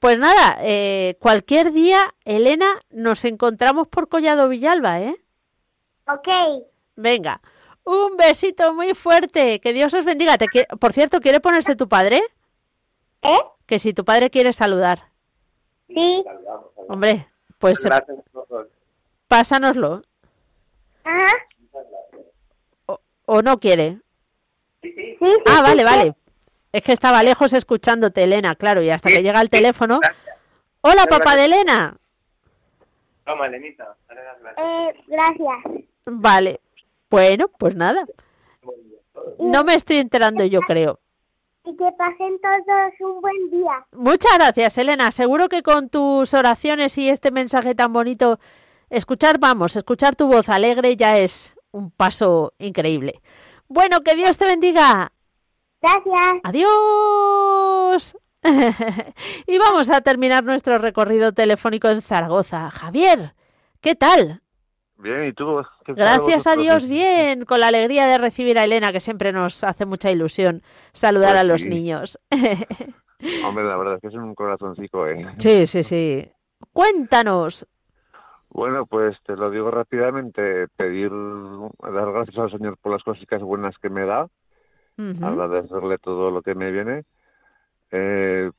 pues 0.00 0.18
nada, 0.18 0.56
eh, 0.62 1.16
cualquier 1.20 1.72
día, 1.72 2.14
Elena, 2.24 2.80
nos 2.90 3.24
encontramos 3.26 3.86
por 3.86 4.08
Collado 4.08 4.48
Villalba, 4.48 5.00
¿eh? 5.00 5.16
Ok. 6.08 6.28
Venga, 6.96 7.40
Un 7.84 8.16
besito 8.16 8.74
muy 8.74 8.94
fuerte. 8.94 9.60
Que 9.60 9.72
Dios 9.72 9.92
os 9.94 10.04
bendiga. 10.04 10.38
Te 10.38 10.46
Por 10.78 10.92
cierto, 10.92 11.20
¿quiere 11.20 11.40
ponerse 11.40 11.76
tu 11.76 11.88
padre? 11.88 12.22
¿Eh? 13.22 13.38
Que 13.66 13.78
si 13.78 13.92
tu 13.92 14.04
padre 14.04 14.30
quiere 14.30 14.52
saludar. 14.52 15.10
Sí. 15.88 16.24
Hombre, 16.88 17.28
pues 17.58 17.80
pásanoslo. 19.28 20.02
Ajá. 21.04 21.32
O, 23.26 23.42
no 23.42 23.60
quiere? 23.60 24.00
Sí, 24.82 24.92
sí. 24.96 25.26
ah, 25.46 25.62
vale, 25.62 25.84
vale. 25.84 26.14
Es 26.72 26.82
que 26.82 26.92
estaba 26.92 27.22
lejos 27.22 27.52
escuchándote, 27.52 28.22
Elena, 28.22 28.54
claro, 28.54 28.80
y 28.82 28.90
hasta 28.90 29.08
que 29.08 29.22
llega 29.22 29.40
el 29.40 29.50
teléfono. 29.50 29.98
Hola, 30.82 31.06
papá 31.06 31.34
de 31.34 31.46
Elena. 31.46 31.96
Toma, 33.24 33.46
Elenita. 33.46 33.96
Eh, 34.56 34.94
gracias. 35.08 35.84
Vale. 36.06 36.60
Bueno, 37.10 37.48
pues 37.48 37.74
nada. 37.74 38.04
No 39.38 39.64
me 39.64 39.74
estoy 39.74 39.96
enterando 39.96 40.44
yo 40.44 40.60
creo. 40.60 41.00
Y 41.64 41.76
que 41.76 41.84
pasen 41.98 42.40
todos 42.40 42.92
un 43.00 43.20
buen 43.20 43.50
día. 43.50 43.84
Muchas 43.92 44.32
gracias, 44.38 44.78
Elena. 44.78 45.10
Seguro 45.10 45.48
que 45.48 45.62
con 45.62 45.90
tus 45.90 46.32
oraciones 46.34 46.96
y 46.98 47.08
este 47.10 47.30
mensaje 47.30 47.74
tan 47.74 47.92
bonito, 47.92 48.38
escuchar, 48.88 49.38
vamos, 49.38 49.76
escuchar 49.76 50.16
tu 50.16 50.28
voz 50.28 50.48
alegre 50.48 50.96
ya 50.96 51.18
es 51.18 51.54
un 51.72 51.90
paso 51.90 52.54
increíble. 52.58 53.20
Bueno, 53.68 54.00
que 54.00 54.16
Dios 54.16 54.38
te 54.38 54.46
bendiga. 54.46 55.12
Gracias. 55.82 56.40
Adiós. 56.44 58.16
y 59.46 59.58
vamos 59.58 59.90
a 59.90 60.00
terminar 60.00 60.44
nuestro 60.44 60.78
recorrido 60.78 61.32
telefónico 61.32 61.88
en 61.88 62.02
Zaragoza. 62.02 62.70
Javier, 62.70 63.34
¿qué 63.80 63.94
tal? 63.94 64.42
Bien, 64.96 65.24
¿y 65.24 65.32
tú? 65.32 65.62
Gracias 65.86 66.46
a 66.46 66.56
Dios, 66.56 66.86
bien, 66.86 67.46
con 67.46 67.60
la 67.60 67.68
alegría 67.68 68.06
de 68.06 68.18
recibir 68.18 68.58
a 68.58 68.64
Elena, 68.64 68.92
que 68.92 69.00
siempre 69.00 69.32
nos 69.32 69.64
hace 69.64 69.86
mucha 69.86 70.10
ilusión 70.10 70.62
saludar 70.92 71.30
Pues 71.30 71.40
a 71.40 71.44
los 71.44 71.60
sí. 71.62 71.68
niños. 71.68 72.18
Hombre, 73.44 73.64
la 73.64 73.76
verdad 73.76 73.94
es 73.94 74.00
que 74.02 74.08
es 74.08 74.14
un 74.14 74.34
corazoncito, 74.34 75.06
¿eh? 75.06 75.26
sí, 75.38 75.66
sí, 75.66 75.82
sí. 75.84 76.30
Cuéntanos. 76.72 77.66
Bueno, 78.50 78.84
pues 78.84 79.16
te 79.24 79.36
lo 79.36 79.50
digo 79.50 79.70
rápidamente, 79.70 80.66
pedir, 80.76 81.10
dar 81.10 82.12
gracias 82.12 82.36
al 82.38 82.50
Señor 82.50 82.76
por 82.78 82.92
las 82.92 83.02
cositas 83.02 83.40
buenas 83.42 83.76
que 83.78 83.88
me 83.88 84.04
da, 84.04 84.26
Agradecerle 84.98 85.98
todo 85.98 86.30
lo 86.30 86.42
que 86.42 86.54
me 86.54 86.70
viene, 86.70 87.04
eh, 87.90 88.50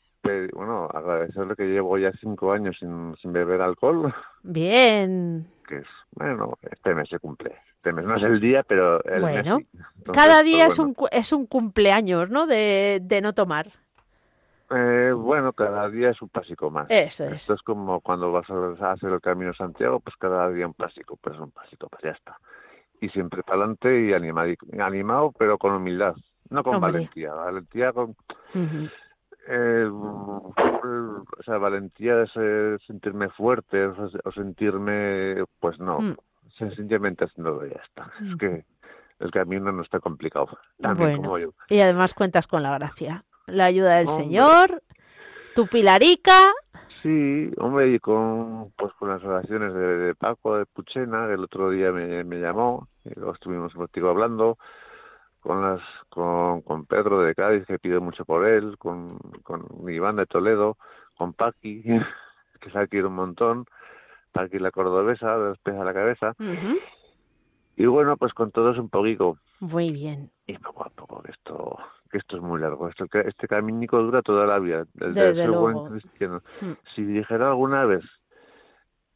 bueno, 0.53 0.87
agradecerle 0.93 1.55
que 1.55 1.65
llevo 1.65 1.97
ya 1.97 2.11
cinco 2.19 2.51
años 2.51 2.77
sin, 2.79 3.15
sin 3.21 3.33
beber 3.33 3.61
alcohol, 3.61 4.13
Bien. 4.43 5.47
que 5.67 5.77
es, 5.77 5.87
bueno, 6.11 6.57
este 6.61 6.93
mes 6.93 7.09
se 7.09 7.19
cumple, 7.19 7.55
este 7.75 7.91
mes 7.91 8.05
no 8.05 8.15
es 8.15 8.23
el 8.23 8.39
día, 8.39 8.63
pero 8.63 9.03
el 9.03 9.23
mes 9.23 9.43
Bueno, 9.43 9.57
sí. 9.57 9.67
Entonces, 9.97 10.23
cada 10.23 10.43
día 10.43 10.67
es, 10.67 10.77
bueno. 10.77 10.93
un, 10.97 11.07
es 11.11 11.33
un 11.33 11.45
cumpleaños, 11.47 12.29
¿no? 12.29 12.45
De, 12.47 12.99
de 13.01 13.21
no 13.21 13.33
tomar. 13.33 13.71
Eh, 14.73 15.11
bueno, 15.11 15.51
cada 15.53 15.89
día 15.89 16.11
es 16.11 16.21
un 16.21 16.29
pasico 16.29 16.69
más. 16.69 16.85
Eso 16.89 17.25
es. 17.25 17.33
Esto 17.33 17.55
es 17.55 17.61
como 17.61 17.99
cuando 17.99 18.31
vas 18.31 18.49
a 18.49 18.91
hacer 18.91 19.11
el 19.11 19.19
Camino 19.21 19.53
Santiago, 19.53 19.99
pues 19.99 20.15
cada 20.17 20.49
día 20.49 20.65
un 20.65 20.73
pasico, 20.73 21.17
pues 21.17 21.37
un 21.39 21.51
pasico, 21.51 21.89
pues 21.89 22.03
ya 22.03 22.11
está. 22.11 22.37
Y 23.01 23.09
siempre 23.09 23.43
para 23.43 23.57
adelante 23.57 23.99
y 24.05 24.13
animado, 24.13 24.53
animado, 24.79 25.33
pero 25.37 25.57
con 25.57 25.73
humildad, 25.73 26.15
no 26.49 26.63
con 26.63 26.75
Hombre. 26.75 26.91
valentía. 26.93 27.33
Valentía 27.33 27.91
con... 27.91 28.15
Eh, 29.47 29.87
o 29.91 30.53
sea, 31.43 31.57
valentía 31.57 32.15
de 32.17 32.27
ser- 32.27 32.79
sentirme 32.85 33.29
fuerte 33.29 33.85
o, 33.87 34.31
sentirme, 34.31 35.43
pues 35.59 35.79
no, 35.79 35.99
Mm. 35.99 36.15
sencillamente 36.57 37.25
haciéndolo 37.25 37.65
ya 37.65 37.81
está. 37.83 38.11
Es 38.21 38.27
Ujú. 38.29 38.37
que 38.37 38.65
el 39.19 39.31
camino 39.31 39.71
no 39.71 39.81
está 39.81 39.99
complicado, 39.99 40.47
también 40.79 41.09
Bueno, 41.09 41.23
como 41.23 41.39
yo. 41.39 41.53
y 41.69 41.79
además 41.79 42.13
cuentas 42.13 42.45
con 42.45 42.61
la 42.61 42.77
gracia, 42.77 43.23
la 43.47 43.65
ayuda 43.65 43.95
del 43.97 44.07
Hombre. 44.09 44.23
Señor, 44.25 44.83
tu 45.55 45.65
pilarica. 45.67 46.53
Sí, 47.01 47.51
hombre, 47.57 47.89
y 47.93 47.99
con 47.99 48.71
pues 48.77 48.93
con 48.93 49.09
las 49.09 49.23
oraciones 49.23 49.73
de, 49.73 49.97
de 49.97 50.15
Paco 50.15 50.57
de 50.57 50.65
Puchena, 50.67 51.27
que 51.27 51.33
el 51.33 51.43
otro 51.43 51.69
día 51.71 51.91
me, 51.91 52.23
me 52.23 52.39
llamó, 52.39 52.87
y 53.05 53.13
luego 53.15 53.33
estuvimos 53.33 53.73
contigo 53.73 54.09
hablando, 54.09 54.57
con 55.39 55.61
las 55.63 55.81
con, 56.09 56.61
con 56.61 56.85
Pedro 56.85 57.21
de 57.21 57.33
Cádiz, 57.33 57.65
que 57.65 57.79
pido 57.79 58.01
mucho 58.01 58.23
por 58.25 58.45
él, 58.45 58.77
con, 58.77 59.17
con 59.41 59.65
Iván 59.89 60.17
de 60.17 60.27
Toledo, 60.27 60.77
con 61.17 61.33
Paqui, 61.33 61.83
que 62.61 62.69
se 62.69 62.87
quiere 62.87 63.07
un 63.07 63.15
montón, 63.15 63.65
Paqui 64.31 64.59
la 64.59 64.69
cordobesa, 64.71 65.37
de 65.37 65.49
los 65.49 65.59
pies 65.59 65.77
a 65.77 65.83
la 65.83 65.93
cabeza, 65.93 66.35
y 67.75 67.85
bueno, 67.87 68.15
pues 68.17 68.33
con 68.33 68.51
todos 68.51 68.77
un 68.77 68.89
poquito, 68.89 69.37
Muy 69.59 69.91
bien. 69.91 70.29
y 70.45 70.55
poco 70.59 70.85
a 70.85 70.89
poco, 70.89 71.23
esto 71.27 71.79
que 72.11 72.17
esto 72.17 72.35
es 72.37 72.41
muy 72.43 72.59
largo, 72.59 72.89
esto, 72.89 73.05
este 73.25 73.47
caminico 73.47 74.01
dura 74.01 74.21
toda 74.21 74.45
la 74.45 74.59
vida, 74.59 74.83
el 74.99 75.13
de 75.13 75.33
ser 75.33 75.51
buen 75.51 75.79
cristiano. 75.85 76.39
Mm. 76.61 76.71
Si 76.95 77.03
dijera 77.03 77.47
alguna 77.49 77.85
vez 77.85 78.03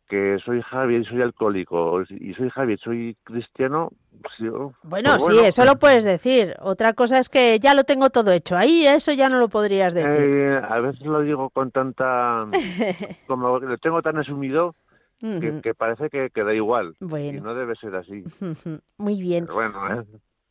que 0.07 0.37
soy 0.45 0.61
Javier 0.61 1.01
y 1.01 1.05
soy 1.05 1.21
alcohólico, 1.21 2.01
y 2.09 2.33
soy 2.35 2.49
Javier 2.51 2.77
y 2.79 2.83
soy 2.83 3.17
cristiano, 3.23 3.89
pues 4.21 4.35
yo- 4.37 4.71
Bueno, 4.83 5.15
pues 5.17 5.25
sí, 5.35 5.39
eso 5.45 5.65
lo 5.65 5.77
puedes 5.77 6.03
decir. 6.03 6.55
Otra 6.61 6.93
cosa 6.93 7.17
es 7.17 7.27
que 7.27 7.59
ya 7.59 7.73
lo 7.73 7.85
tengo 7.85 8.11
todo 8.11 8.31
hecho. 8.31 8.55
Ahí 8.55 8.85
eso 8.85 9.11
ya 9.13 9.29
no 9.29 9.39
lo 9.39 9.49
podrías 9.49 9.93
decir. 9.95 10.11
eh, 10.11 10.61
a 10.63 10.79
veces 10.79 11.01
lo 11.01 11.21
digo 11.21 11.49
con 11.49 11.71
tanta, 11.71 12.45
como 13.27 13.59
lo 13.59 13.77
tengo 13.79 14.01
tan 14.01 14.17
asumido, 14.17 14.75
que, 15.19 15.73
parece 15.75 16.09
que, 16.11 16.29
que 16.29 16.43
da 16.43 16.53
igual, 16.53 16.95
y 16.99 17.05
Bueno. 17.05 17.41
no 17.41 17.55
debe 17.55 17.75
ser 17.75 17.95
así. 17.95 18.23
Muy 18.97 19.19
bien. 19.19 19.45
Pero 19.47 19.55
bueno, 19.55 20.01
¿eh? 20.01 20.05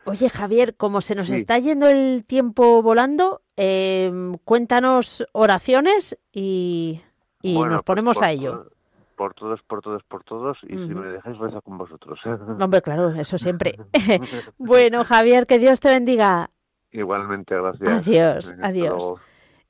Oye, 0.07 0.29
Javier, 0.29 0.77
como 0.77 1.01
se 1.01 1.15
nos 1.15 1.29
Sí. 1.29 1.37
está 1.37 1.59
yendo 1.59 1.89
el 1.89 2.25
tiempo 2.27 2.83
volando, 2.83 3.43
eh, 3.57 4.13
cuéntanos 4.45 5.27
oraciones 5.33 6.19
y, 6.33 7.01
y 7.43 7.55
Bueno, 7.55 7.73
nos 7.75 7.83
pues 7.83 7.87
ponemos 7.87 8.15
por 8.17 8.25
a 8.25 8.31
ello. 8.33 8.71
Por 9.17 9.33
todos, 9.35 9.63
por 9.63 9.81
todos, 9.81 10.03
por 10.05 10.25
todos, 10.25 10.59
y 10.65 10.73
si 10.75 10.95
me 10.95 11.07
dejáis 11.09 11.39
rezo 11.39 11.63
con 11.63 11.79
vosotros. 11.79 12.19
Hombre, 12.61 12.83
claro, 12.83 13.11
eso 13.11 13.39
siempre. 13.39 13.77
bueno, 14.59 15.05
Javier, 15.05 15.47
que 15.47 15.59
Dios 15.59 15.79
te 15.81 15.89
bendiga. 15.91 16.51
Igualmente, 16.91 17.55
gracias. 17.55 18.07
Adiós, 18.07 18.53
hasta 18.53 18.67
adiós. 18.67 18.89
luego. 18.99 19.21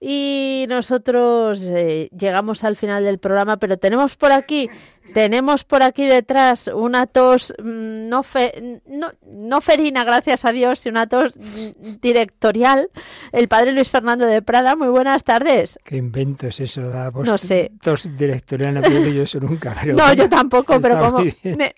Y 0.07 0.67
nosotros 0.69 1.63
eh, 1.63 2.11
llegamos 2.15 2.63
al 2.63 2.77
final 2.77 3.05
del 3.05 3.19
programa, 3.19 3.57
pero 3.57 3.79
tenemos 3.79 4.17
por 4.17 4.33
aquí, 4.33 4.69
tenemos 5.15 5.65
por 5.65 5.83
aquí 5.83 6.05
detrás 6.05 6.69
una 6.69 7.07
tos 7.07 7.55
mm, 7.59 8.07
no, 8.09 8.23
fe- 8.23 8.83
no, 8.87 9.13
no 9.27 9.63
ferina, 9.63 10.05
gracias 10.05 10.45
a 10.45 10.53
Dios, 10.53 10.85
y 10.85 10.91
una 10.91 11.07
tos 11.07 11.39
mm, 11.39 12.01
directorial. 12.03 12.91
El 13.33 13.49
padre 13.49 13.73
Luis 13.73 13.89
Fernando 13.89 14.27
de 14.27 14.43
Prada, 14.43 14.77
muy 14.77 14.89
buenas 14.89 15.25
tardes. 15.25 15.79
¿Qué 15.85 15.97
invento 15.97 16.49
es 16.49 16.61
eso? 16.61 16.83
La 16.83 17.09
voz 17.09 17.27
No 17.27 17.39
sé. 17.39 17.73
tos 17.81 18.07
directorial 18.15 18.75
no 18.75 18.81
he 18.83 19.15
yo 19.15 19.23
eso 19.23 19.41
nunca. 19.41 19.75
pero 19.83 19.97
No, 19.97 20.13
yo 20.13 20.29
tampoco, 20.29 20.79
pero 20.83 21.01
como 21.01 21.25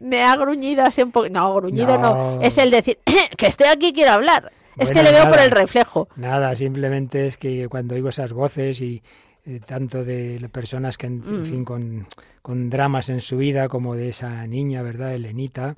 me 0.01 0.23
ha 0.23 0.35
gruñido 0.37 0.85
así 0.85 1.01
un 1.03 1.13
poco. 1.13 1.29
No, 1.29 1.55
gruñido 1.55 1.97
no. 1.97 2.37
No. 2.37 2.43
Es 2.43 2.59
el 2.59 2.73
decir 2.73 2.99
que 3.37 3.47
estoy 3.47 3.69
aquí 3.69 3.89
y 3.89 3.93
quiero 3.93 4.11
hablar. 4.13 4.51
Es 4.79 4.91
que 4.91 5.03
le 5.03 5.13
veo 5.13 5.23
por 5.25 5.33
nada. 5.33 5.45
el 5.45 5.51
reflejo. 5.51 6.09
Nada, 6.17 6.55
simplemente 6.57 7.27
es 7.27 7.37
que 7.37 7.69
cuando 7.69 7.95
oigo 7.95 8.09
esas 8.09 8.33
voces 8.33 8.81
y 8.81 9.03
eh, 9.49 9.61
tanto 9.65 10.05
de 10.05 10.49
personas 10.53 10.99
que, 10.99 11.07
en, 11.07 11.23
en 11.25 11.43
Mm. 11.43 11.45
fin, 11.45 11.65
con, 11.65 12.07
con 12.43 12.69
dramas 12.69 13.09
en 13.11 13.21
su 13.21 13.37
vida, 13.37 13.69
como 13.69 13.95
de 13.95 14.09
esa 14.09 14.45
niña, 14.49 14.83
¿verdad?, 14.83 15.15
Elenita. 15.15 15.77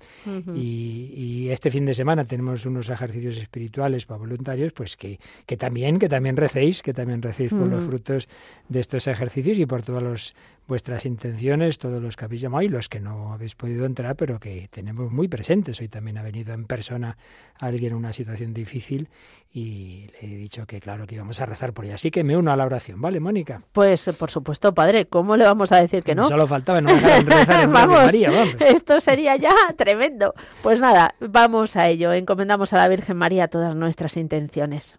Y, 0.54 1.12
y 1.14 1.50
este 1.50 1.70
fin 1.70 1.84
de 1.84 1.92
semana 1.94 2.24
tenemos 2.24 2.64
unos 2.64 2.88
ejercicios 2.88 3.36
espirituales 3.36 4.06
para 4.06 4.18
voluntarios, 4.20 4.72
pues 4.72 4.96
que, 4.96 5.20
que 5.44 5.56
también, 5.58 5.98
que 5.98 6.08
también 6.08 6.36
recéis, 6.38 6.80
que 6.82 6.94
también 6.94 7.20
recéis 7.20 7.50
por 7.50 7.66
los 7.68 7.84
frutos 7.84 8.26
de 8.70 8.80
estos 8.80 9.06
ejercicios 9.06 9.58
y 9.58 9.66
por 9.66 9.82
todas 9.82 10.02
los- 10.02 10.34
vuestras 10.68 11.06
intenciones, 11.06 11.78
todos 11.78 12.00
los 12.00 12.14
que 12.14 12.26
habéis 12.26 12.42
llamado 12.42 12.62
y 12.62 12.68
los 12.68 12.88
que 12.88 13.00
no 13.00 13.32
habéis 13.32 13.54
podido 13.54 13.86
entrar, 13.86 14.14
pero 14.16 14.38
que 14.38 14.68
tenemos 14.70 15.10
muy 15.10 15.26
presentes. 15.26 15.80
Hoy 15.80 15.88
también 15.88 16.18
ha 16.18 16.22
venido 16.22 16.52
en 16.52 16.66
persona 16.66 17.16
alguien 17.58 17.92
en 17.92 17.98
una 17.98 18.12
situación 18.12 18.52
difícil 18.52 19.08
y 19.50 20.08
le 20.12 20.34
he 20.34 20.36
dicho 20.36 20.66
que 20.66 20.78
claro 20.78 21.06
que 21.06 21.14
íbamos 21.14 21.40
a 21.40 21.46
rezar 21.46 21.72
por 21.72 21.86
ella. 21.86 21.94
Así 21.94 22.10
que 22.10 22.22
me 22.22 22.36
uno 22.36 22.52
a 22.52 22.56
la 22.56 22.66
oración, 22.66 23.00
¿vale, 23.00 23.18
Mónica? 23.18 23.62
Pues 23.72 24.10
por 24.18 24.30
supuesto, 24.30 24.74
padre, 24.74 25.06
¿cómo 25.06 25.36
le 25.36 25.44
vamos 25.44 25.72
a 25.72 25.78
decir 25.78 26.02
que 26.02 26.14
no? 26.14 26.28
Solo 26.28 26.46
faltaba 26.46 26.82
no 26.82 26.90
rezar 26.90 27.64
en 27.64 27.72
vamos, 27.72 27.96
María, 27.96 28.30
vamos. 28.30 28.56
esto 28.60 29.00
sería 29.00 29.36
ya 29.36 29.54
tremendo. 29.76 30.34
Pues 30.62 30.78
nada, 30.80 31.14
vamos 31.18 31.76
a 31.76 31.88
ello. 31.88 32.12
Encomendamos 32.12 32.74
a 32.74 32.76
la 32.76 32.88
Virgen 32.88 33.16
María 33.16 33.48
todas 33.48 33.74
nuestras 33.74 34.18
intenciones. 34.18 34.98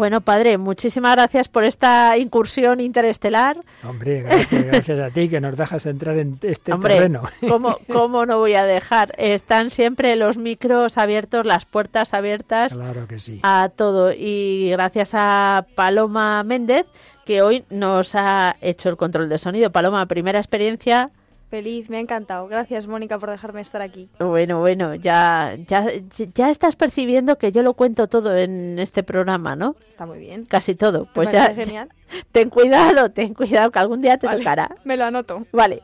Bueno, 0.00 0.22
padre, 0.22 0.56
muchísimas 0.56 1.14
gracias 1.14 1.48
por 1.48 1.62
esta 1.62 2.16
incursión 2.16 2.80
interestelar. 2.80 3.58
Hombre, 3.86 4.22
gracias, 4.22 4.98
a 4.98 5.10
ti 5.10 5.28
que 5.28 5.42
nos 5.42 5.54
dejas 5.58 5.84
entrar 5.84 6.16
en 6.16 6.38
este 6.40 6.72
Hombre, 6.72 6.94
terreno. 6.94 7.24
¿cómo, 7.46 7.76
¿Cómo 7.92 8.24
no 8.24 8.38
voy 8.38 8.54
a 8.54 8.64
dejar? 8.64 9.12
Están 9.18 9.68
siempre 9.68 10.16
los 10.16 10.38
micros 10.38 10.96
abiertos, 10.96 11.44
las 11.44 11.66
puertas 11.66 12.14
abiertas 12.14 12.78
claro 12.78 13.06
que 13.06 13.18
sí. 13.18 13.40
a 13.42 13.68
todo. 13.76 14.14
Y 14.16 14.70
gracias 14.70 15.10
a 15.12 15.66
Paloma 15.74 16.42
Méndez, 16.44 16.86
que 17.26 17.42
hoy 17.42 17.64
nos 17.68 18.14
ha 18.14 18.56
hecho 18.62 18.88
el 18.88 18.96
control 18.96 19.28
de 19.28 19.36
sonido. 19.36 19.70
Paloma, 19.70 20.06
primera 20.06 20.38
experiencia 20.38 21.10
Feliz, 21.50 21.90
me 21.90 21.96
ha 21.96 22.00
encantado. 22.00 22.46
Gracias, 22.46 22.86
Mónica, 22.86 23.18
por 23.18 23.28
dejarme 23.28 23.60
estar 23.60 23.82
aquí. 23.82 24.08
Bueno, 24.20 24.60
bueno, 24.60 24.94
ya, 24.94 25.56
ya, 25.66 25.84
ya 26.32 26.48
estás 26.48 26.76
percibiendo 26.76 27.38
que 27.38 27.50
yo 27.50 27.62
lo 27.64 27.74
cuento 27.74 28.06
todo 28.06 28.36
en 28.36 28.78
este 28.78 29.02
programa, 29.02 29.56
¿no? 29.56 29.74
Está 29.88 30.06
muy 30.06 30.20
bien. 30.20 30.44
Casi 30.44 30.76
todo. 30.76 31.08
Pues 31.12 31.30
Me 31.30 31.32
ya, 31.34 31.52
genial. 31.52 31.88
Ten 32.32 32.50
cuidado, 32.50 33.10
ten 33.10 33.34
cuidado, 33.34 33.72
que 33.72 33.78
algún 33.80 34.00
día 34.00 34.16
te 34.16 34.26
Vale, 34.28 34.38
tocará. 34.38 34.76
Me 34.84 34.96
lo 34.96 35.04
anoto. 35.04 35.44
Vale. 35.50 35.82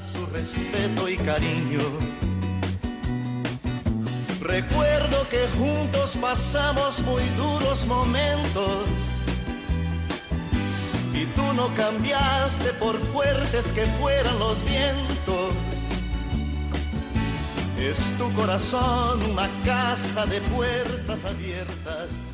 su 0.00 0.26
respeto 0.26 1.08
y 1.08 1.16
cariño. 1.16 1.80
Recuerdo 4.40 5.28
que 5.28 5.46
juntos 5.58 6.16
pasamos 6.20 7.02
muy 7.02 7.22
duros 7.36 7.84
momentos 7.86 8.86
y 11.22 11.26
tú 11.26 11.52
no 11.52 11.72
cambiaste 11.74 12.72
por 12.74 12.98
fuertes 12.98 13.72
que 13.72 13.86
fueran 14.00 14.38
los 14.38 14.62
vientos. 14.64 15.54
Es 17.78 17.98
tu 18.18 18.32
corazón 18.34 19.22
una 19.30 19.48
casa 19.64 20.26
de 20.26 20.40
puertas 20.40 21.24
abiertas 21.24 22.31